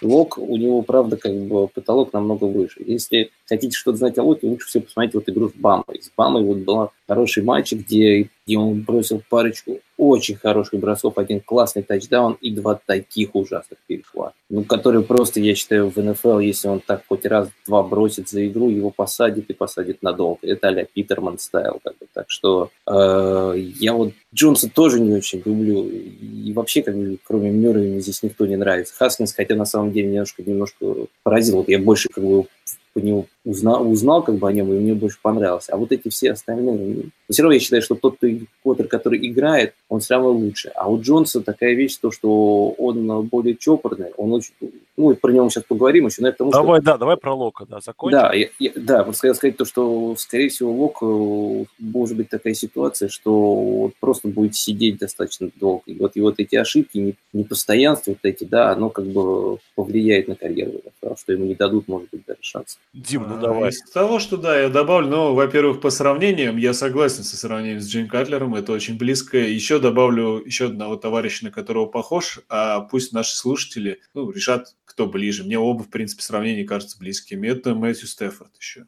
Лок, 0.01 0.38
у 0.38 0.58
него, 0.58 0.82
правда, 0.82 1.15
как 1.15 1.34
бы 1.34 1.67
потолок 1.67 2.12
намного 2.12 2.45
выше. 2.45 2.82
Если 2.86 3.32
хотите 3.54 3.78
что-то 3.78 3.98
знать 3.98 4.18
о 4.18 4.24
Локе, 4.24 4.48
лучше 4.48 4.68
всего 4.68 4.84
посмотреть 4.84 5.13
вот 5.13 5.30
игру 5.30 5.50
с 5.50 5.54
Бамой. 5.54 6.02
С 6.02 6.12
Бамой 6.16 6.44
вот 6.44 6.58
была 6.58 6.89
хороший 7.08 7.44
матч, 7.44 7.74
где, 7.74 8.30
где 8.46 8.58
он 8.58 8.82
бросил 8.82 9.22
парочку 9.30 9.80
очень 9.98 10.36
хороших 10.36 10.80
бросков, 10.80 11.18
один 11.18 11.39
классный 11.39 11.84
тачдаун 11.84 12.38
и 12.42 12.52
два 12.52 12.80
таких 12.84 13.36
ужасных 13.36 13.80
перехвата. 13.86 14.34
Ну, 14.50 14.63
которые 14.63 15.04
просто, 15.04 15.39
я 15.39 15.54
считаю, 15.56 15.89
в 15.89 15.98
НФЛ, 15.98 16.39
если 16.39 16.68
он 16.68 16.80
так 16.80 17.04
хоть 17.08 17.26
раз-два 17.26 17.84
бросит 17.84 18.30
за 18.30 18.48
игру, 18.48 18.70
его 18.70 18.89
посадит 18.89 19.50
и 19.50 19.54
посадит 19.54 20.02
надолго. 20.02 20.39
Это 20.42 20.70
а 20.70 20.86
Питерман 20.86 21.38
стайл. 21.38 21.80
Как 21.84 21.98
бы. 21.98 22.08
Так 22.13 22.26
что 22.28 22.70
э, 22.88 23.54
я 23.80 23.94
вот 23.94 24.13
Джонса 24.34 24.70
тоже 24.70 25.00
не 25.00 25.13
очень 25.13 25.42
люблю. 25.46 25.88
И 25.88 26.52
вообще, 26.54 26.82
как 26.82 26.96
бы, 26.96 27.18
кроме 27.24 27.52
Мюррея, 27.52 28.00
здесь 28.00 28.24
никто 28.24 28.46
не 28.46 28.56
нравится. 28.56 28.96
Хаскинс, 28.96 29.34
хотя 29.34 29.56
на 29.56 29.66
самом 29.66 29.92
деле 29.92 30.10
немножко, 30.10 30.44
немножко 30.44 31.08
поразил. 31.24 31.58
Вот 31.58 31.70
я 31.70 31.80
больше 31.80 32.10
как 32.10 32.24
бы 32.24 32.46
по 32.94 33.00
нему 33.00 33.28
узнал, 33.45 33.89
узнал 33.89 34.23
как 34.23 34.36
бы 34.36 34.47
о 34.47 34.53
нем, 34.53 34.71
и 34.71 34.77
мне 34.77 34.93
больше 34.93 35.17
понравился. 35.21 35.73
А 35.73 35.77
вот 35.77 35.91
эти 35.91 36.10
все 36.10 36.32
остальные... 36.32 36.95
Ну, 37.27 37.34
все 37.34 37.43
равно 37.43 37.53
я 37.53 37.60
считаю, 37.60 37.82
что 37.82 37.95
тот, 37.95 38.17
кто, 38.17 38.27
Коттер, 38.63 38.88
который 38.88 39.25
играет, 39.27 39.73
он 39.89 39.99
все 39.99 40.15
равно 40.15 40.32
лучше. 40.32 40.69
А 40.75 40.89
у 40.89 41.01
Джонса 41.01 41.41
такая 41.41 41.73
вещь, 41.73 41.97
то, 41.97 42.12
что 42.12 42.69
он 42.77 43.27
более 43.27 43.56
чопорный, 43.56 44.12
он 44.17 44.34
очень... 44.34 44.53
Ну, 44.95 45.15
про 45.15 45.32
него 45.32 45.49
сейчас 45.49 45.63
поговорим 45.63 46.06
еще, 46.06 46.21
но 46.21 46.29
это 46.29 46.38
потому 46.38 46.51
Давай, 46.51 46.82
что... 46.82 46.91
да, 46.91 46.97
давай 46.97 47.17
про 47.17 47.34
Лока, 47.34 47.65
да, 47.65 47.79
закончим. 47.79 48.19
Да, 48.19 48.34
я, 48.34 48.47
я, 48.60 48.71
да, 48.75 49.03
вот 49.03 49.15
хотел 49.15 49.34
сказать 49.34 49.58
то, 49.58 49.65
что, 49.65 50.15
скорее 50.17 50.49
всего, 50.49 50.71
Лок 50.71 50.99
э, 51.01 51.65
может 51.79 52.15
быть 52.15 52.29
такая 52.29 52.53
ситуация, 52.53 53.10
что 53.10 53.91
просто 53.99 54.27
будет 54.27 54.56
сидеть 54.56 54.99
достаточно 54.99 55.49
долго. 55.60 55.84
И 55.88 55.97
вот, 55.97 56.12
и 56.15 56.21
вот 56.21 56.36
эти 56.38 56.56
ошибки, 56.56 57.15
непостоянства 57.34 58.12
вот 58.12 58.19
эти, 58.21 58.43
да, 58.43 58.71
оно 58.71 58.89
как 58.89 59.06
бы 59.06 59.58
повлияет 59.75 60.27
на 60.27 60.36
карьеру, 60.36 60.82
что 61.17 61.34
ему 61.34 61.45
не 61.45 61.56
дадут, 61.56 61.88
может 61.88 62.10
быть, 62.12 62.23
даже 62.27 62.39
шанс. 62.41 62.77
Дим, 62.93 63.33
ну 63.36 63.41
давай. 63.41 63.69
Из 63.69 63.82
того, 63.91 64.19
что 64.19 64.38
да, 64.38 64.60
я 64.60 64.69
добавлю, 64.69 65.08
ну, 65.08 65.34
во-первых, 65.34 65.82
по 65.82 65.89
сравнениям, 65.89 66.58
я 66.58 66.74
согласен 66.74 67.24
со 67.24 67.38
сравнением 67.38 67.82
с 67.82 67.88
Джин 67.88 68.08
Катлером, 68.08 68.56
это 68.56 68.72
очень 68.72 68.98
близко. 68.98 69.38
Еще 69.38 69.80
добавлю 69.80 70.41
еще 70.46 70.67
одного 70.67 70.96
товарища, 70.96 71.46
на 71.46 71.52
которого 71.52 71.86
похож, 71.86 72.39
а 72.50 72.82
пусть 72.82 73.13
наши 73.13 73.36
слушатели 73.36 74.02
ну, 74.13 74.32
решат, 74.32 74.76
кто 74.86 75.08
ближе. 75.08 75.43
Мне 75.43 75.58
оба, 75.58 75.84
в 75.84 75.89
принципе, 75.89 76.22
сравнения 76.24 76.63
кажутся 76.63 77.00
близкими. 77.00 77.48
Это 77.48 77.76
Мэтью 77.76 78.08
Стефорд 78.08 78.56
еще. 78.60 78.86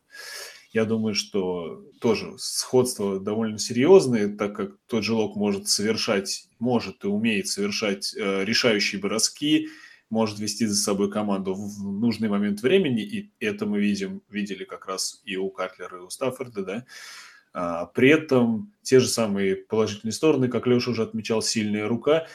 Я 0.71 0.83
думаю, 0.83 1.15
что 1.15 1.85
тоже 2.01 2.33
сходство 2.37 3.17
довольно 3.17 3.57
серьезное, 3.57 4.27
так 4.27 4.55
как 4.55 4.71
тот 4.87 5.05
же 5.05 5.13
Лок 5.13 5.37
может 5.37 5.69
совершать, 5.69 6.49
может 6.59 7.05
и 7.05 7.07
умеет 7.07 7.47
совершать 7.47 8.13
э, 8.13 8.43
решающие 8.43 8.99
броски, 8.99 9.69
может 10.09 10.39
вести 10.39 10.65
за 10.65 10.75
собой 10.75 11.11
команду 11.11 11.53
в 11.53 11.83
нужный 11.83 12.29
момент 12.29 12.61
времени, 12.61 13.01
и 13.01 13.31
это 13.39 13.65
мы 13.65 13.79
видим, 13.79 14.21
видели 14.29 14.63
как 14.63 14.85
раз 14.87 15.21
и 15.25 15.37
у 15.37 15.49
Катлера, 15.49 15.97
и 15.97 16.01
у 16.01 16.09
Стаффорда, 16.09 16.63
да. 16.63 16.85
А, 17.53 17.85
при 17.87 18.09
этом 18.09 18.73
те 18.81 18.99
же 18.99 19.07
самые 19.07 19.55
положительные 19.55 20.13
стороны, 20.13 20.47
как 20.47 20.67
Леша 20.67 20.91
уже 20.91 21.03
отмечал, 21.03 21.41
сильная 21.41 21.87
рука, 21.87 22.27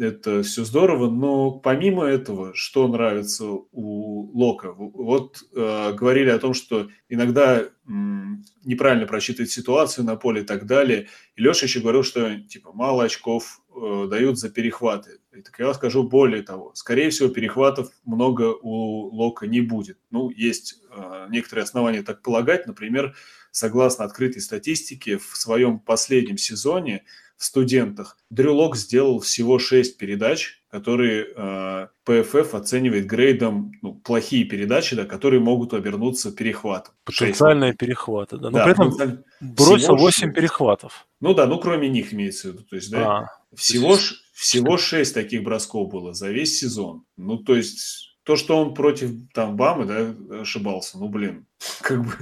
это 0.00 0.42
все 0.42 0.64
здорово, 0.64 1.10
но 1.10 1.52
помимо 1.52 2.04
этого, 2.04 2.54
что 2.54 2.88
нравится 2.88 3.44
у 3.44 4.30
Лока, 4.32 4.72
вот 4.72 5.42
э, 5.54 5.92
говорили 5.92 6.30
о 6.30 6.38
том, 6.38 6.54
что 6.54 6.88
иногда 7.08 7.64
м, 7.86 8.42
неправильно 8.64 9.06
просчитывает 9.06 9.50
ситуацию 9.50 10.06
на 10.06 10.16
поле 10.16 10.40
и 10.40 10.44
так 10.44 10.66
далее. 10.66 11.08
И 11.36 11.42
Леша 11.42 11.66
еще 11.66 11.80
говорил, 11.80 12.02
что 12.02 12.40
типа 12.40 12.72
мало 12.72 13.04
очков 13.04 13.60
э, 13.74 14.06
дают 14.08 14.38
за 14.38 14.48
перехваты. 14.48 15.20
И 15.36 15.42
так 15.42 15.58
я 15.58 15.72
скажу 15.74 16.02
более 16.02 16.42
того, 16.42 16.72
скорее 16.74 17.10
всего, 17.10 17.28
перехватов 17.28 17.90
много 18.04 18.54
у 18.62 19.14
Лока 19.14 19.46
не 19.46 19.60
будет. 19.60 19.98
Ну, 20.10 20.30
есть 20.30 20.82
э, 20.90 21.26
некоторые 21.28 21.64
основания 21.64 22.02
так 22.02 22.22
полагать. 22.22 22.66
Например, 22.66 23.14
согласно 23.50 24.06
открытой 24.06 24.40
статистике, 24.40 25.18
в 25.18 25.36
своем 25.36 25.78
последнем 25.78 26.38
сезоне 26.38 27.04
в 27.40 27.44
студентах 27.46 28.18
Дрю 28.28 28.54
Лок 28.54 28.76
сделал 28.76 29.18
всего 29.18 29.58
6 29.58 29.96
передач, 29.96 30.62
которые 30.70 31.26
э, 31.34 31.86
ПФФ 32.04 32.54
оценивает 32.54 33.06
грейдом 33.06 33.72
ну, 33.80 33.94
плохие 33.94 34.44
передачи, 34.44 34.94
да, 34.94 35.06
которые 35.06 35.40
могут 35.40 35.72
обернуться 35.72 36.32
перехватом. 36.32 36.92
Потенциальные 37.04 37.72
перехваты, 37.72 38.36
да. 38.36 38.50
Но 38.50 38.58
да, 38.58 38.64
при 38.64 38.72
этом 38.72 38.90
потенциаль... 38.90 39.24
бросил 39.40 39.96
8 39.96 40.26
6. 40.26 40.34
перехватов. 40.34 41.06
Ну 41.20 41.32
да, 41.32 41.46
ну 41.46 41.58
кроме 41.58 41.88
них 41.88 42.12
имеется 42.12 42.48
в 42.48 42.52
виду. 42.52 42.64
То 42.64 42.76
есть, 42.76 42.90
да, 42.90 43.20
а, 43.20 43.26
всего, 43.56 43.94
то 43.94 44.00
есть... 44.00 44.12
всего 44.34 44.76
6 44.76 45.14
таких 45.14 45.42
бросков 45.42 45.90
было 45.90 46.12
за 46.12 46.28
весь 46.28 46.58
сезон. 46.58 47.04
Ну, 47.16 47.38
то 47.38 47.56
есть 47.56 48.09
то, 48.30 48.36
что 48.36 48.56
он 48.58 48.74
против 48.74 49.10
там 49.34 49.56
Бамы, 49.56 49.86
да, 49.86 50.42
ошибался, 50.42 50.98
ну, 50.98 51.08
блин, 51.08 51.46
как 51.80 52.04
бы 52.04 52.12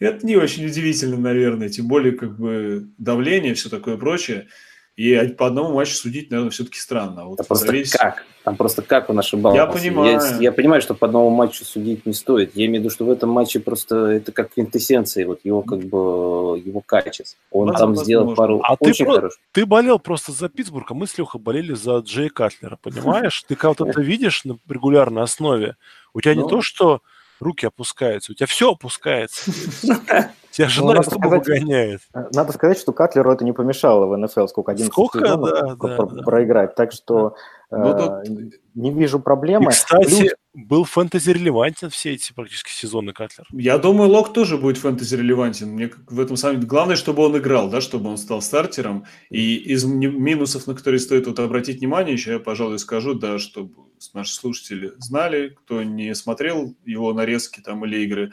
это 0.00 0.24
не 0.24 0.34
очень 0.34 0.64
удивительно, 0.64 1.18
наверное, 1.18 1.68
тем 1.68 1.88
более 1.88 2.12
как 2.12 2.38
бы 2.38 2.88
давление, 2.96 3.52
все 3.52 3.68
такое 3.68 3.98
прочее. 3.98 4.48
И 4.96 5.16
по 5.38 5.46
одному 5.46 5.72
матчу 5.74 5.94
судить, 5.94 6.30
наверное, 6.30 6.50
все-таки 6.50 6.78
странно. 6.78 7.22
А 7.22 7.24
вот 7.24 7.36
просто 7.46 7.66
зависит... 7.66 7.98
как? 7.98 8.24
Там 8.44 8.56
просто 8.56 8.82
как 8.82 9.08
он 9.08 9.18
ошибался. 9.18 9.56
Я 9.56 9.66
понимаю. 9.66 10.20
Я, 10.20 10.36
я 10.38 10.52
понимаю, 10.52 10.82
что 10.82 10.94
по 10.94 11.06
одному 11.06 11.30
матчу 11.30 11.64
судить 11.64 12.04
не 12.04 12.12
стоит. 12.12 12.54
Я 12.54 12.66
имею 12.66 12.80
в 12.80 12.84
виду, 12.84 12.90
что 12.90 13.06
в 13.06 13.10
этом 13.10 13.30
матче 13.30 13.60
просто 13.60 13.96
это 14.06 14.32
как 14.32 14.52
квинтэссенция 14.52 15.26
вот 15.26 15.40
его 15.44 15.62
как 15.62 15.78
бы 15.78 16.58
его 16.58 16.82
качеств. 16.84 17.38
Он 17.50 17.68
возможно, 17.68 17.94
там 17.96 18.04
сделал 18.04 18.26
возможно. 18.26 18.42
пару 18.42 18.60
а 18.64 18.76
очень 18.80 19.06
ты, 19.06 19.12
хороших. 19.12 19.40
Ты 19.52 19.64
болел 19.64 19.98
просто 19.98 20.32
за 20.32 20.50
Питтсбург, 20.50 20.90
а 20.90 20.94
мы 20.94 21.06
с 21.06 21.16
Лехой 21.16 21.40
болели 21.40 21.72
за 21.72 21.98
Джей 21.98 22.28
Катлера, 22.28 22.76
понимаешь? 22.82 23.44
Ты 23.48 23.54
как-то 23.54 23.86
это 23.86 24.02
видишь 24.02 24.44
на 24.44 24.58
регулярной 24.68 25.22
основе. 25.22 25.76
У 26.12 26.20
тебя 26.20 26.34
не 26.34 26.42
ну. 26.42 26.48
то, 26.48 26.60
что 26.60 27.00
руки 27.42 27.66
опускаются, 27.66 28.32
у 28.32 28.34
тебя 28.34 28.46
все 28.46 28.72
опускается. 28.72 29.50
Тебя 30.52 30.68
жена 30.68 30.94
ну, 30.94 31.00
из 31.00 31.06
дома 31.06 31.28
выгоняет. 31.28 32.02
Надо 32.34 32.52
сказать, 32.52 32.78
что 32.78 32.92
Катлеру 32.92 33.32
это 33.32 33.42
не 33.42 33.52
помешало 33.52 34.06
в 34.06 34.16
НФЛ 34.16 34.46
сколько, 34.48 34.72
11 34.72 34.92
сколько? 34.92 35.18
сезонов 35.18 35.78
да, 35.78 35.96
да, 35.96 36.22
проиграть. 36.22 36.74
Так 36.74 36.92
что 36.92 37.36
ну, 37.72 37.88
э, 37.88 38.24
тут... 38.24 38.54
не 38.74 38.92
вижу 38.92 39.18
проблемы. 39.18 39.66
И, 39.66 39.68
кстати, 39.70 40.04
Плюс... 40.04 40.32
был 40.68 40.84
фэнтези-релевантен 40.84 41.88
все 41.88 42.12
эти 42.12 42.32
практически 42.32 42.70
сезоны 42.70 43.12
Катлер. 43.12 43.46
Я 43.50 43.78
думаю, 43.78 44.10
Лок 44.10 44.32
тоже 44.34 44.58
будет 44.58 44.76
фэнтези-релевантен. 44.76 45.68
Мне 45.70 45.90
в 46.06 46.20
этом 46.20 46.36
самом... 46.36 46.60
Главное, 46.60 46.96
чтобы 46.96 47.24
он 47.24 47.36
играл, 47.38 47.70
да, 47.70 47.80
чтобы 47.80 48.10
он 48.10 48.18
стал 48.18 48.42
стартером. 48.42 49.06
И 49.30 49.56
из 49.56 49.84
минусов, 49.84 50.66
на 50.66 50.74
которые 50.74 51.00
стоит 51.00 51.26
вот 51.26 51.38
обратить 51.38 51.78
внимание, 51.78 52.12
еще 52.12 52.32
я, 52.32 52.38
пожалуй, 52.38 52.78
скажу, 52.78 53.14
да, 53.14 53.38
чтобы 53.38 53.74
наши 54.12 54.34
слушатели 54.34 54.92
знали, 54.98 55.56
кто 55.64 55.82
не 55.82 56.14
смотрел 56.14 56.74
его 56.84 57.14
нарезки 57.14 57.60
там 57.60 57.84
или 57.86 58.04
игры, 58.04 58.32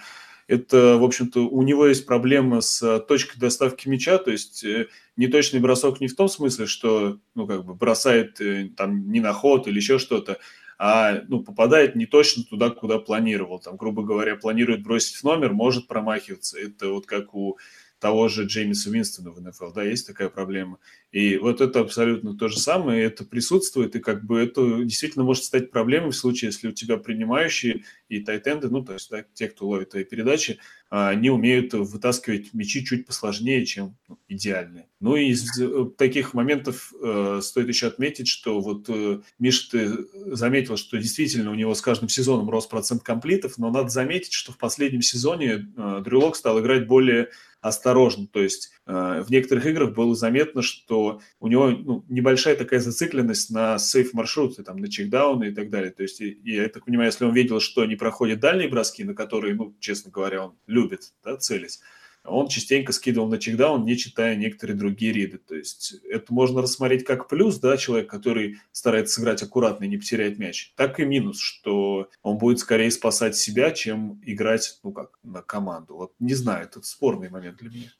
это, 0.49 0.97
в 0.97 1.03
общем-то, 1.03 1.47
у 1.47 1.61
него 1.61 1.85
есть 1.85 2.07
проблема 2.07 2.61
с 2.61 2.99
точкой 3.01 3.37
доставки 3.37 3.87
мяча, 3.87 4.17
то 4.17 4.31
есть 4.31 4.63
э, 4.63 4.87
неточный 5.15 5.59
бросок 5.59 6.01
не 6.01 6.07
в 6.07 6.15
том 6.15 6.27
смысле, 6.27 6.65
что, 6.65 7.19
ну, 7.35 7.45
как 7.45 7.63
бы 7.63 7.75
бросает 7.75 8.41
э, 8.41 8.69
там 8.75 9.11
не 9.11 9.19
на 9.19 9.31
ход 9.31 9.67
или 9.67 9.75
еще 9.75 9.99
что-то, 9.99 10.39
а, 10.79 11.21
ну, 11.27 11.43
попадает 11.43 11.95
не 11.95 12.07
точно 12.07 12.43
туда, 12.45 12.71
куда 12.71 12.97
планировал. 12.97 13.59
Там, 13.59 13.77
грубо 13.77 14.01
говоря, 14.01 14.35
планирует 14.37 14.81
бросить 14.81 15.17
в 15.17 15.23
номер, 15.23 15.53
может 15.53 15.87
промахиваться. 15.87 16.57
Это 16.57 16.89
вот 16.89 17.05
как 17.05 17.35
у 17.35 17.59
того 17.99 18.27
же 18.27 18.45
Джеймиса 18.45 18.89
Уинстона 18.89 19.29
в 19.29 19.39
НФЛ, 19.39 19.71
да, 19.71 19.83
есть 19.83 20.07
такая 20.07 20.29
проблема. 20.29 20.79
И 21.11 21.37
вот 21.37 21.59
это 21.59 21.79
абсолютно 21.79 22.37
то 22.37 22.49
же 22.49 22.59
самое, 22.59 23.03
это 23.03 23.25
присутствует, 23.25 23.95
и 23.95 23.99
как 23.99 24.23
бы 24.25 24.39
это 24.39 24.83
действительно 24.83 25.23
может 25.23 25.43
стать 25.43 25.71
проблемой 25.71 26.11
в 26.11 26.15
случае, 26.15 26.49
если 26.49 26.67
у 26.67 26.71
тебя 26.71 26.97
принимающие 26.97 27.83
и 28.09 28.19
тайтенды, 28.19 28.69
ну, 28.69 28.83
то 28.83 28.93
есть 28.93 29.09
да, 29.09 29.25
те, 29.33 29.47
кто 29.47 29.67
ловит 29.67 29.89
твои 29.89 30.03
передачи, 30.03 30.59
они 30.89 31.29
умеют 31.29 31.73
вытаскивать 31.73 32.53
мячи 32.53 32.83
чуть 32.83 33.05
посложнее, 33.05 33.65
чем 33.65 33.95
ну, 34.07 34.19
идеальные. 34.27 34.87
Ну 34.99 35.15
и 35.15 35.29
из 35.29 35.59
э, 35.59 35.85
таких 35.97 36.33
моментов 36.33 36.91
э, 36.99 37.41
стоит 37.43 37.67
еще 37.67 37.87
отметить, 37.87 38.27
что 38.27 38.59
вот 38.59 38.85
э, 38.89 39.21
Миша, 39.37 39.69
ты 39.71 40.07
заметил, 40.35 40.77
что 40.77 40.97
действительно 40.97 41.51
у 41.51 41.55
него 41.55 41.75
с 41.75 41.81
каждым 41.81 42.09
сезоном 42.09 42.49
рос 42.49 42.65
процент 42.65 43.03
комплитов, 43.03 43.59
но 43.59 43.69
надо 43.69 43.89
заметить, 43.89 44.33
что 44.33 44.51
в 44.51 44.57
последнем 44.57 45.03
сезоне 45.03 45.71
э, 45.77 46.01
Дрюлок 46.03 46.35
стал 46.35 46.59
играть 46.59 46.87
более 46.87 47.29
осторожно. 47.61 48.27
То 48.27 48.41
есть 48.41 48.71
э, 48.85 49.23
в 49.25 49.29
некоторых 49.29 49.65
играх 49.65 49.93
было 49.93 50.15
заметно, 50.15 50.61
что 50.61 50.98
у 51.39 51.47
него 51.47 51.69
ну, 51.69 52.05
небольшая 52.07 52.55
такая 52.55 52.79
зацикленность 52.79 53.49
на 53.51 53.77
сейф-маршруты, 53.77 54.63
там, 54.63 54.77
на 54.77 54.89
чекдауны 54.89 55.45
и 55.45 55.51
так 55.51 55.69
далее. 55.69 55.91
То 55.91 56.03
есть, 56.03 56.21
и, 56.21 56.29
и 56.29 56.55
я 56.55 56.69
так 56.69 56.85
понимаю, 56.85 57.09
если 57.09 57.25
он 57.25 57.33
видел, 57.33 57.59
что 57.59 57.85
не 57.85 57.95
проходят 57.95 58.39
дальние 58.39 58.69
броски, 58.69 59.03
на 59.03 59.13
которые, 59.13 59.55
ну, 59.55 59.75
честно 59.79 60.11
говоря, 60.11 60.45
он 60.45 60.55
любит 60.67 61.13
да, 61.23 61.37
целить, 61.37 61.79
он 62.25 62.47
частенько 62.47 62.91
скидывал 62.91 63.27
на 63.27 63.37
чекдаун, 63.37 63.85
не 63.85 63.97
читая 63.97 64.35
некоторые 64.35 64.77
другие 64.77 65.13
риды. 65.13 65.37
То 65.37 65.55
есть 65.55 65.95
это 66.09 66.33
можно 66.33 66.61
рассмотреть 66.61 67.05
как 67.05 67.27
плюс, 67.27 67.59
да, 67.59 67.77
человек, 67.77 68.09
который 68.09 68.59
старается 68.71 69.15
сыграть 69.15 69.41
аккуратно 69.41 69.85
и 69.85 69.87
не 69.87 69.97
потерять 69.97 70.37
мяч, 70.37 70.73
так 70.75 70.99
и 70.99 71.05
минус, 71.05 71.39
что 71.39 72.09
он 72.21 72.37
будет 72.37 72.59
скорее 72.59 72.91
спасать 72.91 73.35
себя, 73.35 73.71
чем 73.71 74.21
играть, 74.25 74.79
ну 74.83 74.91
как, 74.91 75.19
на 75.23 75.41
команду. 75.41 75.95
Вот 75.95 76.13
не 76.19 76.33
знаю, 76.33 76.65
это 76.65 76.81
спорный 76.83 77.29
момент 77.29 77.57
для 77.57 77.69
меня. 77.69 77.91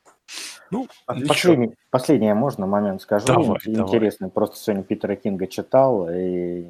Ну, 0.72 0.88
последний, 1.06 1.76
последний 1.90 2.34
можно 2.34 2.68
момент 2.68 3.02
скажу. 3.02 3.28
Давай, 3.28 3.58
Интересный. 3.66 4.26
Давай. 4.26 4.32
Просто 4.32 4.58
сегодня 4.58 4.84
Питера 4.84 5.16
Кинга 5.16 5.48
читал, 5.48 6.10
и 6.10 6.68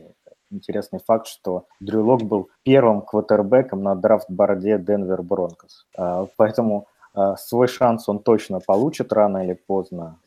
интересный 0.51 0.99
факт, 1.05 1.27
что 1.27 1.65
Дрю 1.79 2.05
Лок 2.05 2.23
был 2.23 2.49
первым 2.63 3.01
квотербеком 3.01 3.83
на 3.83 3.95
драфт-борде 3.95 4.79
Денвер 4.79 5.21
Бронкос. 5.21 5.85
А, 5.97 6.27
поэтому 6.37 6.87
а, 7.13 7.35
свой 7.37 7.67
шанс 7.67 8.07
он 8.07 8.19
точно 8.19 8.59
получит 8.59 9.11
рано 9.13 9.43
или 9.43 9.53
поздно. 9.53 10.19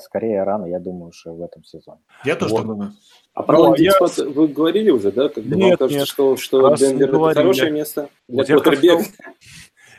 Скорее 0.00 0.42
рано, 0.42 0.66
я 0.66 0.80
думаю, 0.80 1.12
что 1.12 1.32
в 1.32 1.42
этом 1.42 1.64
сезоне. 1.64 2.00
Я 2.24 2.36
тоже 2.36 2.54
вот. 2.54 2.66
думаю. 2.66 2.92
А 3.34 3.42
про 3.42 3.58
ну, 3.58 3.74
я... 3.76 3.92
вы 4.28 4.48
говорили 4.48 4.90
уже, 4.90 5.10
да? 5.10 5.28
Как 5.28 5.44
бы, 5.44 5.56
нет, 5.56 5.78
кажется, 5.78 5.98
нет. 5.98 6.08
что, 6.08 6.36
что 6.36 6.74
Денвер 6.74 7.14
это 7.14 7.34
хорошее 7.34 7.70
место 7.70 8.08
для 8.28 8.44
вот 8.54 8.62
квотербека? 8.62 9.04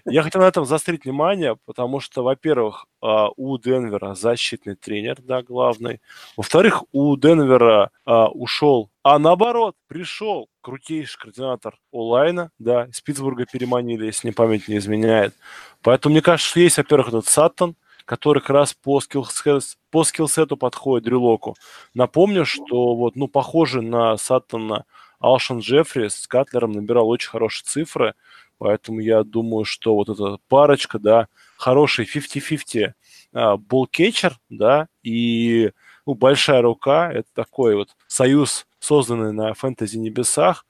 Я 0.07 0.21
хотел 0.21 0.41
на 0.41 0.47
этом 0.47 0.65
заострить 0.65 1.03
внимание, 1.03 1.57
потому 1.65 1.99
что, 1.99 2.23
во-первых, 2.23 2.85
а, 3.01 3.29
у 3.35 3.57
Денвера 3.57 4.13
защитный 4.13 4.75
тренер, 4.75 5.17
да, 5.23 5.41
главный. 5.41 5.99
Во-вторых, 6.37 6.83
у 6.91 7.17
Денвера 7.17 7.89
а, 8.05 8.27
ушел, 8.27 8.91
а 9.01 9.17
наоборот, 9.17 9.75
пришел 9.87 10.47
крутейший 10.61 11.19
координатор 11.19 11.79
онлайна, 11.91 12.51
да, 12.59 12.85
из 12.85 13.01
Питтсбурга 13.01 13.45
переманили, 13.51 14.05
если 14.05 14.27
не 14.27 14.33
память 14.33 14.67
не 14.67 14.77
изменяет. 14.77 15.33
Поэтому, 15.81 16.13
мне 16.13 16.21
кажется, 16.21 16.51
что 16.51 16.59
есть, 16.59 16.77
во-первых, 16.77 17.07
этот 17.07 17.25
Саттон, 17.25 17.75
который 18.05 18.41
как 18.41 18.51
раз 18.51 18.73
по, 18.75 19.01
скиллсет, 19.01 19.77
по 19.89 20.03
скиллсету 20.03 20.55
подходит 20.55 21.05
Дрюлоку. 21.05 21.55
Напомню, 21.95 22.45
что 22.45 22.95
вот, 22.95 23.15
ну, 23.15 23.27
похоже 23.27 23.81
на 23.81 24.17
Саттона 24.17 24.85
Алшан 25.19 25.59
Джеффри 25.59 26.09
с 26.09 26.27
Катлером 26.27 26.73
набирал 26.73 27.09
очень 27.09 27.29
хорошие 27.29 27.65
цифры, 27.65 28.13
поэтому 28.57 28.99
я 28.99 29.23
думаю, 29.23 29.65
что 29.65 29.95
вот 29.95 30.09
эта 30.09 30.37
парочка, 30.47 30.99
да, 30.99 31.27
хороший 31.57 32.05
50-50 32.05 32.93
а, 33.33 33.57
болкетчер, 33.57 34.37
да, 34.49 34.87
и 35.03 35.71
ну, 36.05 36.13
большая 36.13 36.61
рука, 36.61 37.11
это 37.11 37.27
такой 37.33 37.75
вот 37.75 37.95
союз, 38.07 38.67
созданный 38.79 39.33
на 39.33 39.53
фэнтези 39.53 39.97
небесах. 39.97 40.65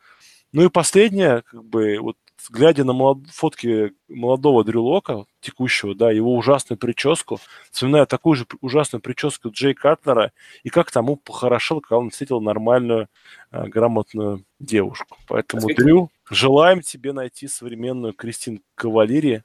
Ну 0.51 0.63
и 0.63 0.69
последнее, 0.69 1.43
как 1.43 1.65
бы, 1.65 1.97
вот 1.99 2.17
глядя 2.49 2.83
на 2.83 2.93
молод... 2.93 3.27
фотки 3.29 3.93
молодого 4.07 4.63
Дрюлока, 4.63 5.25
текущего, 5.41 5.95
да, 5.95 6.11
его 6.11 6.35
ужасную 6.35 6.77
прическу, 6.77 7.39
вспоминая 7.71 8.05
такую 8.05 8.35
же 8.35 8.45
ужасную 8.61 9.01
прическу 9.01 9.49
Джей 9.49 9.73
Катлера, 9.73 10.31
и 10.63 10.69
как 10.69 10.91
тому 10.91 11.17
похорошел, 11.17 11.81
когда 11.81 11.97
он 11.97 12.09
встретил 12.09 12.41
нормальную, 12.41 13.07
э, 13.51 13.67
грамотную 13.67 14.43
девушку. 14.59 15.17
Поэтому, 15.27 15.67
Дрю, 15.67 16.09
желаем 16.29 16.81
тебе 16.81 17.13
найти 17.13 17.47
современную 17.47 18.13
Кристин 18.13 18.61
Кавалери 18.75 19.43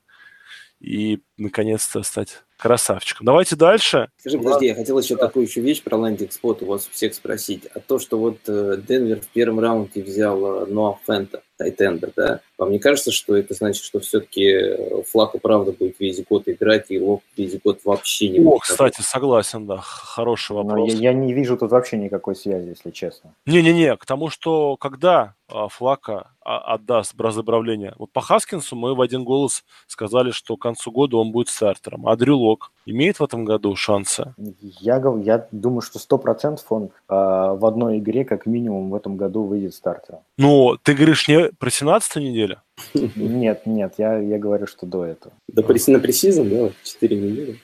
и, 0.80 1.20
наконец-то, 1.36 2.02
стать 2.02 2.42
красавчиком. 2.56 3.26
Давайте 3.26 3.56
дальше. 3.56 4.10
Скажи, 4.18 4.38
подожди, 4.38 4.66
я 4.66 4.74
хотел 4.74 4.98
еще 4.98 5.16
такую 5.16 5.46
еще 5.46 5.60
вещь 5.60 5.82
про 5.82 5.96
лендинг 5.96 6.32
спот 6.32 6.62
у 6.62 6.66
вас 6.66 6.86
всех 6.86 7.14
спросить. 7.14 7.66
А 7.74 7.80
то, 7.80 7.98
что 7.98 8.18
вот 8.18 8.38
э, 8.46 8.80
Денвер 8.86 9.20
в 9.20 9.28
первом 9.28 9.60
раунде 9.60 10.02
взял 10.02 10.62
э, 10.62 10.66
Ноа 10.66 10.98
Фента, 11.06 11.42
Тайтенда, 11.60 12.10
да, 12.16 12.40
вам 12.56 12.72
не 12.72 12.78
кажется, 12.78 13.12
что 13.12 13.36
это 13.36 13.52
значит, 13.52 13.84
что 13.84 14.00
все-таки 14.00 14.44
э, 14.44 15.02
Флаку 15.10 15.38
правда 15.38 15.72
будет 15.72 16.00
весь 16.00 16.24
год 16.24 16.44
играть, 16.46 16.86
и 16.88 16.98
Лок 16.98 17.22
весь 17.36 17.60
год 17.60 17.80
вообще 17.84 18.30
не 18.30 18.40
будет? 18.40 18.54
О, 18.54 18.58
кстати, 18.60 19.02
согласен, 19.02 19.66
да, 19.66 19.76
хороший 19.82 20.56
вопрос. 20.56 20.90
Я, 20.94 21.10
я 21.10 21.12
не 21.12 21.34
вижу 21.34 21.58
тут 21.58 21.70
вообще 21.70 21.98
никакой 21.98 22.34
связи, 22.34 22.70
если 22.70 22.90
честно. 22.92 23.34
Не-не-не, 23.44 23.94
к 23.98 24.06
тому, 24.06 24.30
что 24.30 24.78
когда 24.78 25.34
а, 25.52 25.68
Флака 25.68 26.30
а, 26.42 26.74
отдаст 26.74 27.14
бразоправление. 27.14 27.94
Вот 27.98 28.12
по 28.12 28.20
Хаскинсу 28.20 28.76
мы 28.76 28.94
в 28.94 29.00
один 29.00 29.24
голос 29.24 29.64
сказали, 29.86 30.30
что 30.30 30.56
к 30.56 30.62
концу 30.62 30.90
года 30.92 31.16
он 31.16 31.32
будет 31.32 31.48
стартером. 31.48 32.06
А 32.06 32.16
Дрю 32.16 32.38
Лок 32.38 32.72
имеет 32.86 33.20
в 33.20 33.24
этом 33.24 33.44
году 33.44 33.74
шансы? 33.76 34.34
Я, 34.60 35.02
я 35.22 35.48
думаю, 35.50 35.80
что 35.80 35.98
сто 35.98 36.18
процентов 36.18 36.64
он 36.70 36.84
э, 36.84 36.88
в 37.08 37.66
одной 37.66 37.98
игре 37.98 38.24
как 38.24 38.46
минимум 38.46 38.90
в 38.90 38.94
этом 38.94 39.16
году 39.16 39.44
выйдет 39.44 39.74
стартером. 39.74 40.20
Ну, 40.38 40.76
ты 40.82 40.94
говоришь 40.94 41.28
не 41.28 41.49
про 41.58 41.70
17 41.70 42.16
неделю? 42.16 42.62
Нет, 42.94 43.66
нет, 43.66 43.94
я, 43.98 44.18
я 44.18 44.38
говорю, 44.38 44.66
что 44.66 44.86
до 44.86 45.04
этого. 45.04 45.34
До 45.48 45.62
на 45.62 45.98
пресизон, 45.98 46.48
да, 46.48 46.70
4 46.82 47.16
недели. 47.16 47.58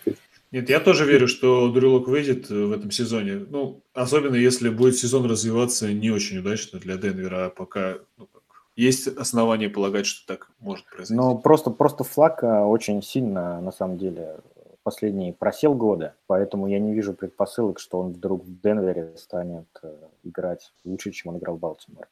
Нет, 0.53 0.71
я 0.71 0.81
тоже 0.81 1.05
верю, 1.05 1.29
что 1.29 1.71
Дрюлок 1.71 2.09
выйдет 2.09 2.49
в 2.49 2.73
этом 2.73 2.91
сезоне. 2.91 3.45
Ну, 3.49 3.83
особенно 3.95 4.37
если 4.37 4.69
будет 4.69 4.97
сезон 4.97 5.29
развиваться 5.29 5.93
не 5.93 6.11
очень 6.11 6.39
удачно 6.39 6.79
для 6.79 6.97
Денвера, 6.97 7.47
а 7.47 7.51
пока 7.51 7.97
ну, 8.17 8.29
есть 8.77 9.09
основания 9.09 9.69
полагать, 9.69 10.07
что 10.07 10.27
так 10.27 10.51
может 10.61 10.87
произойти. 10.87 11.15
Ну, 11.15 11.39
просто, 11.39 11.71
просто 11.71 12.05
флаг 12.05 12.43
очень 12.43 13.03
сильно, 13.03 13.61
на 13.61 13.73
самом 13.73 13.99
деле, 13.99 14.37
последний 14.87 15.33
просел 15.33 15.75
года, 15.75 16.15
поэтому 16.29 16.69
я 16.69 16.79
не 16.79 16.95
вижу 16.95 17.13
предпосылок, 17.13 17.81
что 17.81 17.99
он 17.99 18.13
вдруг 18.13 18.45
в 18.45 18.61
Денвере 18.61 19.17
станет 19.17 19.67
э, 19.83 19.93
играть 20.23 20.73
лучше, 20.85 21.11
чем 21.11 21.33
он 21.33 21.39
играл 21.39 21.57
в 21.57 21.59
Балтиморе. 21.59 22.07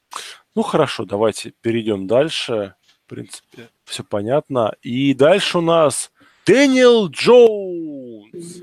Ну, 0.54 0.62
хорошо, 0.62 1.04
давайте 1.04 1.52
перейдем 1.60 2.06
дальше. 2.06 2.74
В 3.04 3.10
принципе, 3.10 3.68
все 3.84 4.04
понятно. 4.04 4.74
И 4.82 5.12
дальше 5.14 5.58
у 5.58 5.60
нас 5.60 6.12
Дэниел 6.46 7.08
Джоунс. 7.08 8.62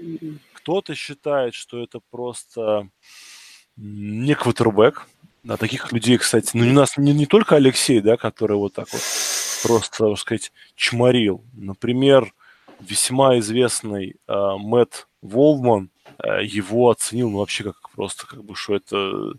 Кто-то 0.54 0.96
считает, 0.96 1.54
что 1.54 1.84
это 1.84 2.00
просто 2.10 2.90
не 3.76 4.36
квотербек. 4.36 5.08
Да, 5.44 5.58
таких 5.58 5.92
людей, 5.92 6.18
кстати, 6.18 6.52
ну, 6.54 6.70
у 6.70 6.74
нас 6.74 6.98
не, 6.98 7.14
не 7.14 7.26
только 7.26 7.56
Алексей, 7.56 8.00
да, 8.00 8.16
который 8.16 8.58
вот 8.58 8.74
так 8.74 8.88
вот 8.94 9.02
просто, 9.64 10.10
так 10.10 10.20
сказать, 10.20 10.52
чморил. 10.76 11.44
Например, 11.54 12.32
весьма 12.80 13.40
известный 13.40 14.18
э, 14.28 14.34
Мэтт 14.60 15.08
Уолдман 15.22 15.90
э, 16.20 16.46
его 16.46 16.92
оценил 16.92 17.32
ну, 17.32 17.40
вообще 17.40 17.64
как 17.64 17.90
просто, 17.90 18.28
как 18.28 18.44
бы, 18.44 18.56
что 18.56 18.76
это 18.76 19.34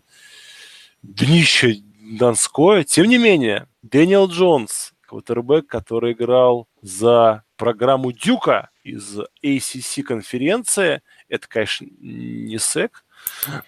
днище 1.01 1.81
Донское. 2.03 2.83
Тем 2.83 3.07
не 3.07 3.17
менее, 3.17 3.67
Дэниел 3.81 4.27
Джонс, 4.27 4.93
квотербек, 5.07 5.67
который 5.67 6.11
играл 6.13 6.67
за 6.81 7.43
программу 7.55 8.11
Дюка 8.11 8.69
из 8.83 9.19
ACC 9.43 10.03
конференции, 10.03 11.01
это, 11.29 11.47
конечно, 11.47 11.87
не 11.99 12.57
СЭК, 12.57 13.05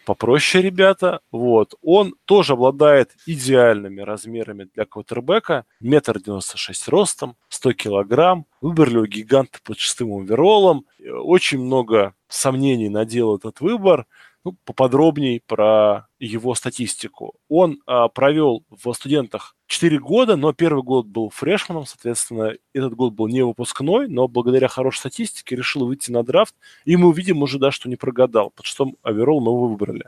попроще 0.06 0.62
ребята. 0.62 1.22
Вот. 1.32 1.76
Он 1.82 2.14
тоже 2.26 2.54
обладает 2.54 3.12
идеальными 3.26 4.02
размерами 4.02 4.68
для 4.76 4.86
квотербека. 4.86 5.66
Метр 5.80 6.20
девяносто 6.20 6.58
шесть 6.58 6.90
ростом, 6.90 7.38
100 7.48 7.74
килограмм. 7.74 8.46
Выбрали 8.60 8.98
у 8.98 9.06
гиганта 9.06 9.60
под 9.64 9.80
шестым 9.80 10.12
оверолом. 10.12 10.86
Очень 11.00 11.60
много 11.60 12.16
сомнений 12.28 12.90
надел 12.90 13.38
этот 13.38 13.62
выбор 13.62 14.08
ну, 14.46 14.56
поподробней 14.64 15.42
про 15.46 16.08
его 16.20 16.54
статистику. 16.54 17.34
Он 17.50 17.82
а, 17.88 18.08
провел 18.10 18.64
в 18.70 18.94
студентах 18.94 19.56
4 19.66 19.98
года, 20.00 20.36
но 20.36 20.54
первый 20.54 20.84
год 20.84 21.08
был 21.08 21.32
фрешманом, 21.32 21.88
соответственно, 21.88 22.54
этот 22.72 22.94
год 22.94 23.14
был 23.14 23.28
не 23.28 23.44
выпускной, 23.44 24.08
но 24.08 24.28
благодаря 24.28 24.68
хорошей 24.68 25.00
статистике 25.00 25.56
решил 25.56 25.88
выйти 25.88 26.12
на 26.12 26.24
драфт, 26.24 26.54
и 26.86 26.96
мы 26.96 27.08
увидим 27.08 27.42
уже, 27.42 27.58
да, 27.58 27.72
что 27.72 27.90
не 27.90 27.96
прогадал, 27.96 28.52
под 28.52 28.68
что 28.68 28.92
оверолл 29.02 29.42
мы 29.42 29.52
его 29.52 29.68
выбрали. 29.68 30.06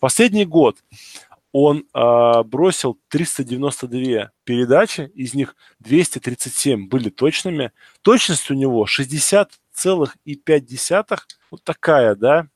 Последний 0.00 0.44
год 0.44 0.76
он 1.52 1.86
а, 1.94 2.42
бросил 2.42 2.98
392 3.08 4.32
передачи, 4.44 5.10
из 5.14 5.32
них 5.32 5.56
237 5.80 6.88
были 6.88 7.08
точными. 7.08 7.72
Точность 8.02 8.50
у 8.50 8.54
него 8.54 8.84
60,5 9.78 11.18
вот 11.50 11.64
такая, 11.64 12.14
да, 12.14 12.48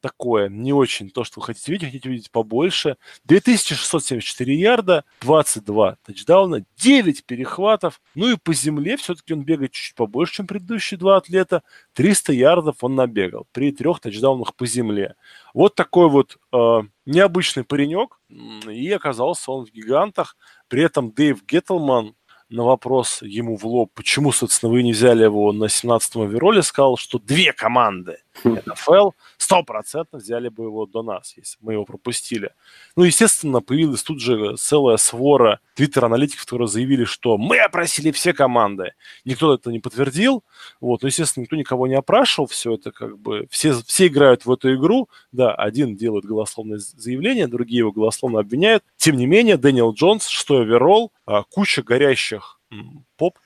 такое, 0.00 0.48
не 0.48 0.72
очень 0.72 1.10
то, 1.10 1.22
что 1.24 1.40
вы 1.40 1.46
хотите 1.46 1.72
видеть, 1.72 1.88
хотите 1.88 2.08
видеть 2.08 2.30
побольше. 2.30 2.96
2674 3.24 4.54
ярда, 4.58 5.04
22 5.20 5.96
тачдауна, 6.04 6.64
9 6.76 7.24
перехватов. 7.26 8.00
Ну 8.14 8.30
и 8.30 8.36
по 8.36 8.52
земле 8.52 8.96
все-таки 8.96 9.34
он 9.34 9.44
бегает 9.44 9.72
чуть-чуть 9.72 9.94
побольше, 9.94 10.34
чем 10.34 10.46
предыдущие 10.46 10.98
два 10.98 11.16
атлета. 11.16 11.62
300 11.94 12.32
ярдов 12.32 12.76
он 12.80 12.96
набегал 12.96 13.46
при 13.52 13.70
трех 13.72 14.00
тачдаунах 14.00 14.54
по 14.56 14.66
земле. 14.66 15.14
Вот 15.54 15.74
такой 15.76 16.08
вот 16.08 16.36
э, 16.52 16.80
необычный 17.06 17.64
паренек, 17.64 18.20
и 18.68 18.90
оказался 18.90 19.52
он 19.52 19.66
в 19.66 19.70
гигантах. 19.70 20.36
При 20.68 20.82
этом 20.82 21.12
Дэйв 21.12 21.44
Геттлман, 21.46 22.14
на 22.50 22.64
вопрос 22.64 23.22
ему 23.22 23.56
в 23.56 23.64
лоб, 23.64 23.92
почему, 23.94 24.32
собственно, 24.32 24.72
вы 24.72 24.82
не 24.82 24.92
взяли 24.92 25.24
его 25.24 25.52
на 25.52 25.64
17-м 25.64 26.22
овероле, 26.22 26.62
сказал, 26.62 26.96
что 26.96 27.18
две 27.18 27.52
команды 27.52 28.18
НФЛ 28.44 29.10
стопроцентно 29.36 30.18
взяли 30.18 30.48
бы 30.48 30.64
его 30.64 30.86
до 30.86 31.02
нас, 31.02 31.34
если 31.36 31.58
мы 31.60 31.74
его 31.74 31.84
пропустили. 31.84 32.50
Ну, 32.96 33.04
естественно, 33.04 33.60
появилась 33.60 34.02
тут 34.02 34.20
же 34.20 34.56
целая 34.56 34.96
свора 34.96 35.60
твиттер-аналитиков, 35.74 36.44
которые 36.44 36.68
заявили, 36.68 37.04
что 37.04 37.38
мы 37.38 37.58
опросили 37.58 38.10
все 38.10 38.32
команды. 38.32 38.92
Никто 39.24 39.54
это 39.54 39.70
не 39.70 39.80
подтвердил. 39.80 40.44
Вот, 40.80 41.02
но, 41.02 41.08
естественно, 41.08 41.42
никто 41.42 41.56
никого 41.56 41.86
не 41.86 41.94
опрашивал. 41.94 42.46
Все 42.46 42.74
это 42.74 42.92
как 42.92 43.18
бы... 43.18 43.46
Все, 43.50 43.74
все 43.86 44.06
играют 44.06 44.46
в 44.46 44.52
эту 44.52 44.74
игру. 44.74 45.08
Да, 45.32 45.54
один 45.54 45.96
делает 45.96 46.24
голословное 46.24 46.78
заявление, 46.78 47.46
другие 47.46 47.78
его 47.78 47.92
голословно 47.92 48.40
обвиняют. 48.40 48.84
Тем 48.96 49.16
не 49.16 49.26
менее, 49.26 49.56
Дэниел 49.56 49.92
Джонс, 49.92 50.26
шестой 50.26 50.62
оверолл, 50.62 51.12
а, 51.26 51.42
куча 51.44 51.82
горящих 51.82 52.60
поп 53.16 53.38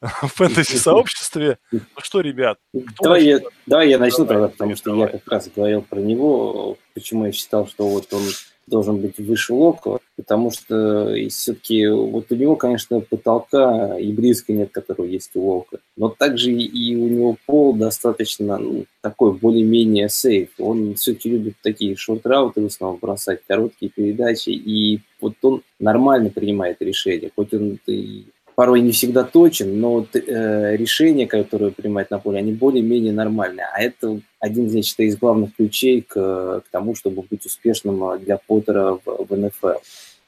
в 0.00 0.28
фэнтези-сообществе. 0.34 1.58
Ну 1.72 1.80
что, 2.02 2.20
ребят? 2.20 2.58
Давай 3.00 3.24
я, 3.24 3.40
давай 3.66 3.90
я 3.90 3.98
начну 3.98 4.24
тогда, 4.26 4.48
потому 4.48 4.76
что 4.76 4.94
я 4.94 5.08
как 5.08 5.28
раз 5.28 5.50
говорил 5.54 5.82
про 5.82 5.98
него, 5.98 6.78
почему 6.94 7.26
я 7.26 7.32
считал, 7.32 7.66
что 7.66 7.88
вот 7.88 8.12
он 8.12 8.22
должен 8.66 8.98
быть 8.98 9.18
выше 9.18 9.54
Лока, 9.54 9.98
потому 10.16 10.50
что 10.50 11.14
все-таки 11.30 11.86
вот 11.88 12.26
у 12.30 12.34
него, 12.34 12.56
конечно, 12.56 13.00
потолка 13.00 13.98
и 13.98 14.12
близко 14.12 14.52
нет, 14.52 14.70
которого 14.70 15.06
есть 15.06 15.30
у 15.34 15.40
Лока. 15.40 15.78
Но 15.96 16.08
также 16.08 16.52
и 16.52 16.96
у 16.96 17.08
него 17.08 17.36
пол 17.46 17.74
достаточно 17.74 18.58
ну, 18.58 18.84
такой 19.00 19.32
более-менее 19.32 20.08
сейф. 20.08 20.50
Он 20.58 20.94
все-таки 20.94 21.30
любит 21.30 21.54
такие 21.62 21.96
шорт-рауты 21.96 22.60
в 22.60 22.66
основном 22.66 22.98
бросать, 23.00 23.40
короткие 23.46 23.90
передачи, 23.90 24.50
и 24.50 25.00
вот 25.20 25.34
он 25.42 25.62
нормально 25.80 26.30
принимает 26.30 26.80
решения. 26.82 27.30
Хоть 27.34 27.54
он 27.54 27.78
и 27.86 28.26
порой 28.58 28.80
не 28.80 28.90
всегда 28.90 29.22
точен, 29.22 29.78
но 29.78 29.92
вот, 29.92 30.16
э, 30.16 30.76
решения, 30.76 31.28
которые 31.28 31.70
принимает 31.70 32.10
на 32.10 32.18
поле, 32.18 32.38
они 32.38 32.52
более-менее 32.52 33.12
нормальные. 33.12 33.66
А 33.72 33.80
это 33.80 34.20
один, 34.40 34.82
считаю, 34.82 35.08
из 35.10 35.16
главных 35.16 35.54
ключей 35.54 36.02
к, 36.02 36.14
к 36.14 36.64
тому, 36.72 36.96
чтобы 36.96 37.22
быть 37.22 37.46
успешным 37.46 38.02
э, 38.02 38.18
для 38.18 38.36
Поттера 38.36 38.98
в, 39.04 39.26
в 39.28 39.36
НФЛ. 39.36 39.78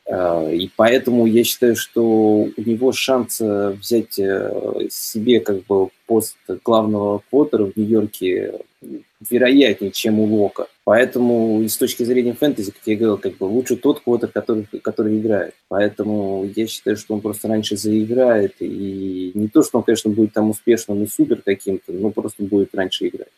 Э, 0.07 0.55
и 0.55 0.71
поэтому 0.77 1.27
я 1.27 1.43
считаю, 1.43 1.75
что 1.75 2.05
у 2.05 2.53
него 2.57 2.93
шанс 2.93 3.41
э, 3.41 3.71
взять 3.71 4.13
себе 4.13 5.41
как 5.41 5.67
бы 5.67 5.89
пост 6.07 6.37
главного 6.65 7.23
Поттера 7.31 7.65
в 7.65 7.77
Нью-Йорке 7.77 8.61
вероятнее, 9.29 9.91
чем 9.91 10.21
у 10.21 10.25
Лока. 10.27 10.69
Поэтому 10.91 11.63
с 11.69 11.77
точки 11.77 12.03
зрения 12.03 12.33
фэнтези, 12.33 12.73
как 12.73 12.83
я 12.85 12.97
говорил, 12.97 13.17
как 13.17 13.37
бы 13.37 13.45
лучше 13.45 13.77
тот 13.77 14.01
квотер, 14.01 14.27
который, 14.27 14.67
который 14.83 15.21
играет. 15.21 15.55
Поэтому 15.69 16.51
я 16.57 16.67
считаю, 16.67 16.97
что 16.97 17.15
он 17.15 17.21
просто 17.21 17.47
раньше 17.47 17.77
заиграет. 17.77 18.57
И 18.59 19.31
не 19.35 19.47
то, 19.47 19.63
что 19.63 19.79
он, 19.79 19.85
конечно, 19.85 20.11
будет 20.11 20.33
там 20.33 20.51
успешным 20.51 21.05
и 21.05 21.07
супер 21.07 21.43
каким-то, 21.43 21.93
но 21.93 22.11
просто 22.11 22.43
будет 22.43 22.75
раньше 22.75 23.07
играть. 23.07 23.29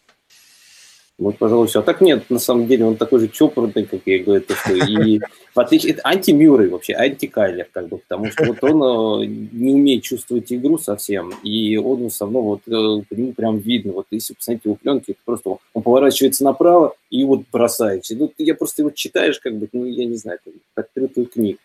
Вот, 1.23 1.39
пожалуй, 1.39 1.68
все. 1.68 1.81
А 1.81 1.83
так 1.83 2.01
нет, 2.01 2.29
на 2.31 2.41
самом 2.41 2.66
деле 2.66 2.85
он 2.85 2.97
такой 2.97 3.20
же 3.20 3.29
чопорный, 3.29 3.85
как 3.85 4.01
я 4.07 4.25
говорю, 4.25 4.43
то, 4.43 4.55
что 4.57 4.75
и 4.75 5.20
в 5.55 5.61
отличие, 5.61 5.93
это 5.93 6.03
анти-Мюррей 6.05 6.68
вообще, 6.68 6.95
анти-Кайлер, 6.95 7.68
как 7.70 7.89
бы, 7.89 7.99
потому 7.99 8.27
что 8.31 8.45
вот 8.45 8.64
он 8.64 9.23
э, 9.23 9.27
не 9.53 9.73
умеет 9.73 10.03
чувствовать 10.03 10.53
игру 10.53 10.79
совсем, 10.79 11.33
и 11.45 11.77
он 11.77 12.09
все 12.09 12.25
равно 12.25 12.43
вот 12.43 12.61
э, 12.66 13.05
по 13.09 13.14
нему 13.14 13.33
прям 13.35 13.59
видно, 13.59 13.93
вот 13.93 14.07
если 14.11 14.35
посмотреть 14.35 14.64
его 14.64 14.75
пленки, 14.75 15.12
это 15.12 15.20
просто 15.25 15.59
он 15.75 15.83
поворачивается 15.83 16.43
направо 16.43 16.97
и 17.11 17.23
вот 17.25 17.43
бросает. 17.53 18.05
Ну, 18.11 18.33
я 18.39 18.55
просто 18.55 18.83
его 18.83 18.91
читаешь, 18.91 19.39
как 19.39 19.55
бы, 19.55 19.68
ну, 19.73 19.85
я 19.85 20.07
не 20.07 20.16
знаю, 20.16 20.39
как 20.43 20.55
открытую 20.87 21.27
книгу. 21.27 21.59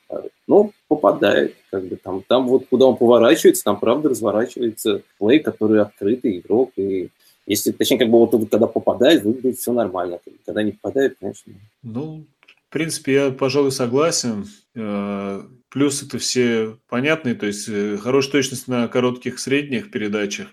Но 0.47 0.72
попадает, 0.88 1.55
как 1.72 1.86
бы 1.86 1.95
там, 1.95 2.24
там 2.28 2.47
вот 2.47 2.68
куда 2.70 2.86
он 2.86 2.97
поворачивается, 2.97 3.64
там 3.64 3.80
правда 3.80 4.10
разворачивается 4.10 5.01
плей, 5.18 5.39
который 5.39 5.82
открытый 5.82 6.38
игрок, 6.38 6.72
и 6.76 7.10
если, 7.48 7.72
точнее, 7.72 7.98
как 7.98 8.10
бы 8.10 8.20
вот 8.20 8.50
когда 8.52 8.68
попадает, 8.68 9.24
выглядит 9.24 9.58
все 9.58 9.72
нормально. 9.72 10.20
Когда 10.45 10.62
не 10.64 10.74
попадает, 10.74 11.16
конечно. 11.20 11.54
Ну, 11.82 12.28
в 12.68 12.74
принципе, 12.74 13.14
я, 13.14 13.32
пожалуй, 13.32 13.72
согласен. 13.72 14.45
Э, 14.76 15.43
плюсы-то 15.70 16.20
все 16.20 16.78
понятные, 16.89 17.36
то 17.36 17.45
есть 17.45 17.70
э, 17.70 17.98
хорошая 17.98 18.34
точность 18.34 18.68
на 18.68 18.89
коротких 18.89 19.39
средних 19.39 19.91
передачах. 19.91 20.50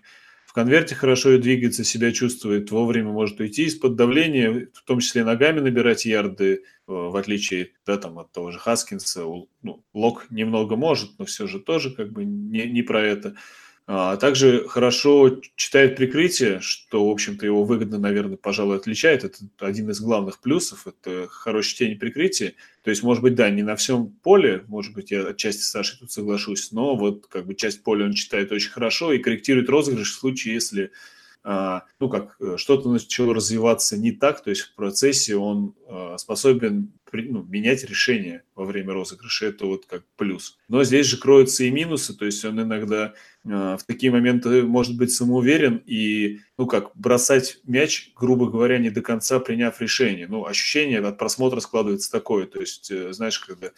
В 0.47 0.53
конверте 0.53 0.95
хорошо 0.95 1.37
двигается, 1.37 1.83
себя 1.83 2.13
чувствует, 2.13 2.71
вовремя 2.71 3.11
может 3.11 3.41
уйти 3.41 3.65
из-под 3.65 3.97
давления, 3.97 4.69
в 4.73 4.85
том 4.85 5.01
числе 5.01 5.25
ногами 5.25 5.59
набирать 5.59 6.05
ярды, 6.05 6.55
э, 6.55 6.59
в 6.87 7.17
отличие 7.17 7.73
да, 7.85 7.97
там, 7.97 8.21
от 8.21 8.31
того 8.31 8.53
же 8.53 8.61
Хаскинса. 8.61 9.25
Ну, 9.63 9.83
Лок 9.93 10.27
немного 10.31 10.77
может, 10.77 11.19
но 11.19 11.25
все 11.25 11.49
же 11.49 11.59
тоже 11.59 11.91
как 11.91 12.13
бы 12.13 12.25
не, 12.25 12.67
не 12.67 12.83
про 12.83 13.03
это. 13.03 13.35
А 13.87 14.17
также 14.17 14.67
хорошо 14.67 15.43
читает 15.57 15.97
прикрытие, 15.97 16.61
что, 16.61 17.07
в 17.07 17.11
общем-то, 17.11 17.45
его 17.45 17.65
выгодно, 17.65 17.99
наверное, 17.99 18.39
пожалуй, 18.39 18.77
отличает. 18.77 19.25
Это 19.25 19.41
один 19.59 19.91
из 19.91 20.01
главных 20.01 20.41
плюсов, 20.41 20.87
это 20.87 21.29
хорошее 21.29 21.75
чтение 21.75 21.97
прикрытия. 21.97 22.55
То 22.83 22.89
есть, 22.89 23.03
может 23.03 23.23
быть, 23.23 23.35
да, 23.35 23.51
не 23.51 23.63
на 23.63 23.77
всем 23.77 24.09
поле, 24.23 24.65
может 24.69 24.95
быть, 24.95 25.11
я 25.11 25.27
отчасти 25.27 25.61
с 25.61 25.71
Сашей 25.71 25.99
тут 25.99 26.11
соглашусь, 26.11 26.73
но 26.73 26.97
вот 26.97 27.27
как 27.27 27.47
бы 27.47 27.55
часть 27.55 27.83
поля 27.83 28.07
он 28.07 28.15
читает 28.15 28.53
очень 28.53 28.71
хорошо 28.71 29.13
и 29.13 29.19
корректирует 29.19 29.69
розыгрыш 29.69 30.13
в 30.13 30.19
случае, 30.19 30.55
если 30.55 30.91
а, 31.47 31.83
ну, 32.01 32.09
как 32.09 32.37
э, 32.41 32.57
что-то 32.57 32.89
начало 32.89 33.35
развиваться 33.35 33.99
не 33.99 34.13
так, 34.13 34.43
то 34.43 34.49
есть 34.49 34.63
в 34.63 34.75
процессе 34.75 35.37
он 35.37 35.75
а, 35.87 36.17
способен 36.17 36.91
ну, 37.23 37.43
менять 37.43 37.85
решение 37.85 38.43
во 38.55 38.65
время 38.65 38.93
розыгрыша, 38.93 39.47
это 39.47 39.67
вот 39.67 39.87
как 39.87 40.05
плюс. 40.17 40.59
Но 40.69 40.85
здесь 40.85 41.07
же 41.07 41.19
кроются 41.19 41.65
и 41.65 41.71
минусы, 41.71 42.17
то 42.17 42.25
есть 42.25 42.45
он 42.45 42.61
иногда 42.61 43.15
а, 43.47 43.77
в 43.77 43.85
такие 43.85 44.13
моменты 44.13 44.63
может 44.63 44.97
быть 44.97 45.13
самоуверен 45.13 45.83
и, 45.87 46.41
ну, 46.59 46.67
как 46.67 46.91
бросать 46.95 47.59
мяч, 47.65 48.13
грубо 48.17 48.51
говоря, 48.51 48.79
не 48.79 48.91
до 48.91 49.03
конца 49.03 49.41
приняв 49.41 49.81
решение. 49.81 50.27
Ну, 50.29 50.47
ощущение 50.47 51.01
от 51.01 51.19
просмотра 51.19 51.61
складывается 51.61 52.11
такое, 52.11 52.47
то 52.47 52.61
есть, 52.61 52.91
э, 52.91 53.13
знаешь, 53.13 53.39
когда 53.39 53.71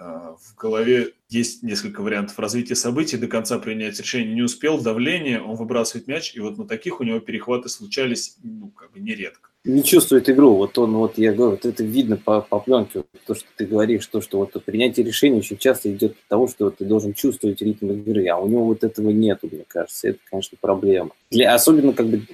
в 0.00 0.56
голове 0.56 1.12
есть 1.28 1.62
несколько 1.62 2.00
вариантов 2.00 2.38
развития 2.38 2.74
событий, 2.74 3.16
до 3.16 3.28
конца 3.28 3.58
принять 3.58 3.98
решение 3.98 4.34
не 4.34 4.42
успел, 4.42 4.80
давление, 4.80 5.42
он 5.42 5.56
выбрасывает 5.56 6.06
мяч, 6.08 6.34
и 6.34 6.40
вот 6.40 6.58
на 6.58 6.66
таких 6.66 7.00
у 7.00 7.04
него 7.04 7.20
перехваты 7.20 7.68
случались, 7.68 8.36
ну, 8.42 8.68
как 8.68 8.92
бы 8.92 9.00
нередко. 9.00 9.50
Не 9.62 9.84
чувствует 9.84 10.30
игру, 10.30 10.54
вот 10.54 10.78
он, 10.78 10.94
вот 10.94 11.18
я 11.18 11.34
говорю, 11.34 11.50
вот 11.50 11.66
это 11.66 11.84
видно 11.84 12.16
по, 12.16 12.40
по 12.40 12.60
пленке, 12.60 13.04
то, 13.26 13.34
что 13.34 13.44
ты 13.56 13.66
говоришь, 13.66 14.06
то, 14.06 14.22
что 14.22 14.38
вот 14.38 14.64
принятие 14.64 15.04
решения 15.04 15.38
очень 15.38 15.58
часто 15.58 15.92
идет 15.92 16.12
от 16.12 16.28
того, 16.28 16.48
что 16.48 16.70
ты 16.70 16.86
должен 16.86 17.12
чувствовать 17.12 17.60
ритм 17.60 17.90
игры, 17.90 18.26
а 18.28 18.38
у 18.38 18.48
него 18.48 18.64
вот 18.64 18.84
этого 18.84 19.10
нету, 19.10 19.50
мне 19.52 19.64
кажется, 19.68 20.08
это, 20.08 20.18
конечно, 20.30 20.56
проблема. 20.58 21.10
Для, 21.30 21.54
особенно 21.54 21.92
как 21.92 22.06
бы 22.06 22.26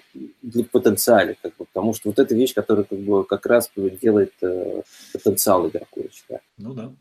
для 0.43 0.65
потенциала, 0.65 1.35
как 1.43 1.57
бы, 1.57 1.65
потому 1.65 1.95
что 1.95 2.11
вот 2.11 2.21
эта 2.21 2.33
вещь, 2.37 2.55
которая 2.55 2.85
как 2.85 2.99
бы 3.01 3.25
как 3.25 3.45
раз 3.47 3.73
делает 3.75 4.33
э, 4.43 4.83
потенциал 5.13 5.69
игрока, 5.69 5.87
я 5.97 6.11
считаю. 6.11 6.41
Ну 6.59 6.75
да. 6.75 6.93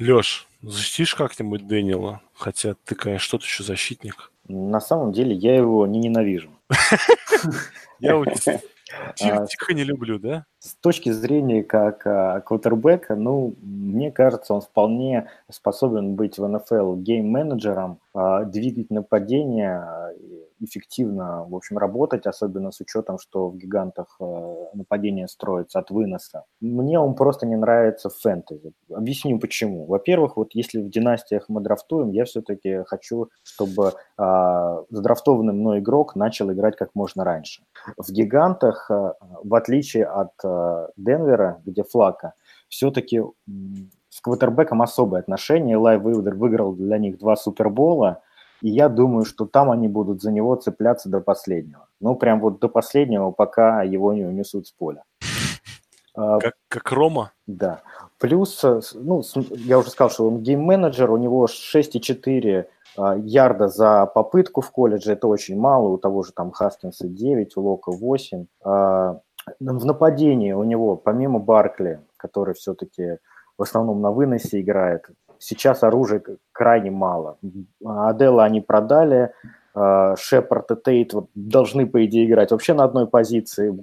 Леш, 0.00 0.48
защитишь 0.60 1.14
как-нибудь 1.14 1.68
Дэниела? 1.68 2.20
Хотя 2.34 2.74
ты, 2.84 2.96
конечно, 2.96 3.24
что-то 3.24 3.44
еще 3.44 3.62
защитник. 3.62 4.32
На 4.48 4.80
самом 4.80 5.12
деле 5.12 5.34
я 5.36 5.54
его 5.56 5.86
не 5.86 6.00
ненавижу. 6.00 6.50
Я 8.00 8.22
тихо, 9.14 9.46
тихо 9.46 9.72
не 9.72 9.84
люблю, 9.84 10.18
да? 10.18 10.46
С 10.58 10.74
точки 10.74 11.10
зрения 11.12 11.62
как 11.62 12.06
а, 12.06 12.40
квотербека, 12.40 13.14
ну, 13.14 13.54
мне 13.62 14.10
кажется, 14.10 14.52
он 14.54 14.62
вполне 14.62 15.30
способен 15.48 16.16
быть 16.16 16.38
в 16.38 16.46
НФЛ 16.46 16.96
гейм-менеджером, 16.96 18.00
а, 18.14 18.44
двигать 18.44 18.90
нападение, 18.90 19.86
эффективно, 20.64 21.44
в 21.48 21.54
общем, 21.54 21.78
работать, 21.78 22.26
особенно 22.26 22.70
с 22.70 22.80
учетом, 22.80 23.18
что 23.18 23.48
в 23.48 23.56
гигантах 23.56 24.16
э, 24.20 24.54
нападение 24.74 25.28
строится 25.28 25.78
от 25.78 25.90
выноса. 25.90 26.44
Мне 26.60 26.98
он 26.98 27.14
просто 27.14 27.46
не 27.46 27.56
нравится 27.56 28.08
в 28.08 28.16
фэнтези. 28.16 28.72
Объясню 28.92 29.38
почему. 29.38 29.86
Во-первых, 29.86 30.36
вот 30.36 30.54
если 30.54 30.82
в 30.82 30.90
династиях 30.90 31.48
мы 31.48 31.60
драфтуем, 31.60 32.10
я 32.10 32.24
все-таки 32.24 32.84
хочу, 32.86 33.28
чтобы 33.42 33.92
э, 34.18 34.84
задрафтованный 34.90 35.52
мной 35.52 35.78
игрок 35.78 36.16
начал 36.16 36.50
играть 36.52 36.76
как 36.76 36.90
можно 36.94 37.24
раньше. 37.24 37.62
В 37.96 38.10
гигантах, 38.10 38.90
э, 38.90 39.12
в 39.42 39.54
отличие 39.54 40.06
от 40.06 40.32
э, 40.44 40.88
Денвера, 40.96 41.60
где 41.64 41.82
Флака, 41.82 42.34
все-таки 42.68 43.22
с 44.08 44.20
квотербеком 44.20 44.82
особое 44.82 45.20
отношение. 45.20 45.76
Лай 45.76 45.98
выиграл 45.98 46.74
для 46.74 46.98
них 46.98 47.18
два 47.18 47.36
супербола– 47.36 48.22
и 48.64 48.70
я 48.70 48.88
думаю, 48.88 49.26
что 49.26 49.44
там 49.44 49.70
они 49.70 49.88
будут 49.88 50.22
за 50.22 50.32
него 50.32 50.56
цепляться 50.56 51.10
до 51.10 51.20
последнего. 51.20 51.86
Ну, 52.00 52.16
прям 52.16 52.40
вот 52.40 52.60
до 52.60 52.70
последнего, 52.70 53.30
пока 53.30 53.82
его 53.82 54.14
не 54.14 54.24
унесут 54.24 54.66
с 54.66 54.72
поля. 54.72 55.04
А, 56.16 56.38
как, 56.38 56.54
как 56.68 56.90
Рома? 56.90 57.32
Да. 57.46 57.82
Плюс, 58.18 58.64
э, 58.64 58.80
ну, 58.94 59.22
я 59.50 59.78
уже 59.78 59.90
сказал, 59.90 60.08
что 60.08 60.26
он 60.26 60.38
гейм-менеджер, 60.38 61.10
у 61.10 61.18
него 61.18 61.44
6,4 61.44 62.64
а, 62.96 63.16
ярда 63.18 63.68
за 63.68 64.06
попытку 64.06 64.62
в 64.62 64.70
колледже, 64.70 65.12
это 65.12 65.28
очень 65.28 65.58
мало, 65.58 65.88
у 65.88 65.98
того 65.98 66.22
же 66.22 66.32
там 66.32 66.50
Хаскинса 66.50 67.06
9, 67.06 67.58
у 67.58 67.60
Лока 67.60 67.92
8. 67.92 68.46
А, 68.64 69.20
в 69.60 69.84
нападении 69.84 70.52
у 70.52 70.64
него, 70.64 70.96
помимо 70.96 71.38
Баркли, 71.38 72.00
который 72.16 72.54
все-таки 72.54 73.18
в 73.58 73.62
основном 73.62 74.00
на 74.00 74.10
выносе 74.10 74.62
играет, 74.62 75.10
Сейчас 75.46 75.82
оружия 75.82 76.22
крайне 76.52 76.90
мало. 76.90 77.36
Адела 77.84 78.44
они 78.44 78.62
продали, 78.62 79.30
а, 79.74 80.16
Шепард 80.16 80.70
и 80.70 80.76
Тейт 80.76 81.12
должны, 81.34 81.86
по 81.86 82.02
идее, 82.06 82.24
играть 82.24 82.50
вообще 82.50 82.72
на 82.72 82.84
одной 82.84 83.06
позиции. 83.06 83.78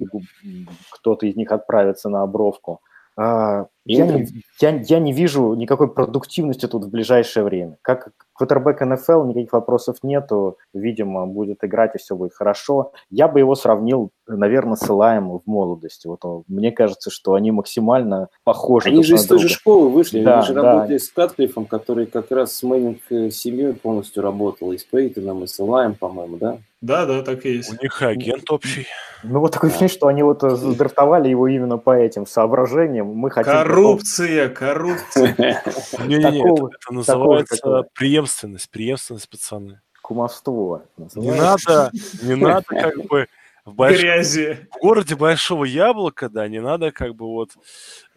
Кто-то 0.89 1.27
из 1.27 1.35
них 1.35 1.51
отправится 1.51 2.09
на 2.09 2.23
обровку. 2.23 2.81
А, 3.23 3.67
я 3.85 4.07
не, 4.07 4.27
я, 4.59 4.79
я 4.79 4.99
не 4.99 5.13
вижу 5.13 5.53
никакой 5.53 5.93
продуктивности 5.93 6.67
тут 6.67 6.85
в 6.85 6.89
ближайшее 6.89 7.43
время. 7.43 7.77
Как 7.83 8.09
квотербек 8.33 8.81
НФЛ, 8.81 9.25
никаких 9.25 9.53
вопросов 9.53 9.97
нету. 10.01 10.57
Видимо, 10.73 11.27
будет 11.27 11.63
играть 11.63 11.93
и 11.93 11.99
все 11.99 12.15
будет 12.15 12.33
хорошо. 12.33 12.93
Я 13.11 13.27
бы 13.27 13.37
его 13.37 13.53
сравнил, 13.53 14.09
наверное, 14.27 14.75
с 14.75 14.89
Илаем 14.89 15.29
в 15.29 15.41
молодости. 15.45 16.07
Вот 16.07 16.25
он, 16.25 16.45
мне 16.47 16.71
кажется, 16.71 17.11
что 17.11 17.35
они 17.35 17.51
максимально 17.51 18.29
похожи 18.43 18.89
Они 18.89 19.03
же 19.03 19.15
из 19.15 19.27
той 19.27 19.37
же 19.37 19.49
школы 19.49 19.89
вышли. 19.89 20.23
Да, 20.23 20.39
они 20.39 20.47
же 20.47 20.53
да. 20.55 20.61
работали 20.63 20.97
с 20.97 21.11
Катклифом, 21.11 21.65
который 21.65 22.07
как 22.07 22.31
раз 22.31 22.53
с 22.53 22.63
Мэннинг 22.63 23.01
семьей 23.31 23.73
полностью 23.73 24.23
работал. 24.23 24.71
И 24.71 24.79
с 24.79 24.83
Пейтоном, 24.83 25.43
и 25.43 25.47
с 25.47 25.59
Илаем, 25.59 25.93
по-моему, 25.93 26.37
да? 26.37 26.57
Да, 26.81 27.05
да, 27.05 27.21
так 27.21 27.45
и 27.45 27.57
есть. 27.57 27.71
У 27.71 27.81
них 27.81 28.01
агент 28.01 28.49
общий. 28.49 28.87
Ну, 29.23 29.39
вот 29.39 29.53
такое 29.53 29.69
ощущение, 29.69 29.93
что 29.93 30.07
они 30.07 30.23
вот 30.23 30.41
задрафтовали 30.41 31.29
его 31.29 31.47
именно 31.47 31.77
по 31.77 31.95
этим 31.95 32.25
соображениям. 32.25 33.07
Мы 33.07 33.29
хотим 33.29 33.53
Коррупция, 33.53 34.49
коррупция. 34.49 35.35
Не-не-не, 35.99 36.41
это 36.41 36.93
называется 36.93 37.83
преемственность, 37.93 38.69
преемственность, 38.71 39.29
пацаны. 39.29 39.81
Кумовство. 40.01 40.83
Не 41.15 41.31
надо, 41.31 41.91
не 42.23 42.35
надо 42.35 42.65
как 42.67 42.97
бы 43.05 43.27
в, 43.63 43.73
больш... 43.73 43.99
Грязи. 43.99 44.67
в 44.71 44.79
городе 44.79 45.15
большого 45.15 45.65
яблока, 45.65 46.29
да, 46.29 46.47
не 46.47 46.59
надо 46.59 46.91
как 46.91 47.15
бы 47.15 47.27
вот 47.27 47.51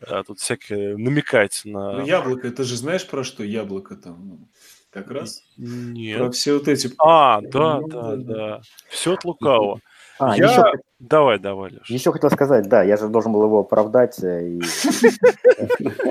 а, 0.00 0.22
тут 0.22 0.40
всякое 0.40 0.96
намекать 0.96 1.60
на... 1.64 1.98
Ну, 1.98 2.06
яблоко, 2.06 2.48
это 2.48 2.64
же 2.64 2.76
знаешь 2.76 3.06
про 3.06 3.24
что 3.24 3.44
яблоко 3.44 3.94
там? 3.96 4.48
Как 4.95 5.11
раз? 5.11 5.42
Нет. 5.57 6.18
Про 6.18 6.30
все 6.30 6.55
вот 6.55 6.68
эти... 6.68 6.88
А, 6.99 7.40
да, 7.40 7.80
ну, 7.80 7.88
да, 7.88 8.16
да. 8.16 8.61
Все 8.88 9.14
от 9.14 9.24
лукавого. 9.24 9.80
А, 10.20 10.36
я... 10.36 10.45
еще... 10.45 10.62
Давай, 11.01 11.40
давай, 11.40 11.72
Леш. 11.72 11.90
Еще 11.90 12.12
хотел 12.12 12.30
сказать, 12.30 12.68
да, 12.68 12.84
я 12.84 12.97
же 12.97 13.09
должен 13.09 13.32
был 13.32 13.42
его 13.42 13.59
оправдать. 13.59 14.22
Э, 14.22 14.49
и... 14.49 14.62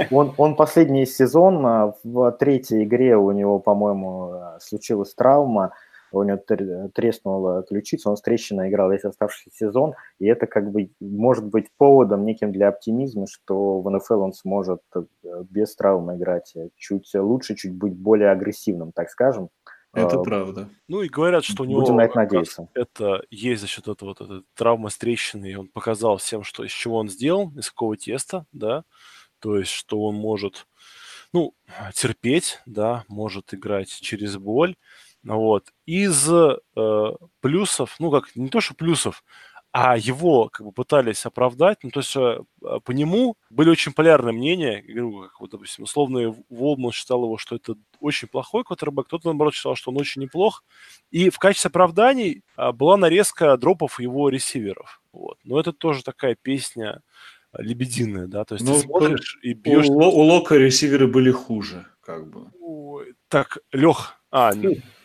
он, 0.11 0.33
он 0.35 0.57
последний 0.57 1.05
сезон, 1.05 1.65
а, 1.65 1.93
в 2.03 2.31
третьей 2.33 2.83
игре 2.83 3.15
у 3.15 3.31
него, 3.31 3.59
по-моему, 3.59 4.57
случилась 4.59 5.13
травма, 5.13 5.73
у 6.19 6.23
него 6.23 6.37
треснула 6.93 7.63
ключица, 7.63 8.09
он 8.09 8.17
с 8.17 8.21
трещиной 8.21 8.69
играл 8.69 8.91
весь 8.91 9.03
оставшийся 9.03 9.49
сезон, 9.55 9.93
и 10.19 10.27
это 10.27 10.47
как 10.47 10.71
бы 10.71 10.91
может 10.99 11.45
быть 11.45 11.67
поводом 11.77 12.25
неким 12.25 12.51
для 12.51 12.69
оптимизма, 12.69 13.27
что 13.27 13.81
в 13.81 13.89
НФЛ 13.89 14.21
он 14.21 14.33
сможет 14.33 14.81
э, 14.95 15.03
без 15.49 15.75
травмы 15.75 16.15
играть 16.15 16.53
чуть 16.75 17.09
лучше, 17.13 17.55
чуть 17.55 17.73
быть 17.73 17.95
более 17.95 18.31
агрессивным, 18.31 18.91
так 18.91 19.09
скажем. 19.09 19.49
Это 19.93 20.19
а, 20.19 20.23
правда. 20.23 20.69
Ну 20.87 21.03
и 21.03 21.07
говорят, 21.07 21.43
что 21.43 21.63
у 21.63 21.65
него 21.65 21.81
Будем 21.81 21.97
на 21.97 22.05
это 22.05 22.15
надеяться. 22.15 22.67
это 22.73 23.23
есть 23.29 23.61
за 23.61 23.67
счет 23.67 23.87
этого 23.87 24.09
вот 24.09 24.21
этой 24.21 24.43
травмы 24.55 24.89
с 24.89 24.97
трещиной, 24.97 25.51
и 25.51 25.55
он 25.55 25.67
показал 25.67 26.17
всем, 26.17 26.43
что 26.43 26.63
из 26.63 26.71
чего 26.71 26.97
он 26.97 27.09
сделал, 27.09 27.51
из 27.55 27.69
какого 27.69 27.95
теста, 27.95 28.45
да, 28.51 28.85
то 29.37 29.57
есть, 29.57 29.71
что 29.71 30.01
он 30.01 30.15
может, 30.15 30.67
ну, 31.31 31.53
терпеть, 31.93 32.59
да, 32.65 33.03
может 33.07 33.53
играть 33.53 33.89
через 33.89 34.37
боль, 34.37 34.75
вот. 35.23 35.71
Из 35.85 36.29
э, 36.29 37.11
плюсов, 37.39 37.95
ну 37.99 38.11
как, 38.11 38.35
не 38.35 38.49
то, 38.49 38.61
что 38.61 38.73
плюсов, 38.73 39.23
а 39.73 39.97
его 39.97 40.49
как 40.49 40.67
бы 40.67 40.71
пытались 40.71 41.25
оправдать, 41.25 41.79
ну, 41.81 41.89
то 41.89 42.01
есть 42.01 42.15
э, 42.15 42.41
по 42.83 42.91
нему 42.91 43.37
были 43.49 43.71
очень 43.71 43.91
полярные 43.91 44.31
мнения, 44.31 44.83
говорю, 44.83 45.23
как 45.23 45.39
вот, 45.39 45.49
допустим, 45.49 45.85
условно 45.85 46.35
Волман 46.49 46.91
считал 46.91 47.23
его, 47.23 47.39
что 47.39 47.55
это 47.55 47.73
очень 47.99 48.27
плохой 48.27 48.63
квотербек, 48.63 49.07
кто-то, 49.07 49.29
наоборот, 49.29 49.55
считал, 49.55 49.75
что 49.75 49.89
он 49.89 49.99
очень 49.99 50.21
неплох, 50.21 50.63
и 51.09 51.31
в 51.31 51.39
качестве 51.39 51.69
оправданий 51.69 52.43
а, 52.55 52.71
была 52.71 52.97
нарезка 52.97 53.57
дропов 53.57 53.99
его 53.99 54.29
ресиверов, 54.29 55.01
вот, 55.11 55.39
но 55.43 55.59
это 55.59 55.73
тоже 55.73 56.03
такая 56.03 56.37
песня 56.39 57.01
лебединая, 57.57 58.27
да, 58.27 58.45
то 58.45 58.53
есть 58.53 58.67
ну, 58.67 58.75
ты 58.75 58.81
смотришь 58.81 59.39
и 59.41 59.53
бьешь... 59.53 59.87
У, 59.87 59.93
у 59.93 60.21
Лока 60.21 60.55
ресиверы 60.55 61.07
были 61.07 61.31
хуже, 61.31 61.87
как 62.01 62.29
бы. 62.29 62.51
Так, 63.27 63.57
Лех, 63.71 64.19
а, 64.29 64.51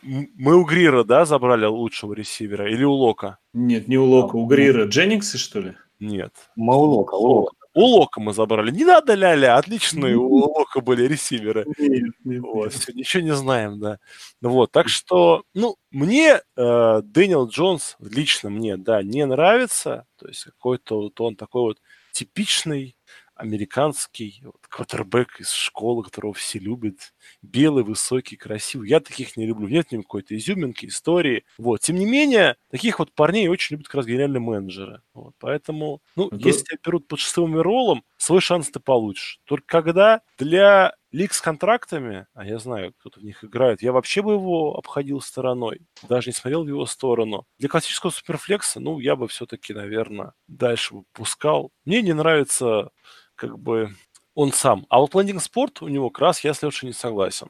мы 0.03 0.57
у 0.57 0.65
Грира, 0.65 1.05
да, 1.05 1.25
забрали 1.25 1.67
лучшего 1.67 2.13
ресивера 2.13 2.71
или 2.71 2.85
у 2.85 2.93
Лока? 2.93 3.39
Нет, 3.53 3.89
не 3.89 3.99
у 3.99 4.05
Лока, 4.05 4.37
у 4.37 4.47
Грира. 4.47 4.85
Дженнингсы, 4.87 5.39
что 5.39 5.61
ли? 5.61 5.75
Нет. 6.01 6.33
Мы 6.57 6.77
у 6.77 6.81
Лока, 6.81 7.15
у 7.15 7.27
Лока. 7.27 7.55
У 7.75 7.83
Лока 7.83 8.21
мы 8.21 8.33
забрали. 8.33 8.71
Не 8.71 8.85
надо 8.85 9.15
ля-ля, 9.15 9.57
отличные 9.57 10.17
у 10.17 10.27
Лока 10.27 10.81
были 10.81 11.05
ресиверы. 11.05 11.65
Нет, 11.79 12.13
нет, 12.25 12.43
вот, 12.43 12.73
нет. 12.73 12.97
ничего 12.97 13.23
не 13.23 13.35
знаем, 13.35 13.79
да. 13.79 13.99
Ну 14.41 14.51
вот, 14.51 14.73
так 14.73 14.89
что, 14.89 15.45
ну, 15.55 15.77
мне 15.91 16.41
э, 16.57 17.03
Дэниел 17.05 17.47
Джонс, 17.47 17.97
лично 18.01 18.51
мне, 18.51 18.77
да, 18.77 19.03
не 19.03 19.25
нравится. 19.27 20.07
То 20.17 20.27
есть 20.27 20.45
какой-то 20.45 21.03
вот 21.03 21.21
он 21.21 21.37
такой 21.37 21.63
вот 21.63 21.79
типичный 22.11 22.97
американский 23.39 24.43
вот, 24.45 24.67
квотербек 24.69 25.41
из 25.41 25.51
школы, 25.51 26.03
которого 26.05 26.35
все 26.35 26.59
любят, 26.59 27.15
белый, 27.41 27.85
высокий, 27.85 28.37
красивый. 28.37 28.89
Я 28.89 29.01
таких 29.01 29.37
не 29.37 29.47
люблю. 29.47 29.69
Нет 29.69 29.89
в 29.89 29.93
нем 29.93 30.03
какой-то 30.03 30.37
изюминки, 30.37 30.87
истории. 30.87 31.45
Вот. 31.57 31.81
Тем 31.81 31.97
не 31.97 32.05
менее, 32.05 32.57
таких 32.71 32.99
вот 32.99 33.13
парней 33.15 33.49
очень 33.49 33.75
любят 33.77 33.87
как 33.87 33.97
раз 33.97 34.07
генеральные 34.07 34.41
менеджеры. 34.41 35.03
Вот. 35.15 35.35
Поэтому, 35.39 36.03
ну, 36.17 36.29
Это... 36.29 36.37
если 36.37 36.65
тебя 36.65 36.79
берут 36.85 37.09
под 37.09 37.21
шестым 37.21 37.57
роллом, 37.59 38.05
свой 38.17 38.41
шанс 38.41 38.71
ты 38.71 38.81
получишь. 38.81 39.41
Только 39.45 39.67
когда 39.67 40.21
для 40.37 40.95
лиг 41.11 41.33
с 41.33 41.41
контрактами, 41.41 42.27
а 42.35 42.45
я 42.45 42.59
знаю, 42.59 42.93
кто-то 42.99 43.21
в 43.21 43.25
них 43.25 43.43
играет, 43.45 43.83
я 43.83 43.93
вообще 43.93 44.23
бы 44.23 44.33
его 44.33 44.77
обходил 44.77 45.21
стороной, 45.21 45.81
даже 46.09 46.29
не 46.31 46.35
смотрел 46.35 46.65
в 46.65 46.69
его 46.69 46.87
сторону. 46.87 47.47
Для 47.59 47.69
классического 47.69 48.11
суперфлекса, 48.11 48.81
ну, 48.81 48.99
я 48.99 49.17
бы 49.17 49.29
все-таки, 49.29 49.73
наверное, 49.73 50.35
дальше 50.47 50.95
бы 50.95 51.05
пускал. 51.13 51.71
Мне 51.85 52.03
не 52.03 52.13
нравится 52.13 52.91
как 53.39 53.59
бы 53.59 53.95
он 54.35 54.53
сам. 54.53 54.87
А 54.91 55.01
вот 55.01 55.15
лендинг 55.15 55.43
спорт 55.43 55.83
у 55.83 55.89
него 55.89 56.11
как 56.11 56.23
раз 56.23 56.45
я 56.45 56.55
с 56.55 56.63
Лешей 56.63 56.89
не 56.89 56.93
согласен. 56.95 57.49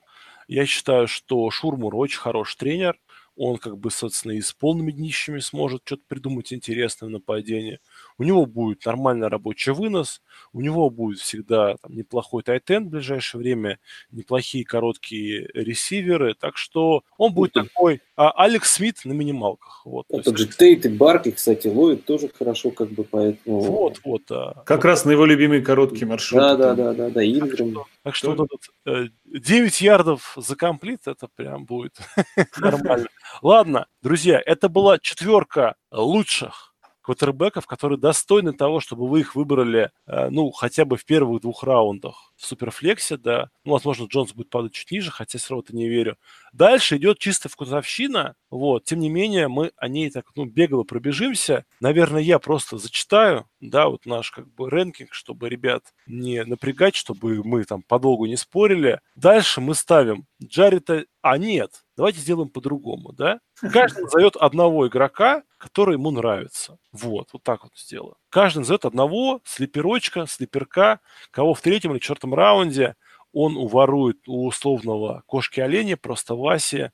Я 0.48 0.66
считаю, 0.66 1.08
что 1.08 1.50
Шурмур 1.50 1.94
очень 1.96 2.18
хороший 2.20 2.56
тренер, 2.58 2.98
он 3.36 3.58
как 3.58 3.78
бы, 3.78 3.90
собственно, 3.90 4.32
и 4.32 4.40
с 4.40 4.52
полными 4.52 4.90
днищами 4.92 5.38
сможет 5.40 5.82
что-то 5.84 6.02
придумать 6.08 6.52
интересное 6.52 7.08
в 7.08 7.12
нападении. 7.12 7.80
У 8.18 8.24
него 8.24 8.46
будет 8.46 8.84
нормальный 8.84 9.28
рабочий 9.28 9.72
вынос, 9.72 10.20
у 10.52 10.60
него 10.60 10.90
будет 10.90 11.20
всегда 11.20 11.76
там, 11.76 11.94
неплохой 11.94 12.42
тайтен 12.42 12.86
в 12.86 12.90
ближайшее 12.90 13.40
время, 13.40 13.78
неплохие 14.10 14.64
короткие 14.64 15.48
ресиверы, 15.54 16.34
так 16.34 16.56
что 16.56 17.04
он 17.16 17.32
будет 17.32 17.54
ну, 17.54 17.64
такой 17.64 18.02
а, 18.16 18.32
Алекс 18.32 18.72
Смит 18.72 19.04
на 19.04 19.12
минималках. 19.12 19.82
Вот, 19.84 20.06
а 20.12 20.20
тот 20.20 20.36
же 20.36 20.46
Тейт 20.48 20.86
и 20.86 20.88
Барки, 20.88 21.30
кстати, 21.30 21.68
ловит 21.68 22.04
тоже 22.04 22.28
хорошо, 22.36 22.72
как 22.72 22.90
бы 22.90 23.04
поэтому... 23.04 23.60
Вот, 23.60 24.00
вот. 24.04 24.22
А, 24.30 24.62
как 24.66 24.78
вот. 24.78 24.84
раз 24.84 25.04
на 25.04 25.12
его 25.12 25.24
любимый 25.24 25.62
короткий 25.62 26.04
маршрут. 26.04 26.40
Да, 26.40 26.56
да, 26.56 26.74
да, 26.74 26.94
да, 26.94 27.10
да, 27.10 27.24
Инграм. 27.24 27.86
Так 28.02 28.14
что, 28.14 28.34
так 28.34 28.34
что 28.34 28.34
вот 28.34 28.48
этот, 28.84 29.12
9 29.26 29.80
ярдов 29.80 30.34
за 30.36 30.56
комплит, 30.56 31.06
это 31.06 31.28
прям 31.34 31.64
будет 31.64 31.98
нормально. 32.58 33.08
Ладно, 33.42 33.86
друзья, 34.02 34.42
это 34.44 34.68
была 34.68 34.98
четверка 34.98 35.76
лучших 35.92 36.67
квотербеков, 37.08 37.66
которые 37.66 37.98
достойны 37.98 38.52
того, 38.52 38.80
чтобы 38.80 39.08
вы 39.08 39.20
их 39.20 39.34
выбрали, 39.34 39.90
э, 40.06 40.28
ну, 40.28 40.50
хотя 40.50 40.84
бы 40.84 40.98
в 40.98 41.06
первых 41.06 41.40
двух 41.40 41.62
раундах 41.64 42.34
в 42.36 42.44
суперфлексе, 42.44 43.16
да. 43.16 43.48
Ну, 43.64 43.72
возможно, 43.72 44.04
Джонс 44.04 44.34
будет 44.34 44.50
падать 44.50 44.74
чуть 44.74 44.90
ниже, 44.90 45.10
хотя 45.10 45.38
все 45.38 45.54
равно 45.54 45.64
это 45.66 45.74
не 45.74 45.88
верю. 45.88 46.18
Дальше 46.52 46.98
идет 46.98 47.18
чисто 47.18 47.48
вкусовщина, 47.48 48.34
вот. 48.50 48.84
Тем 48.84 49.00
не 49.00 49.08
менее, 49.08 49.48
мы 49.48 49.72
о 49.78 49.88
ней 49.88 50.10
так, 50.10 50.26
ну, 50.36 50.44
бегло 50.44 50.82
пробежимся. 50.82 51.64
Наверное, 51.80 52.20
я 52.20 52.38
просто 52.38 52.76
зачитаю, 52.76 53.46
да, 53.60 53.88
вот 53.88 54.04
наш 54.04 54.30
как 54.30 54.46
бы 54.52 54.68
рэнкинг, 54.68 55.14
чтобы 55.14 55.48
ребят 55.48 55.94
не 56.06 56.44
напрягать, 56.44 56.94
чтобы 56.94 57.42
мы 57.42 57.64
там 57.64 57.80
подолгу 57.80 58.26
не 58.26 58.36
спорили. 58.36 59.00
Дальше 59.16 59.62
мы 59.62 59.74
ставим 59.74 60.26
Джарита... 60.44 61.06
А, 61.22 61.38
нет, 61.38 61.84
давайте 61.98 62.20
сделаем 62.20 62.48
по-другому, 62.48 63.12
да? 63.12 63.40
Каждый 63.60 64.04
назовет 64.04 64.36
одного 64.36 64.86
игрока, 64.86 65.42
который 65.58 65.94
ему 65.94 66.12
нравится. 66.12 66.78
Вот, 66.92 67.28
вот 67.32 67.42
так 67.42 67.64
вот 67.64 67.72
сделаю. 67.76 68.14
Каждый 68.30 68.60
назовет 68.60 68.84
одного 68.84 69.40
слеперочка, 69.44 70.26
слеперка, 70.26 71.00
кого 71.32 71.54
в 71.54 71.60
третьем 71.60 71.92
или 71.92 71.98
четвертом 71.98 72.34
раунде 72.34 72.94
он 73.32 73.56
уворует 73.56 74.16
у 74.28 74.46
условного 74.46 75.22
кошки-оленя, 75.26 75.96
просто 75.96 76.34
Васи, 76.34 76.90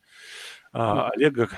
а, 0.73 1.11
Олега 1.11 1.49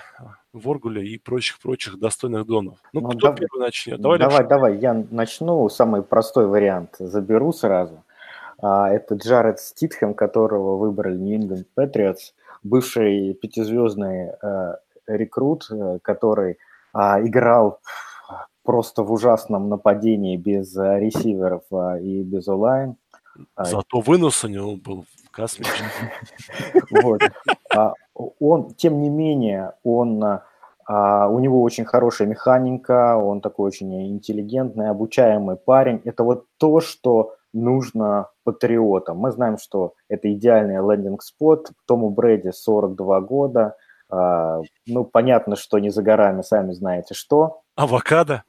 Воргуля 0.53 1.03
и 1.03 1.17
прочих-прочих 1.17 1.99
достойных 1.99 2.47
донов. 2.47 2.79
Ну, 2.93 3.01
ну 3.01 3.09
кто 3.11 3.29
да, 3.29 3.33
первый 3.33 3.61
начнет? 3.61 4.01
Давай, 4.01 4.19
давай, 4.19 4.47
давай, 4.47 4.77
я 4.77 4.93
начну. 5.11 5.69
Самый 5.69 6.03
простой 6.03 6.47
вариант 6.49 6.97
заберу 6.99 7.53
сразу. 7.53 8.03
А, 8.59 8.91
это 8.91 9.15
Джаред 9.15 9.61
Ститхэм, 9.61 10.15
которого 10.15 10.77
выбрали 10.77 11.19
England 11.19 11.67
Patriots, 11.79 12.33
бывший 12.63 13.35
пятизвездный 13.35 14.31
а, 14.31 14.79
рекрут, 15.07 15.67
э, 15.71 15.99
который 16.03 16.59
а, 16.93 17.21
играл 17.21 17.81
просто 18.67 19.03
в 19.03 19.13
ужасном 19.13 19.69
нападении 19.69 20.37
без 20.37 20.77
а, 20.77 20.99
ресиверов 20.99 21.63
а, 21.73 21.99
и 21.99 22.23
без 22.23 22.49
онлайн. 22.49 22.97
А, 23.55 23.65
Зато 23.65 24.01
вынос 24.01 24.45
у 24.45 24.49
него 24.49 24.77
был 24.77 25.07
космический. 25.31 26.11
Вот. 27.03 27.21
Он, 28.41 28.75
тем 28.75 29.03
не 29.03 29.11
менее, 29.11 29.73
он, 29.85 30.23
у 30.89 31.39
него 31.39 31.63
очень 31.63 31.85
хорошая 31.85 32.27
механика, 32.27 33.19
он 33.19 33.43
такой 33.43 33.67
очень 33.67 33.93
интеллигентный, 34.09 34.89
обучаемый 34.89 35.57
парень. 35.57 36.01
Это 36.05 36.25
вот 36.25 36.47
то, 36.57 36.81
что 36.81 37.36
нужно 37.57 38.29
патриотам. 38.45 39.19
Мы 39.19 39.33
знаем, 39.33 39.59
что 39.59 39.95
это 40.09 40.33
идеальный 40.33 40.77
лендинг-спот. 40.77 41.71
Тому 41.87 42.11
Брэди 42.11 42.51
42 42.53 43.21
года. 43.21 43.77
Ну, 44.09 45.05
понятно, 45.11 45.57
что 45.57 45.81
не 45.81 45.91
за 45.91 46.03
горами, 46.03 46.43
сами 46.43 46.73
знаете 46.73 47.15
что. 47.15 47.63
Авокадо? 47.75 48.45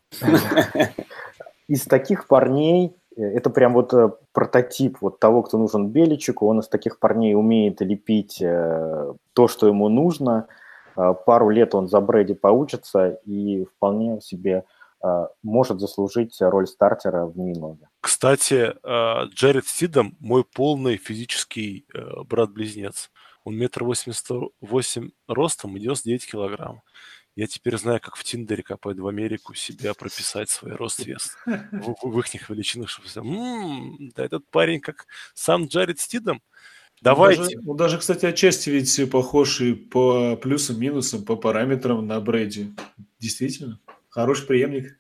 Из 1.68 1.84
таких 1.86 2.28
парней 2.28 2.96
Э, 3.18 3.24
это 3.24 3.50
прям 3.50 3.74
вот 3.74 3.94
э, 3.94 4.12
прототип 4.32 4.98
вот 5.02 5.20
того, 5.20 5.44
кто 5.44 5.58
нужен 5.58 5.90
Беличику. 5.90 6.48
Он 6.48 6.60
из 6.60 6.68
таких 6.68 7.00
парней 7.00 7.36
умеет 7.36 7.82
лепить 7.82 8.42
э, 8.42 9.14
то, 9.34 9.48
что 9.48 9.68
ему 9.68 9.90
нужно. 9.90 10.48
Пару 11.28 11.50
лет 11.50 11.76
он 11.76 11.88
за 11.88 12.02
Брэди 12.02 12.34
поучится 12.34 13.20
и 13.24 13.66
вполне 13.66 14.20
себе 14.20 14.64
может 15.44 15.80
заслужить 15.80 16.36
роль 16.40 16.68
стартера 16.68 17.26
в 17.26 17.38
Нью-Ингланде. 17.38 17.88
Кстати, 18.02 18.74
Джаред 19.34 19.68
Сидом 19.68 20.16
мой 20.20 20.44
полный 20.44 20.98
физический 20.98 21.86
брат-близнец. 22.26 23.12
Он 23.44 23.56
метр 23.56 23.84
восемьдесят 23.84 24.30
восемь 24.62 25.12
ростом 25.28 25.78
и 25.78 25.80
99 25.80 26.30
килограмм. 26.30 26.82
Я 27.36 27.46
теперь 27.46 27.78
знаю, 27.78 28.02
как 28.02 28.16
в 28.16 28.24
Тиндере 28.24 28.64
копать 28.64 28.98
в 28.98 29.08
Америку 29.08 29.54
себя 29.54 29.94
прописать 29.94 30.50
свой 30.50 30.74
рост 30.74 31.06
вес 31.06 31.38
в, 31.46 31.96
в 32.02 32.20
их 32.20 32.50
величинах, 32.50 32.90
чтобы 32.90 33.08
м-м, 33.16 34.12
да 34.16 34.26
этот 34.26 34.50
парень 34.50 34.82
как 34.82 35.06
сам 35.36 35.68
Джаред 35.68 36.00
Стидом. 36.00 36.42
Давайте. 37.02 37.42
Он 37.42 37.48
даже, 37.48 37.70
он 37.70 37.78
даже, 37.78 37.98
кстати, 38.00 38.26
отчасти 38.26 38.72
ведь 38.72 39.12
похож 39.12 39.62
и 39.62 39.76
по 39.76 40.36
плюсам-минусам, 40.36 41.26
по 41.26 41.36
параметрам 41.36 42.06
на 42.08 42.20
Брэди. 42.20 42.74
Действительно, 43.20 43.80
хороший 44.18 44.48
преемник. 44.48 44.98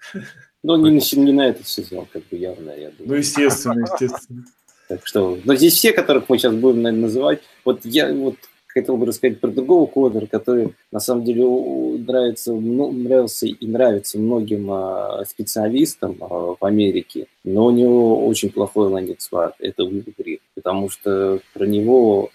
Ну, 0.63 0.75
не, 0.75 1.15
не 1.15 1.31
на 1.31 1.47
этот 1.47 1.67
сезон, 1.67 2.07
как 2.11 2.23
бы 2.27 2.37
явно, 2.37 2.71
я 2.71 2.91
думаю. 2.91 3.07
Ну, 3.07 3.15
естественно, 3.15 3.79
естественно. 3.81 4.43
Так 4.89 5.05
что, 5.05 5.39
но 5.43 5.55
здесь 5.55 5.73
все, 5.73 5.91
которых 5.91 6.29
мы 6.29 6.37
сейчас 6.37 6.53
будем 6.53 6.81
наверное, 6.83 7.07
называть, 7.07 7.41
вот 7.65 7.83
я 7.83 8.13
вот 8.13 8.35
хотел 8.67 8.97
бы 8.97 9.07
рассказать 9.07 9.39
про 9.39 9.49
другого 9.49 9.87
квотера, 9.87 10.27
который 10.27 10.75
на 10.91 10.99
самом 10.99 11.25
деле 11.25 11.45
нравится, 11.45 12.53
ну, 12.53 12.91
нравился 12.91 13.47
и 13.47 13.67
нравится 13.67 14.19
многим 14.19 14.69
а, 14.71 15.25
специалистам 15.25 16.17
а, 16.21 16.55
в 16.59 16.63
Америке, 16.63 17.27
но 17.43 17.65
у 17.65 17.71
него 17.71 18.27
очень 18.27 18.51
плохой 18.51 18.89
landing 18.91 19.19
spot, 19.19 19.55
это 19.59 19.83
Уилл 19.83 20.05
потому 20.53 20.89
что 20.89 21.39
про 21.53 21.65
него 21.65 22.29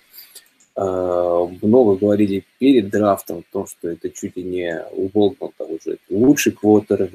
много 0.75 1.97
говорили 1.97 2.45
перед 2.59 2.89
драфтом 2.89 3.39
о 3.39 3.53
том, 3.53 3.67
что 3.67 3.91
это 3.91 4.09
чуть 4.11 4.37
ли 4.37 4.43
не 4.43 4.83
у 4.93 5.09
Болтона 5.09 5.53
уже 5.59 5.99
лучший 6.09 6.53
квотер, 6.53 7.11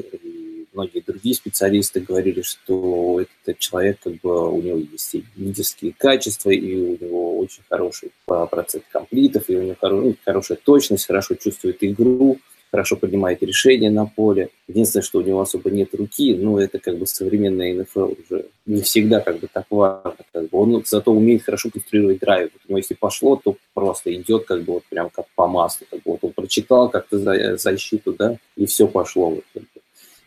многие 0.77 1.01
другие 1.01 1.33
специалисты 1.33 1.99
говорили, 2.01 2.41
что 2.41 3.19
этот 3.19 3.57
человек, 3.59 3.97
как 4.03 4.13
бы, 4.21 4.51
у 4.51 4.61
него 4.61 4.77
есть 4.77 5.15
и 5.15 5.23
лидерские 5.35 5.93
качества, 5.97 6.51
и 6.51 6.75
у 6.75 7.03
него 7.03 7.39
очень 7.39 7.63
хороший 7.67 8.11
процент 8.25 8.85
комплитов, 8.91 9.49
и 9.49 9.55
у 9.55 9.63
него 9.63 9.75
ну, 9.81 10.15
хорошая 10.23 10.59
точность, 10.63 11.07
хорошо 11.07 11.35
чувствует 11.35 11.77
игру, 11.81 12.37
хорошо 12.71 12.95
принимает 12.95 13.41
решения 13.43 13.89
на 13.89 14.05
поле. 14.05 14.49
Единственное, 14.67 15.03
что 15.03 15.19
у 15.19 15.21
него 15.21 15.41
особо 15.41 15.69
нет 15.69 15.93
руки, 15.93 16.35
ну, 16.35 16.57
это 16.57 16.79
как 16.79 16.97
бы 16.97 17.07
современная 17.07 17.73
НФЛ 17.81 18.13
уже 18.27 18.45
не 18.65 18.81
всегда 18.81 19.21
как 19.21 19.39
бы 19.39 19.47
так 19.51 19.65
важно. 19.69 20.15
Как 20.31 20.49
бы. 20.49 20.57
Он 20.57 20.83
зато 20.85 21.11
умеет 21.11 21.43
хорошо 21.43 21.69
конструировать 21.69 22.19
драйв. 22.19 22.51
Него 22.67 22.77
если 22.77 22.93
пошло, 22.93 23.35
то 23.35 23.55
просто 23.73 24.13
идет 24.13 24.45
как 24.45 24.63
бы 24.63 24.73
вот 24.73 24.83
прям 24.89 25.09
как 25.09 25.25
по 25.35 25.47
маслу. 25.47 25.87
Как 25.89 25.99
бы 26.03 26.11
вот 26.11 26.23
он 26.23 26.31
прочитал 26.33 26.89
как-то 26.89 27.57
защиту, 27.57 28.13
да, 28.13 28.37
и 28.55 28.65
все 28.65 28.87
пошло. 28.87 29.29
Вот. 29.29 29.43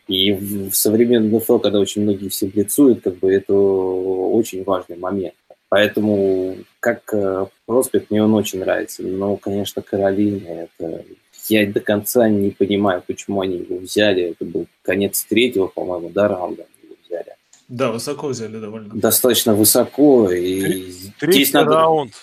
И 0.07 0.33
в 0.33 0.73
современном 0.73 1.37
НФЛ, 1.37 1.59
когда 1.59 1.79
очень 1.79 2.01
многие 2.01 2.29
все 2.29 2.47
блицуют, 2.47 3.01
как 3.01 3.17
бы 3.19 3.31
это 3.31 3.53
очень 3.53 4.63
важный 4.63 4.97
момент. 4.97 5.35
Поэтому 5.69 6.57
как 6.81 7.13
э, 7.13 7.45
проспект 7.65 8.11
мне 8.11 8.21
он 8.21 8.33
очень 8.33 8.59
нравится. 8.59 9.03
Но, 9.03 9.37
конечно, 9.37 9.81
Каролина, 9.81 10.67
это... 10.67 11.05
Я 11.47 11.65
до 11.71 11.79
конца 11.79 12.29
не 12.29 12.51
понимаю, 12.51 13.03
почему 13.05 13.41
они 13.41 13.57
его 13.57 13.77
взяли. 13.77 14.31
Это 14.31 14.45
был 14.45 14.67
конец 14.81 15.23
третьего, 15.23 15.67
по-моему, 15.67 16.09
да, 16.09 16.27
раунда 16.27 16.65
его 16.83 16.95
взяли. 17.05 17.35
Да, 17.67 17.91
высоко 17.91 18.27
взяли 18.27 18.57
довольно. 18.57 18.89
Достаточно 18.93 19.53
высоко. 19.53 20.31
И 20.31 20.93
Третий 21.19 21.43
здесь 21.43 21.53
надо... 21.53 21.75
раунд 21.75 22.13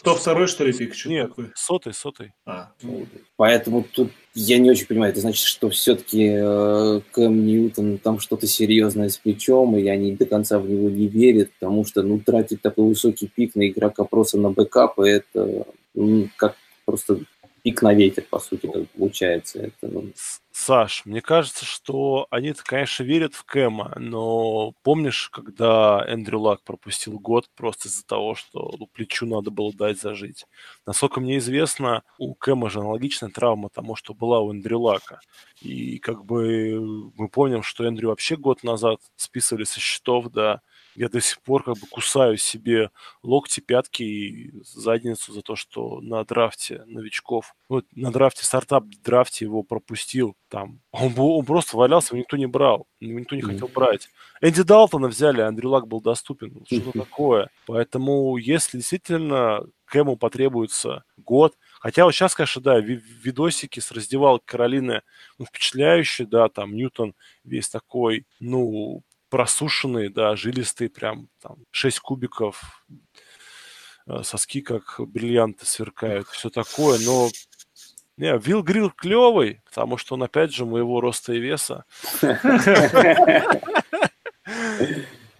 102 0.00 0.46
что 0.46 0.64
ли, 0.64 0.72
пик? 0.72 0.94
Нет, 1.06 1.28
такое? 1.28 1.52
сотый, 1.54 1.92
сотый. 1.92 2.32
А. 2.46 2.72
Поэтому 3.36 3.84
тут 3.84 4.10
я 4.34 4.58
не 4.58 4.70
очень 4.70 4.86
понимаю, 4.86 5.12
это 5.12 5.20
значит, 5.20 5.44
что 5.44 5.68
все-таки 5.68 6.30
э, 6.32 7.00
Кэм 7.12 7.44
Ньютон 7.44 7.98
там 7.98 8.18
что-то 8.18 8.46
серьезное 8.46 9.10
с 9.10 9.18
плечом, 9.18 9.76
и 9.76 9.86
они 9.88 10.12
до 10.12 10.24
конца 10.24 10.58
в 10.58 10.68
него 10.68 10.88
не 10.88 11.06
верят, 11.06 11.50
потому 11.58 11.84
что, 11.84 12.02
ну, 12.02 12.18
тратить 12.18 12.62
такой 12.62 12.86
высокий 12.86 13.26
пик 13.26 13.54
на 13.56 13.68
игрока 13.68 14.04
просто 14.04 14.38
на 14.38 14.50
бэкапы, 14.50 15.06
это 15.06 15.66
ну, 15.94 16.28
как 16.36 16.56
просто 16.86 17.20
пик 17.62 17.82
на 17.82 17.94
ветер, 17.94 18.24
по 18.28 18.38
сути, 18.38 18.66
как 18.66 18.88
получается. 18.90 19.60
Это, 19.60 19.88
ну... 19.88 20.12
Саш, 20.52 21.06
мне 21.06 21.20
кажется, 21.20 21.64
что 21.64 22.26
они-то, 22.30 22.62
конечно, 22.64 23.04
верят 23.04 23.34
в 23.34 23.44
Кэма, 23.44 23.94
но 23.96 24.72
помнишь, 24.82 25.30
когда 25.30 26.04
Эндрю 26.06 26.40
Лак 26.40 26.62
пропустил 26.64 27.18
год 27.18 27.48
просто 27.54 27.88
из-за 27.88 28.04
того, 28.04 28.34
что 28.34 28.74
ну, 28.78 28.86
плечу 28.86 29.26
надо 29.26 29.50
было 29.50 29.72
дать 29.72 30.00
зажить? 30.00 30.46
Насколько 30.86 31.20
мне 31.20 31.38
известно, 31.38 32.02
у 32.18 32.34
Кэма 32.34 32.68
же 32.68 32.80
аналогичная 32.80 33.30
травма 33.30 33.70
тому, 33.70 33.94
что 33.94 34.12
была 34.12 34.40
у 34.40 34.50
Эндрю 34.50 34.80
Лака. 34.80 35.20
И 35.62 35.98
как 35.98 36.24
бы 36.24 37.10
мы 37.14 37.28
помним, 37.28 37.62
что 37.62 37.84
Эндрю 37.84 38.08
вообще 38.08 38.36
год 38.36 38.64
назад 38.64 38.98
списывали 39.16 39.64
со 39.64 39.78
счетов, 39.78 40.30
да, 40.30 40.62
я 40.94 41.08
до 41.08 41.20
сих 41.20 41.40
пор 41.40 41.62
как 41.62 41.74
бы 41.78 41.86
кусаю 41.86 42.36
себе 42.36 42.90
локти, 43.22 43.60
пятки 43.60 44.02
и 44.02 44.52
задницу 44.62 45.32
за 45.32 45.42
то, 45.42 45.56
что 45.56 46.00
на 46.00 46.24
драфте 46.24 46.84
новичков, 46.86 47.54
вот 47.68 47.86
на 47.94 48.10
драфте, 48.10 48.44
стартап 48.44 48.84
драфте 49.04 49.44
его 49.44 49.62
пропустил 49.62 50.36
там. 50.48 50.80
Он, 50.92 51.12
был, 51.14 51.36
он 51.36 51.44
просто 51.44 51.76
валялся, 51.76 52.08
его 52.08 52.18
никто 52.18 52.36
не 52.36 52.46
брал, 52.46 52.86
его 52.98 53.18
никто 53.18 53.36
не 53.36 53.42
хотел 53.42 53.68
брать. 53.68 54.08
Энди 54.40 54.62
Далтона 54.62 55.08
взяли, 55.08 55.40
Андрю 55.40 55.70
Лак 55.70 55.86
был 55.86 56.00
доступен. 56.00 56.64
Что 56.66 56.92
такое? 56.92 57.50
Поэтому, 57.66 58.36
если 58.36 58.78
действительно 58.78 59.60
Кэму 59.86 60.16
потребуется 60.16 61.04
год, 61.16 61.54
Хотя 61.80 62.04
вот 62.04 62.12
сейчас, 62.12 62.34
конечно, 62.34 62.60
да, 62.60 62.78
видосики 62.78 63.80
с 63.80 63.90
раздевалки 63.90 64.44
Каролины 64.44 65.00
ну, 65.38 65.46
впечатляющие, 65.46 66.26
да, 66.28 66.50
там 66.50 66.76
Ньютон 66.76 67.14
весь 67.42 67.70
такой, 67.70 68.26
ну, 68.38 69.02
просушенный, 69.30 70.08
да, 70.08 70.36
жилистый, 70.36 70.90
прям 70.90 71.28
там 71.40 71.56
6 71.70 72.00
кубиков, 72.00 72.84
э, 74.06 74.22
соски 74.22 74.60
как 74.60 74.96
бриллианты 74.98 75.64
сверкают, 75.64 76.28
все 76.28 76.50
такое, 76.50 76.98
но 76.98 77.30
не, 78.20 78.36
Вилл 78.36 78.62
Грилл 78.62 78.90
клевый, 78.90 79.62
потому 79.64 79.96
что 79.96 80.14
он, 80.14 80.22
опять 80.22 80.52
же, 80.52 80.66
моего 80.66 81.00
роста 81.00 81.32
и 81.32 81.40
веса. 81.40 81.86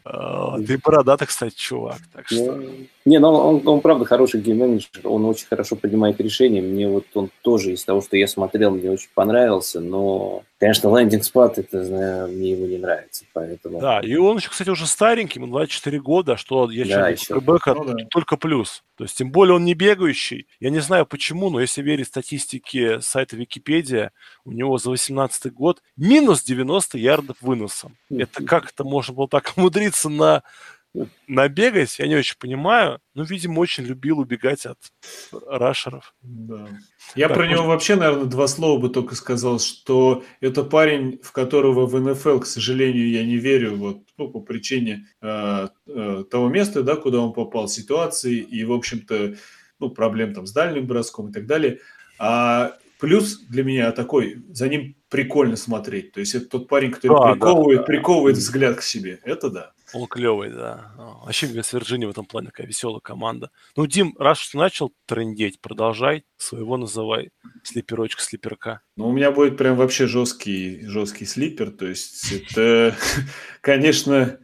А, 0.02 0.58
ты 0.66 0.78
бородатый, 0.78 1.26
кстати, 1.26 1.54
чувак. 1.54 1.98
Так 2.10 2.26
что... 2.28 2.64
Не, 3.10 3.18
ну 3.18 3.28
он, 3.30 3.66
он, 3.66 3.80
правда 3.80 4.04
хороший 4.04 4.40
гейм-менеджер, 4.40 5.00
он 5.02 5.24
очень 5.24 5.48
хорошо 5.48 5.74
принимает 5.74 6.20
решения. 6.20 6.62
Мне 6.62 6.88
вот 6.88 7.06
он 7.14 7.28
тоже 7.42 7.72
из 7.72 7.84
того, 7.84 8.02
что 8.02 8.16
я 8.16 8.28
смотрел, 8.28 8.70
мне 8.70 8.88
очень 8.88 9.08
понравился, 9.12 9.80
но, 9.80 10.44
конечно, 10.60 10.96
лендинг 10.96 11.24
спад, 11.24 11.58
это, 11.58 11.82
знаю, 11.82 12.28
мне 12.28 12.52
его 12.52 12.66
не 12.66 12.78
нравится, 12.78 13.24
поэтому... 13.32 13.80
Да, 13.80 13.98
и 13.98 14.14
он 14.14 14.36
еще, 14.36 14.48
кстати, 14.48 14.70
уже 14.70 14.86
старенький, 14.86 15.40
ему 15.40 15.48
24 15.48 15.98
года, 15.98 16.36
что 16.36 16.70
я 16.70 16.84
да, 16.84 17.16
считаю, 17.16 17.42
ну, 17.44 17.84
да. 17.84 18.04
только 18.10 18.36
плюс. 18.36 18.84
То 18.96 19.02
есть, 19.02 19.18
тем 19.18 19.32
более 19.32 19.56
он 19.56 19.64
не 19.64 19.74
бегающий. 19.74 20.46
Я 20.60 20.70
не 20.70 20.78
знаю 20.78 21.04
почему, 21.04 21.50
но 21.50 21.60
если 21.60 21.82
верить 21.82 22.06
статистике 22.06 23.00
сайта 23.00 23.34
Википедия, 23.34 24.12
у 24.44 24.52
него 24.52 24.78
за 24.78 24.90
18 24.90 25.52
год 25.52 25.82
минус 25.96 26.44
90 26.44 26.96
ярдов 26.96 27.38
выносом. 27.40 27.96
Это 28.08 28.44
как 28.44 28.70
это 28.70 28.84
можно 28.84 29.14
было 29.14 29.26
так 29.26 29.52
умудриться 29.56 30.10
на 30.10 30.44
набегать, 31.28 31.98
я 31.98 32.06
не 32.08 32.16
очень 32.16 32.36
понимаю, 32.38 33.00
но, 33.14 33.22
видимо, 33.22 33.60
очень 33.60 33.84
любил 33.84 34.18
убегать 34.18 34.66
от 34.66 34.78
рашеров. 35.46 36.14
Да. 36.22 36.68
Я 37.14 37.28
так, 37.28 37.36
про 37.36 37.44
может... 37.44 37.58
него 37.58 37.68
вообще, 37.68 37.96
наверное, 37.96 38.24
два 38.24 38.48
слова 38.48 38.80
бы 38.80 38.88
только 38.88 39.14
сказал, 39.14 39.60
что 39.60 40.24
это 40.40 40.64
парень, 40.64 41.20
в 41.22 41.32
которого 41.32 41.86
в 41.86 41.98
НФЛ, 42.00 42.40
к 42.40 42.46
сожалению, 42.46 43.08
я 43.10 43.24
не 43.24 43.36
верю, 43.36 43.76
вот 43.76 43.98
ну, 44.18 44.28
по 44.28 44.40
причине 44.40 45.06
э, 45.22 45.68
э, 45.86 46.24
того 46.30 46.48
места, 46.48 46.82
да, 46.82 46.96
куда 46.96 47.20
он 47.20 47.32
попал, 47.32 47.68
ситуации 47.68 48.38
и, 48.38 48.64
в 48.64 48.72
общем-то, 48.72 49.36
ну, 49.78 49.90
проблем 49.90 50.34
там 50.34 50.46
с 50.46 50.52
дальним 50.52 50.86
броском 50.86 51.30
и 51.30 51.32
так 51.32 51.46
далее. 51.46 51.78
А 52.18 52.76
плюс 52.98 53.40
для 53.48 53.64
меня 53.64 53.92
такой, 53.92 54.42
за 54.48 54.68
ним 54.68 54.96
прикольно 55.10 55.56
смотреть. 55.56 56.12
То 56.12 56.20
есть 56.20 56.34
это 56.34 56.46
тот 56.46 56.68
парень, 56.68 56.92
который 56.92 57.18
да, 57.18 57.32
приковывает, 57.32 57.78
да, 57.78 57.82
да. 57.82 57.86
приковывает 57.86 58.36
взгляд 58.36 58.76
к 58.76 58.82
себе. 58.82 59.20
Это 59.24 59.50
да. 59.50 59.72
Он 59.92 60.06
клевый, 60.06 60.50
да. 60.50 60.92
Вообще 61.24 61.46
Вест 61.48 61.72
Вирджиния 61.72 62.06
в 62.06 62.12
этом 62.12 62.24
плане 62.24 62.46
такая 62.46 62.66
веселая 62.66 63.00
команда. 63.00 63.50
Ну, 63.76 63.86
Дим, 63.86 64.14
раз 64.18 64.38
что 64.38 64.56
начал 64.56 64.92
трендеть, 65.06 65.60
продолжай, 65.60 66.24
своего 66.36 66.76
называй 66.76 67.32
слиперочка, 67.64 68.22
слиперка. 68.22 68.82
Ну, 68.96 69.08
у 69.08 69.12
меня 69.12 69.32
будет 69.32 69.56
прям 69.56 69.76
вообще 69.76 70.06
жесткий, 70.06 70.86
жесткий 70.86 71.26
слипер, 71.26 71.72
то 71.72 71.86
есть 71.86 72.32
это, 72.32 72.96
конечно, 73.60 74.38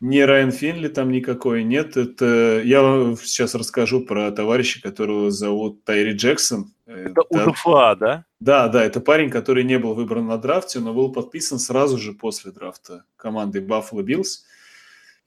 не 0.00 0.24
Райан 0.24 0.52
Финли 0.52 0.88
там 0.88 1.10
никакой, 1.10 1.64
нет. 1.64 1.96
Это 1.96 2.60
я 2.64 2.82
вам 2.82 3.16
сейчас 3.16 3.54
расскажу 3.54 4.04
про 4.04 4.30
товарища, 4.30 4.80
которого 4.80 5.30
зовут 5.30 5.84
Тайри 5.84 6.12
Джексон. 6.12 6.72
Это 6.88 7.22
УДФА, 7.28 7.96
да? 7.96 8.24
Да, 8.40 8.68
да, 8.68 8.82
это 8.82 9.00
парень, 9.00 9.30
который 9.30 9.62
не 9.62 9.78
был 9.78 9.94
выбран 9.94 10.26
на 10.26 10.38
драфте, 10.38 10.80
но 10.80 10.94
был 10.94 11.12
подписан 11.12 11.58
сразу 11.58 11.98
же 11.98 12.12
после 12.12 12.50
драфта 12.50 13.04
команды 13.16 13.60
Buffalo 13.60 14.02
Bills. 14.02 14.44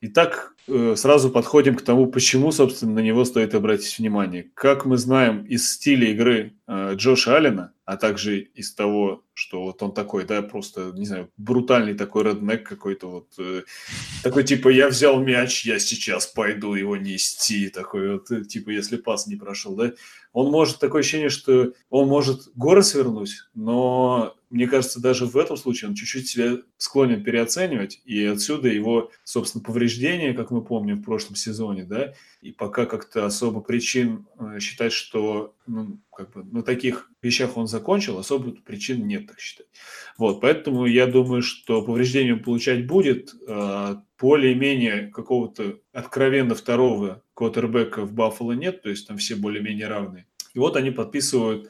Итак, 0.04 0.56
э, 0.68 0.96
сразу 0.98 1.30
подходим 1.30 1.76
к 1.76 1.84
тому, 1.84 2.08
почему, 2.08 2.52
собственно, 2.52 2.94
на 2.94 3.00
него 3.02 3.24
стоит 3.24 3.54
обратить 3.54 4.00
внимание. 4.00 4.50
Как 4.56 4.86
мы 4.86 4.98
знаем 4.98 5.46
из 5.46 5.72
стиля 5.72 6.10
игры 6.10 6.56
э, 6.68 6.94
Джоша 6.96 7.38
Аллена, 7.38 7.74
а 7.86 7.98
также 7.98 8.40
из 8.40 8.74
того, 8.74 9.24
что 9.36 9.62
вот 9.62 9.84
он 9.84 9.94
такой, 9.94 10.26
да, 10.26 10.42
просто, 10.42 10.92
не 10.96 11.06
знаю, 11.06 11.30
брутальный 11.38 11.94
такой 11.94 12.24
реднек 12.24 12.68
какой-то 12.68 13.12
вот, 13.12 13.28
э, 13.38 13.62
такой 14.24 14.44
типа, 14.44 14.70
я 14.70 14.88
взял 14.88 15.22
мяч, 15.22 15.66
я 15.66 15.78
сейчас 15.78 16.26
пойду 16.26 16.74
его 16.74 16.98
нести, 16.98 17.70
такой 17.70 18.14
вот, 18.14 18.48
типа, 18.48 18.72
если 18.72 18.98
пас 18.98 19.28
не 19.28 19.36
прошел, 19.36 19.76
да, 19.76 19.92
он 20.34 20.50
может, 20.50 20.80
такое 20.80 21.02
ощущение, 21.02 21.30
что 21.30 21.74
он 21.92 22.08
может 22.08 22.48
горы 22.56 22.82
свернуть, 22.82 23.36
но 23.54 24.36
мне 24.52 24.68
кажется, 24.68 25.02
даже 25.02 25.26
в 25.26 25.38
этом 25.38 25.56
случае 25.56 25.90
он 25.90 25.96
чуть-чуть 25.96 26.28
себя 26.28 26.58
склонен 26.78 27.24
переоценивать, 27.24 28.02
и 28.04 28.24
отсюда 28.26 28.68
его, 28.68 29.10
собственно, 29.24 29.64
повреждения, 29.64 30.34
как 30.34 30.52
мы 30.52 30.62
помним 30.62 30.98
в 31.00 31.04
прошлом 31.04 31.36
сезоне, 31.36 31.86
да, 31.86 32.14
и 32.42 32.52
пока 32.52 32.86
как-то 32.86 33.26
особо 33.26 33.62
причин 33.62 34.28
э, 34.38 34.60
считать, 34.60 34.92
что 34.92 35.56
ну, 35.68 36.00
как 36.14 36.32
бы 36.34 36.44
на 36.44 36.64
таких 36.64 37.10
вещах 37.22 37.56
он 37.56 37.68
закончил, 37.68 38.20
особо 38.20 38.52
причин 38.52 39.08
нет, 39.08 39.28
так 39.28 39.40
считать. 39.40 39.68
Вот, 40.18 40.42
поэтому 40.42 40.86
я 40.86 41.08
думаю, 41.08 41.42
что 41.42 41.82
повреждение 41.82 42.36
получать 42.36 42.86
будет, 42.86 43.34
э, 43.48 43.96
более-менее 44.20 45.08
какого-то 45.08 45.80
откровенно 45.94 46.56
второго 46.56 47.24
квотербека 47.34 48.04
в 48.04 48.14
Баффало 48.14 48.52
нет, 48.52 48.82
то 48.82 48.90
есть 48.90 49.08
там 49.08 49.18
все 49.18 49.36
более-менее 49.36 49.88
равные. 49.88 50.28
И 50.54 50.60
вот 50.60 50.76
они 50.76 50.92
подписывают 50.92 51.70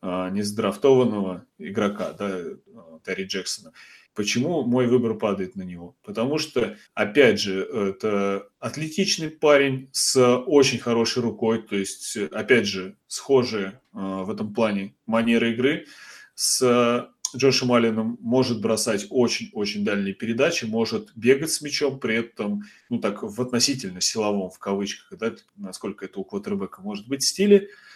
а, 0.00 0.30
незадрафтованного 0.30 1.44
игрока, 1.58 2.12
да, 2.12 2.26
а, 2.28 3.00
Терри 3.04 3.24
Джексона. 3.24 3.72
Почему 4.14 4.62
мой 4.62 4.86
выбор 4.86 5.14
падает 5.14 5.56
на 5.56 5.62
него? 5.62 5.96
Потому 6.04 6.38
что, 6.38 6.76
опять 6.94 7.40
же, 7.40 7.62
это 7.62 8.48
атлетичный 8.58 9.30
парень 9.30 9.88
с 9.92 10.16
очень 10.38 10.78
хорошей 10.78 11.22
рукой, 11.22 11.62
то 11.62 11.76
есть, 11.76 12.16
опять 12.16 12.66
же, 12.66 12.96
схожие 13.08 13.80
а, 13.92 14.22
в 14.22 14.30
этом 14.30 14.54
плане 14.54 14.94
манеры 15.06 15.52
игры. 15.52 15.86
С 16.34 17.10
Джошем 17.36 17.72
Алленом 17.72 18.18
может 18.20 18.60
бросать 18.60 19.06
очень-очень 19.10 19.84
дальние 19.84 20.14
передачи, 20.14 20.64
может 20.64 21.10
бегать 21.16 21.50
с 21.50 21.60
мячом, 21.60 21.98
при 21.98 22.16
этом, 22.16 22.62
ну 22.88 23.00
так, 23.00 23.24
в 23.24 23.42
относительно 23.42 24.00
силовом, 24.00 24.50
в 24.50 24.58
кавычках, 24.60 25.18
да, 25.18 25.34
насколько 25.56 26.04
это 26.04 26.20
у 26.20 26.24
квотербека 26.24 26.82
может 26.82 27.08
быть, 27.08 27.24
стиле. 27.24 27.66
А, 27.66 27.88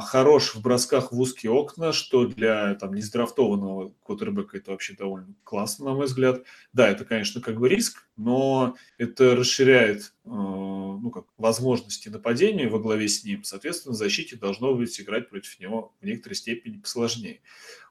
хорош 0.00 0.54
в 0.54 0.60
бросках 0.60 1.12
в 1.12 1.18
узкие 1.18 1.52
окна, 1.52 1.92
что 1.92 2.26
для 2.26 2.74
там, 2.74 2.92
нездрафтованного 2.92 3.94
квотербека 4.02 4.58
это 4.58 4.72
вообще 4.72 4.94
довольно 4.94 5.34
классно, 5.44 5.86
на 5.86 5.94
мой 5.94 6.06
взгляд. 6.06 6.42
Да, 6.72 6.88
это, 6.88 7.04
конечно, 7.04 7.40
как 7.40 7.58
бы 7.58 7.68
риск, 7.68 8.06
но 8.16 8.76
это 8.98 9.34
расширяет 9.34 10.12
э, 10.24 10.28
ну, 10.28 11.10
как, 11.10 11.24
возможности 11.38 12.08
нападения 12.08 12.68
во 12.68 12.78
главе 12.78 13.08
с 13.08 13.24
ним. 13.24 13.44
Соответственно, 13.44 13.94
защите 13.94 14.36
должно 14.36 14.74
быть 14.74 15.00
играть 15.00 15.30
против 15.30 15.58
него 15.60 15.94
в 16.00 16.04
некоторой 16.04 16.36
степени 16.36 16.78
посложнее. 16.78 17.40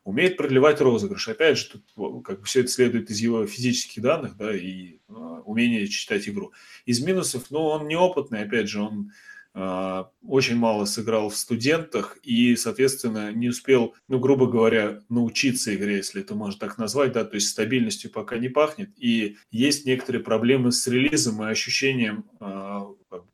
Умеет 0.04 0.38
продлевать 0.38 0.82
розыгрыш. 0.82 1.30
Опять 1.30 1.58
же, 1.58 1.70
тут 1.70 2.24
как 2.24 2.42
бы 2.42 2.46
все 2.46 2.60
это 2.60 2.70
следует 2.70 3.10
из 3.10 3.20
его 3.20 3.48
физических 3.48 4.02
данных 4.04 4.38
да, 4.38 4.56
и 4.56 5.00
э, 5.08 5.14
умения 5.46 5.88
читать 5.88 6.28
игру. 6.28 6.52
Из 6.86 7.04
минусов, 7.04 7.50
ну, 7.50 7.64
он 7.64 7.88
неопытный, 7.88 8.44
опять 8.44 8.68
же, 8.68 8.82
он 8.82 9.12
а, 9.12 9.14
очень 9.56 10.56
мало 10.56 10.86
сыграл 10.86 11.30
в 11.30 11.38
студентах 11.38 12.18
и, 12.24 12.56
соответственно, 12.56 13.32
не 13.32 13.50
успел, 13.50 13.94
ну, 14.08 14.18
грубо 14.18 14.48
говоря, 14.48 15.02
научиться 15.10 15.76
игре, 15.76 15.98
если 15.98 16.22
это 16.22 16.34
можно 16.34 16.60
так 16.60 16.80
назвать, 16.80 17.12
да, 17.12 17.24
то 17.24 17.36
есть 17.36 17.50
стабильностью 17.50 18.10
пока 18.10 18.38
не 18.38 18.50
пахнет, 18.50 18.90
и 18.98 19.38
есть 19.52 19.86
некоторые 19.86 20.24
проблемы 20.24 20.72
с 20.72 20.88
релизом 20.88 21.44
и 21.44 21.52
ощущением, 21.52 22.26
а, 22.40 22.88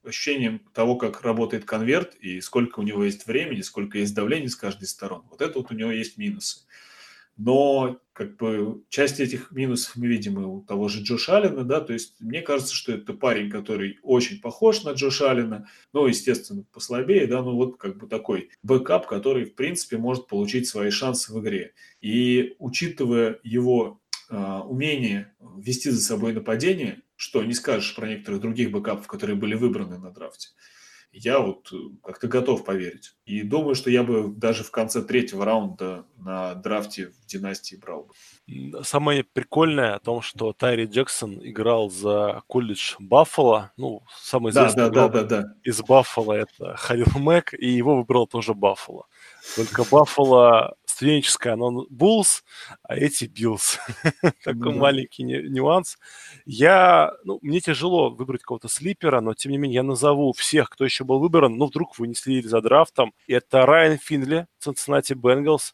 ощущением 0.03 0.59
того, 0.73 0.97
как 0.97 1.21
работает 1.21 1.63
конверт 1.63 2.15
и 2.15 2.41
сколько 2.41 2.79
у 2.79 2.83
него 2.83 3.05
есть 3.05 3.25
времени, 3.25 3.61
сколько 3.61 3.97
есть 3.97 4.13
давления 4.13 4.49
с 4.49 4.55
каждой 4.57 4.89
стороны. 4.89 5.23
Вот 5.29 5.41
это 5.41 5.59
вот 5.59 5.71
у 5.71 5.75
него 5.75 5.91
есть 5.91 6.17
минусы. 6.17 6.65
Но 7.39 8.01
как 8.11 8.35
бы 8.35 8.83
часть 8.89 9.21
этих 9.21 9.51
минусов 9.51 9.95
мы 9.95 10.07
видим 10.07 10.41
и 10.41 10.43
у 10.43 10.61
того 10.61 10.89
же 10.89 11.01
Джоша 11.01 11.37
Аллена, 11.37 11.63
да, 11.63 11.79
то 11.79 11.93
есть 11.93 12.15
мне 12.19 12.41
кажется, 12.41 12.75
что 12.75 12.91
это 12.91 13.13
парень, 13.13 13.49
который 13.49 13.97
очень 14.03 14.41
похож 14.41 14.83
на 14.83 14.89
Джоша 14.89 15.31
Аллена, 15.31 15.65
но, 15.93 16.05
естественно, 16.05 16.65
послабее, 16.73 17.27
да, 17.27 17.41
ну 17.41 17.55
вот 17.55 17.77
как 17.77 17.97
бы 17.97 18.07
такой 18.07 18.49
backup, 18.61 19.07
который, 19.07 19.45
в 19.45 19.55
принципе, 19.55 19.97
может 19.97 20.27
получить 20.27 20.67
свои 20.67 20.89
шансы 20.89 21.31
в 21.31 21.39
игре. 21.39 21.71
И 22.01 22.57
учитывая 22.59 23.39
его 23.41 24.01
э, 24.29 24.59
умение 24.65 25.33
вести 25.55 25.91
за 25.91 26.01
собой 26.01 26.33
нападение, 26.33 27.03
что 27.15 27.41
не 27.41 27.53
скажешь 27.53 27.95
про 27.95 28.09
некоторых 28.09 28.41
других 28.41 28.69
бэкапов, 28.71 29.07
которые 29.07 29.37
были 29.37 29.55
выбраны 29.55 29.97
на 29.97 30.11
драфте, 30.11 30.49
я 31.11 31.39
вот 31.39 31.71
э, 31.71 31.75
как-то 32.03 32.27
готов 32.27 32.63
поверить. 32.63 33.15
И 33.25 33.41
думаю, 33.41 33.75
что 33.75 33.89
я 33.89 34.03
бы 34.03 34.29
даже 34.29 34.63
в 34.63 34.71
конце 34.71 35.01
третьего 35.01 35.45
раунда 35.45 36.05
на 36.17 36.55
драфте 36.55 37.07
в 37.07 37.25
династии 37.25 37.75
брал 37.75 38.07
бы. 38.07 38.83
Самое 38.83 39.23
прикольное 39.23 39.95
о 39.95 39.99
том, 39.99 40.21
что 40.21 40.53
Тайри 40.53 40.85
Джексон 40.85 41.39
играл 41.41 41.89
за 41.89 42.43
колледж 42.47 42.95
Баффало. 42.99 43.71
Ну, 43.77 44.03
самый 44.21 44.51
известный 44.51 44.89
да, 44.89 44.89
да, 44.89 45.07
да, 45.07 45.23
да, 45.23 45.41
да. 45.41 45.53
из 45.63 45.81
Баффало 45.81 46.33
это 46.33 46.75
Халил 46.75 47.07
Мэк, 47.15 47.53
и 47.53 47.67
его 47.67 47.97
выбрал 47.97 48.27
тоже 48.27 48.53
Баффало. 48.53 49.05
Только 49.55 49.83
Баффало 49.83 50.75
студенческая, 50.85 51.55
но 51.55 51.85
Буллс, 51.89 52.43
а 52.83 52.95
эти 52.95 53.23
Биллс. 53.25 53.79
Такой 54.43 54.75
маленький 54.75 55.23
нюанс. 55.23 55.97
Я, 56.45 57.13
ну, 57.23 57.39
мне 57.41 57.61
тяжело 57.61 58.09
выбрать 58.09 58.41
какого-то 58.41 58.67
sleeper 58.67 59.09
а, 59.09 59.21
но 59.21 59.33
тем 59.33 59.53
не 59.53 59.57
менее 59.57 59.75
я 59.75 59.83
назову 59.83 60.33
всех, 60.33 60.69
кто 60.69 60.83
еще 60.83 61.05
был 61.05 61.19
выбран, 61.19 61.55
но 61.55 61.67
вдруг 61.67 61.97
вы 61.97 62.07
не 62.07 62.15
следили 62.15 62.47
за 62.47 62.61
драфтом. 62.61 63.13
Это 63.27 63.65
Райан 63.65 63.97
Финли, 63.97 64.47
Cincinnati 64.61 65.15
Bengals, 65.15 65.73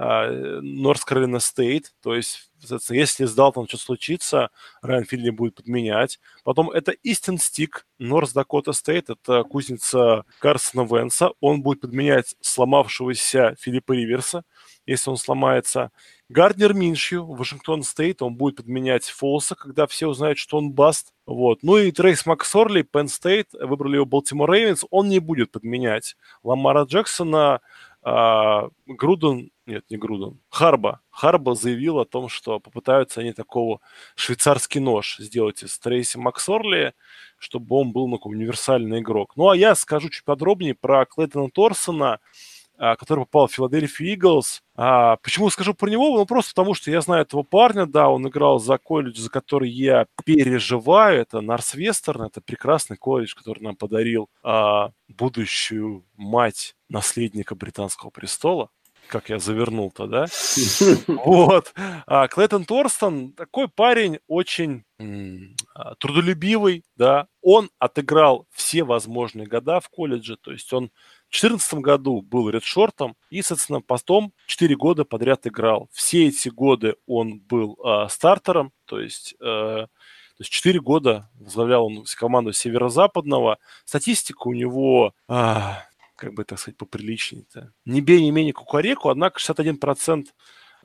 North 0.00 1.04
Carolina 1.04 1.40
State, 1.40 1.92
то 2.02 2.14
есть, 2.14 2.50
если 2.88 3.26
с 3.26 3.34
Далтоном 3.34 3.68
что-то 3.68 3.82
случится, 3.82 4.50
Райан 4.80 5.04
Финли 5.04 5.28
будет 5.28 5.56
подменять. 5.56 6.20
Потом 6.42 6.70
это 6.70 6.92
Истон 6.92 7.36
Стик, 7.36 7.86
North 7.98 8.32
Dakota 8.32 8.72
State, 8.72 9.10
это 9.10 9.42
кузница 9.42 10.24
Карсона 10.38 10.86
Венса, 10.86 11.32
он 11.40 11.60
будет 11.60 11.82
подменять 11.82 12.34
сломавшегося 12.40 13.56
Филиппа 13.60 13.92
Риверса, 13.92 14.44
если 14.86 15.10
он 15.10 15.18
сломается. 15.18 15.90
Гарднер 16.30 16.72
Миншью, 16.72 17.26
Washington 17.26 17.82
State, 17.82 18.22
он 18.22 18.36
будет 18.36 18.56
подменять 18.56 19.04
Фолса, 19.04 19.54
когда 19.54 19.86
все 19.86 20.06
узнают, 20.06 20.38
что 20.38 20.56
он 20.56 20.70
bust. 20.72 21.12
Вот. 21.26 21.62
Ну 21.62 21.76
и 21.76 21.92
Трейс 21.92 22.24
Максорли, 22.24 22.82
Penn 22.82 23.08
State, 23.08 23.48
выбрали 23.52 23.96
его 23.96 24.06
Baltimore 24.06 24.50
Ravens, 24.50 24.86
он 24.90 25.08
не 25.08 25.18
будет 25.18 25.50
подменять 25.50 26.16
Ламара 26.42 26.84
Джексона, 26.84 27.60
а, 28.02 28.68
Груден, 28.86 29.50
нет, 29.70 29.84
не 29.88 29.96
Груден, 29.96 30.40
Харба. 30.50 31.00
Харба 31.10 31.54
заявил 31.54 32.00
о 32.00 32.04
том, 32.04 32.28
что 32.28 32.58
попытаются 32.58 33.20
они 33.20 33.32
такого 33.32 33.80
швейцарский 34.16 34.80
нож 34.80 35.16
сделать 35.18 35.62
из 35.62 35.78
Трейси 35.78 36.18
Максорли, 36.18 36.94
чтобы 37.38 37.76
он 37.76 37.92
был 37.92 38.08
ну, 38.08 38.16
универсальный 38.24 38.98
игрок. 38.98 39.32
Ну, 39.36 39.48
а 39.48 39.56
я 39.56 39.74
скажу 39.76 40.08
чуть 40.08 40.24
подробнее 40.24 40.74
про 40.74 41.06
Клейтона 41.06 41.50
Торсона. 41.50 42.18
А, 42.82 42.96
который 42.96 43.26
попал 43.26 43.46
в 43.46 43.52
Филадельфию 43.52 44.14
Иглс. 44.14 44.62
А, 44.74 45.16
почему 45.16 45.50
скажу 45.50 45.74
про 45.74 45.90
него? 45.90 46.16
Ну, 46.16 46.24
просто 46.24 46.52
потому, 46.52 46.72
что 46.72 46.90
я 46.90 47.02
знаю 47.02 47.22
этого 47.22 47.42
парня, 47.42 47.84
да, 47.84 48.08
он 48.08 48.26
играл 48.26 48.58
за 48.58 48.78
колледж, 48.78 49.20
за 49.20 49.28
который 49.28 49.68
я 49.68 50.06
переживаю. 50.24 51.20
Это 51.20 51.42
Нарсвестерн, 51.42 52.22
это 52.22 52.40
прекрасный 52.40 52.96
колледж, 52.96 53.34
который 53.34 53.62
нам 53.62 53.76
подарил 53.76 54.30
а, 54.42 54.92
будущую 55.08 56.06
мать 56.16 56.74
наследника 56.88 57.54
британского 57.54 58.08
престола 58.08 58.70
как 59.10 59.28
я 59.28 59.38
завернул-то, 59.38 60.06
да? 60.06 60.26
Вот. 61.08 61.72
А 62.06 62.28
Клейтон 62.28 62.64
Торстон 62.64 63.32
такой 63.32 63.68
парень 63.68 64.18
очень 64.28 64.84
а, 65.74 65.94
трудолюбивый, 65.96 66.84
да. 66.96 67.26
Он 67.42 67.70
отыграл 67.78 68.46
все 68.52 68.84
возможные 68.84 69.46
года 69.46 69.80
в 69.80 69.88
колледже, 69.88 70.36
то 70.36 70.52
есть 70.52 70.72
он 70.72 70.90
2014 71.30 71.74
году 71.74 72.22
был 72.22 72.50
редшортом 72.50 73.16
и, 73.30 73.42
соответственно, 73.42 73.80
потом 73.80 74.32
4 74.46 74.74
года 74.76 75.04
подряд 75.04 75.46
играл. 75.46 75.88
Все 75.92 76.28
эти 76.28 76.48
годы 76.48 76.96
он 77.06 77.40
был 77.40 77.78
э, 77.84 78.08
стартером, 78.08 78.72
то 78.84 79.00
есть, 79.00 79.34
э, 79.40 79.44
то 79.44 79.88
есть 80.38 80.50
4 80.50 80.80
года 80.80 81.30
возглавлял 81.38 81.86
он 81.86 82.04
команду 82.16 82.52
северо-западного. 82.52 83.58
Статистика 83.84 84.48
у 84.48 84.52
него, 84.52 85.14
э, 85.28 85.34
как 86.20 86.34
бы 86.34 86.44
так 86.44 86.58
сказать, 86.58 86.76
поприличнее-то. 86.76 87.72
Не 87.86 88.00
бей, 88.00 88.22
не 88.22 88.30
менее 88.30 88.52
кукареку, 88.52 89.08
однако 89.08 89.40
61% 89.40 90.26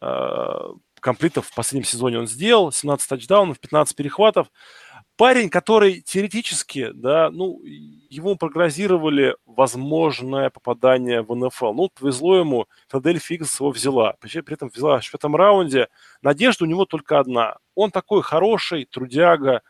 э, 0.02 0.58
комплитов 1.02 1.48
в 1.48 1.54
последнем 1.54 1.86
сезоне 1.86 2.20
он 2.20 2.28
сделал, 2.28 2.72
17 2.72 3.08
тачдаунов, 3.08 3.60
15 3.60 3.96
перехватов 3.96 4.48
парень, 5.18 5.50
который 5.50 6.02
теоретически, 6.02 6.92
да, 6.94 7.30
ну, 7.32 7.62
ему 7.64 8.36
прогнозировали 8.36 9.36
возможное 9.46 10.50
попадание 10.50 11.22
в 11.22 11.34
НФЛ. 11.34 11.74
Ну, 11.74 11.90
повезло 11.90 12.38
ему, 12.38 12.68
Филадельфия 12.90 13.38
Иглс 13.38 13.60
его 13.60 13.72
взяла. 13.72 14.16
При 14.20 14.54
этом 14.54 14.70
взяла 14.70 15.00
в 15.00 15.10
пятом 15.10 15.36
раунде. 15.36 15.88
Надежда 16.22 16.66
у 16.66 16.68
него 16.68 16.86
только 16.86 17.20
одна. 17.20 17.58
Он 17.76 17.92
такой 17.92 18.22
хороший, 18.22 18.86
трудяга, 18.86 19.62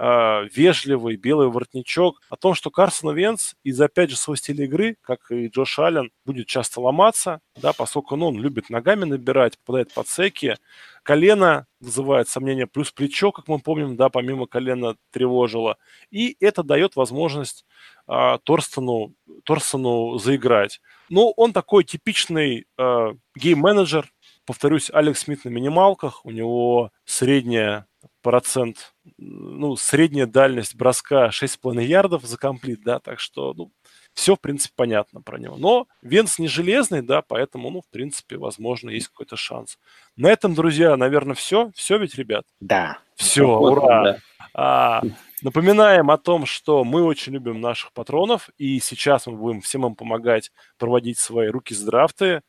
э, 0.00 0.48
вежливый, 0.54 1.16
белый 1.16 1.48
воротничок, 1.48 2.20
о 2.30 2.36
том, 2.36 2.54
что 2.54 2.70
Карсон 2.70 3.14
Венц 3.14 3.52
из-за, 3.62 3.84
опять 3.84 4.10
же, 4.10 4.16
своего 4.16 4.36
стиля 4.36 4.64
игры, 4.64 4.96
как 5.02 5.30
и 5.30 5.48
Джош 5.48 5.78
Аллен, 5.78 6.10
будет 6.24 6.46
часто 6.46 6.80
ломаться, 6.80 7.40
да, 7.56 7.74
поскольку 7.74 8.16
ну, 8.16 8.28
он 8.28 8.38
любит 8.38 8.70
ногами 8.70 9.04
набирать, 9.04 9.58
попадает 9.58 9.92
под 9.92 10.08
секи, 10.08 10.56
колено 11.02 11.66
вызывает 11.80 12.28
сомнения, 12.28 12.66
плюс 12.66 12.90
плечо, 12.90 13.30
как 13.30 13.46
мы 13.46 13.58
помним, 13.58 13.96
да, 13.96 14.08
помимо 14.08 14.46
колена 14.46 14.96
тревожило. 15.10 15.76
И 16.10 16.36
это 16.40 16.62
дает 16.62 16.96
возможность 16.96 17.66
э, 18.08 18.38
Торстону, 18.42 19.12
Торстону 19.44 20.16
заиграть. 20.18 20.80
Ну, 21.10 21.34
он 21.36 21.52
такой 21.52 21.84
типичный 21.84 22.66
э, 22.78 23.12
гейм-менеджер, 23.36 24.10
повторюсь, 24.46 24.90
Алекс 24.90 25.20
Смит 25.20 25.44
на 25.44 25.50
минималках, 25.50 26.24
у 26.24 26.30
него 26.30 26.90
средняя 27.04 27.86
процент, 28.22 28.94
ну, 29.18 29.76
средняя 29.76 30.26
дальность 30.26 30.74
броска 30.74 31.30
6,5 31.30 31.82
ярдов 31.82 32.24
за 32.24 32.36
комплит, 32.36 32.82
да, 32.82 32.98
так 32.98 33.20
что, 33.20 33.54
ну, 33.54 33.72
все, 34.14 34.36
в 34.36 34.40
принципе, 34.40 34.72
понятно 34.76 35.22
про 35.22 35.38
него. 35.38 35.56
Но 35.56 35.86
Венс 36.02 36.38
не 36.38 36.48
железный, 36.48 37.02
да, 37.02 37.22
поэтому, 37.22 37.70
ну, 37.70 37.80
в 37.80 37.88
принципе, 37.88 38.36
возможно, 38.36 38.90
есть 38.90 39.08
какой-то 39.08 39.36
шанс. 39.36 39.78
На 40.16 40.28
этом, 40.28 40.54
друзья, 40.54 40.96
наверное, 40.96 41.34
все. 41.34 41.70
Все 41.74 41.98
ведь, 41.98 42.16
ребят? 42.16 42.44
Да. 42.60 42.98
Все, 43.14 43.46
вот, 43.46 43.78
ура. 43.78 44.04
Да. 44.04 44.18
А, 44.52 45.02
напоминаем 45.42 46.10
о 46.10 46.18
том, 46.18 46.44
что 46.44 46.84
мы 46.84 47.04
очень 47.04 47.34
любим 47.34 47.60
наших 47.60 47.92
патронов, 47.92 48.50
и 48.58 48.80
сейчас 48.80 49.26
мы 49.26 49.36
будем 49.36 49.60
всем 49.60 49.86
им 49.86 49.94
помогать 49.94 50.50
проводить 50.76 51.18
свои 51.18 51.48
руки 51.48 51.74
с 51.74 51.82
драфты 51.82 52.42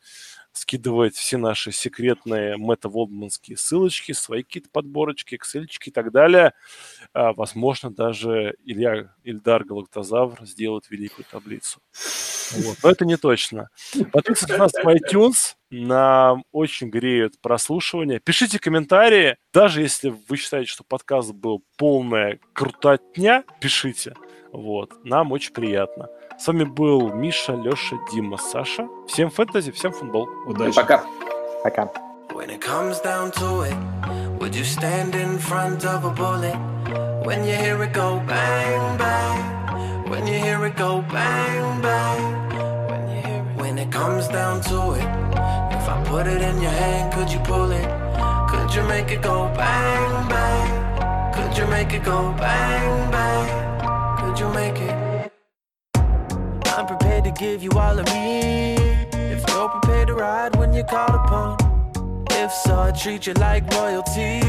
скидывать 0.53 1.15
все 1.15 1.37
наши 1.37 1.71
секретные 1.71 2.57
мета-волдманские 2.57 3.57
ссылочки, 3.57 4.11
свои 4.11 4.43
какие-то 4.43 4.69
подборочки, 4.69 5.35
excel 5.35 5.65
и 5.65 5.91
так 5.91 6.11
далее. 6.11 6.53
А, 7.13 7.33
возможно, 7.33 7.91
даже 7.91 8.55
Илья 8.63 9.13
Ильдар 9.23 9.63
Галактозавр 9.63 10.45
сделает 10.45 10.89
великую 10.89 11.25
таблицу. 11.29 11.81
Вот. 12.53 12.77
Но 12.83 12.89
это 12.89 13.05
не 13.05 13.17
точно. 13.17 13.69
Подписывайтесь 14.11 14.49
на 14.49 14.57
нас 14.57 14.71
в 14.73 14.87
iTunes. 14.87 15.55
Нам 15.69 16.43
очень 16.51 16.89
греют 16.89 17.39
прослушивание. 17.39 18.19
Пишите 18.19 18.59
комментарии. 18.59 19.37
Даже 19.53 19.81
если 19.81 20.13
вы 20.27 20.35
считаете, 20.35 20.69
что 20.69 20.83
подкаст 20.83 21.31
был 21.31 21.63
полная 21.77 22.39
крутотня, 22.53 23.45
пишите. 23.61 24.13
Вот. 24.53 24.91
Нам 25.03 25.31
очень 25.31 25.53
приятно. 25.53 26.07
С 26.37 26.47
вами 26.47 26.63
был 26.63 27.13
Миша, 27.13 27.53
Леша, 27.53 27.97
Дима, 28.11 28.37
Саша. 28.37 28.87
Всем 29.07 29.29
фэнтези, 29.29 29.71
всем 29.71 29.91
футбол. 29.91 30.27
Удачи. 30.45 30.75
Пока. 30.75 31.03
Пока. 31.63 31.89
When 32.33 32.49
it 32.49 32.61
comes 32.61 32.99
down 33.01 33.31
to 33.31 33.63
it, 33.63 33.75
would 34.39 34.55
you 34.55 34.63
stand 34.63 35.15
in 35.15 35.37
front 35.37 35.85
of 35.85 36.05
a 36.05 36.09
bullet? 36.09 36.55
When 37.25 37.43
you 37.43 37.53
hear 37.53 37.83
it 37.83 37.93
go 37.93 38.21
bang, 38.27 38.97
bang. 38.97 40.09
When 40.09 40.25
you 40.25 40.39
hear 40.39 40.65
it 40.65 40.75
go 40.77 41.01
bang, 41.11 41.81
bang. 41.81 42.21
When 42.89 43.09
you 43.09 43.21
hear 43.21 43.43
it. 43.43 43.61
When 43.61 43.77
it 43.77 43.91
comes 43.91 44.27
down 44.29 44.61
to 44.61 44.93
it, 44.93 45.07
if 45.75 45.87
I 45.87 46.01
put 46.05 46.25
it 46.25 46.41
in 46.41 46.61
your 46.61 46.71
hand, 46.71 47.13
could 47.13 47.31
you 47.31 47.39
pull 47.39 47.71
it? 47.71 47.87
Could 48.49 48.73
you 48.75 48.83
make 48.83 49.11
it 49.11 49.21
go 49.21 49.51
bang, 49.55 50.29
bang? 50.29 51.33
Could 51.33 51.57
you 51.57 51.67
make 51.67 51.93
it 51.93 52.03
go 52.03 52.33
bang, 52.39 53.11
bang? 53.11 53.70
You 54.41 54.49
make 54.53 54.79
it? 54.79 55.31
I'm 56.73 56.87
prepared 56.87 57.25
to 57.25 57.31
give 57.39 57.61
you 57.61 57.69
all 57.75 57.99
of 57.99 58.07
me. 58.07 58.73
If 59.35 59.47
you're 59.47 59.69
prepared 59.69 60.07
to 60.07 60.15
ride 60.15 60.55
when 60.55 60.73
you're 60.73 60.83
called 60.83 61.13
upon. 61.13 61.57
If 62.31 62.51
so, 62.51 62.79
I 62.79 62.91
treat 62.91 63.27
you 63.27 63.33
like 63.33 63.71
royalty. 63.71 64.41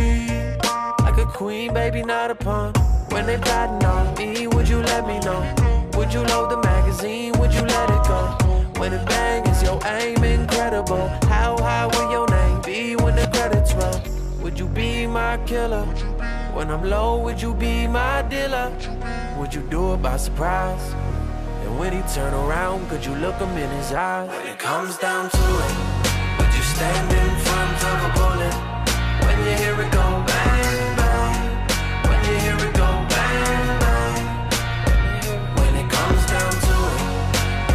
Like 1.04 1.18
a 1.18 1.26
queen, 1.26 1.74
baby, 1.74 2.02
not 2.02 2.30
a 2.30 2.34
pawn. 2.34 2.72
When 3.10 3.26
they 3.26 3.36
plotting 3.36 3.86
on 3.86 4.14
me, 4.14 4.46
would 4.46 4.66
you 4.66 4.80
let 4.80 5.06
me 5.06 5.18
know? 5.18 5.42
Would 5.98 6.14
you 6.14 6.22
load 6.22 6.48
the 6.48 6.62
magazine? 6.62 7.32
Would 7.38 7.52
you 7.52 7.60
let 7.60 7.90
it 7.90 8.02
go? 8.08 8.22
When 8.80 8.94
it 8.94 9.06
bang, 9.06 9.46
is 9.46 9.62
your 9.62 9.78
aim 9.84 10.24
incredible? 10.24 11.08
How 11.28 11.58
high 11.58 11.84
will 11.84 12.10
your 12.10 12.26
name 12.28 12.62
be 12.62 12.96
when 12.96 13.14
the 13.14 13.26
credits 13.26 13.74
roll? 13.74 14.00
Would 14.42 14.58
you 14.58 14.68
be 14.68 15.06
my 15.06 15.36
killer? 15.44 15.84
When 16.54 16.70
I'm 16.70 16.82
low, 16.82 17.18
would 17.18 17.42
you 17.42 17.52
be 17.52 17.86
my 17.86 18.22
dealer? 18.22 18.72
Would 19.38 19.54
you 19.54 19.62
do 19.62 19.94
it 19.94 20.02
by 20.02 20.16
surprise? 20.16 20.94
And 21.64 21.78
when 21.78 21.92
he 21.92 22.02
turn 22.14 22.32
around, 22.34 22.88
could 22.88 23.04
you 23.04 23.14
look 23.16 23.36
him 23.36 23.50
in 23.56 23.70
his 23.70 23.92
eyes? 23.92 24.28
When 24.28 24.46
it 24.46 24.58
comes 24.58 24.96
down 24.98 25.30
to 25.30 25.38
it, 25.38 25.74
would 26.38 26.54
you 26.54 26.62
stand 26.62 27.10
in 27.10 27.30
front 27.46 27.78
of 27.90 27.96
a 28.08 28.10
bullet? 28.18 28.54
When 29.24 29.38
you 29.44 29.54
hear 29.62 29.74
it 29.80 29.90
go 29.90 30.06
bang, 30.30 30.96
bang, 30.96 31.38
when 32.08 32.20
you 32.28 32.36
hear 32.44 32.56
it 32.56 32.74
go 32.74 32.88
bang, 33.14 33.80
bang. 33.82 34.24
When 35.58 35.74
it 35.82 35.88
comes 35.90 36.22
down 36.26 36.52
to 36.66 36.74
it, 36.92 37.02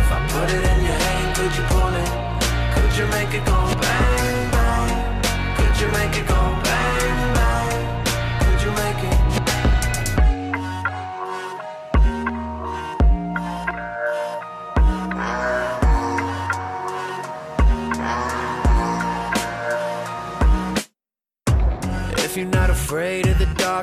if 0.02 0.10
I 0.18 0.20
put 0.34 0.48
it 0.56 0.64
in 0.72 0.80
your 0.88 1.00
hand, 1.06 1.36
could 1.36 1.54
you 1.58 1.66
pull 1.74 1.94
it? 2.04 2.12
Could 2.76 2.98
you 2.98 3.06
make 3.08 3.34
it 3.34 3.46
go 3.46 3.67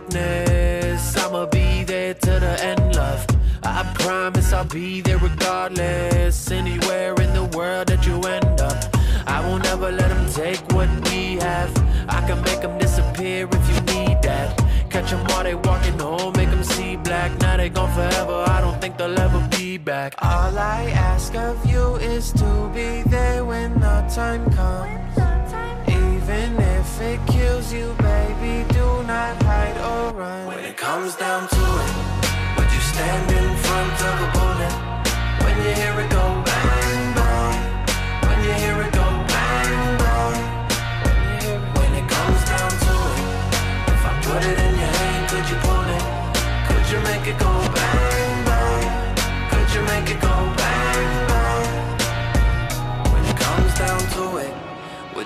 darkness. 0.01 1.16
I'ma 1.16 1.47
be 1.47 1.84
there 1.84 2.14
to 2.14 2.32
the 2.40 2.55
end, 2.64 2.97
love. 2.97 3.24
I 3.62 3.82
promise 3.95 4.53
I'll 4.53 4.64
be 4.64 5.01
there 5.01 5.18
regardless. 5.18 6.51
Anywhere 6.51 7.14
in 7.24 7.32
the 7.32 7.45
world 7.57 7.86
that 7.88 8.05
you 8.07 8.16
end 8.22 8.61
up. 8.61 8.78
I 9.26 9.40
won't 9.47 9.64
ever 9.66 9.90
let 9.92 10.09
them 10.09 10.26
take 10.32 10.61
what 10.72 10.88
we 11.09 11.36
have. 11.36 11.72
I 12.09 12.20
can 12.26 12.42
make 12.42 12.61
them 12.61 12.76
disappear 12.78 13.49
if 13.51 13.64
you 13.70 13.80
need 13.95 14.18
that. 14.22 14.49
Catch 14.90 15.11
them 15.11 15.24
while 15.28 15.45
they 15.45 15.55
walking 15.55 15.99
home, 15.99 16.32
make 16.36 16.51
them 16.51 16.64
see 16.64 16.97
black. 16.97 17.30
Now 17.40 17.57
they 17.57 17.68
gone 17.68 17.92
forever, 17.95 18.45
I 18.49 18.61
don't 18.61 18.80
think 18.80 18.97
they'll 18.97 19.18
ever 19.18 19.49
be 19.57 19.78
back. 19.78 20.14
All 20.22 20.59
I 20.59 20.90
ask 21.12 21.34
of 21.36 21.64
you 21.66 21.97
is 21.97 22.32
to 22.32 22.51
be 22.74 23.03
there 23.11 23.45
when 23.45 23.74
the 23.80 23.97
time 24.14 24.45
comes. 24.53 25.43
If 26.97 27.01
it 27.01 27.26
kills 27.26 27.72
you, 27.72 27.92
baby, 27.99 28.64
do 28.72 29.03
not 29.03 29.42
hide 29.42 29.76
or 29.78 30.12
run. 30.12 30.47
When 30.47 30.61
it 30.61 30.76
comes 30.76 31.16
down 31.16 31.49
to 31.49 31.64
it, 31.86 31.95
would 32.57 32.70
you 32.72 32.82
stand 32.92 33.32
in 33.32 33.57
front 33.66 33.99
of 34.11 34.14
a 34.26 34.30
bullet? 34.38 34.74
When 35.42 35.57
you 35.64 35.74
hear 35.74 35.95
it 35.99 36.14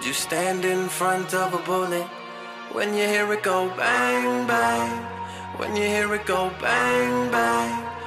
you 0.08 0.14
stand 0.14 0.64
in 0.64 0.88
front 0.88 1.34
of 1.34 1.52
a 1.52 1.58
bullet? 1.66 2.06
When 2.72 2.94
you 2.94 3.06
hear 3.06 3.30
it 3.34 3.42
go 3.42 3.68
bang, 3.76 4.46
bang. 4.46 5.04
When 5.58 5.76
you 5.76 5.82
hear 5.82 6.14
it 6.14 6.24
go 6.24 6.50
bang, 6.62 7.30
bang. 7.30 7.97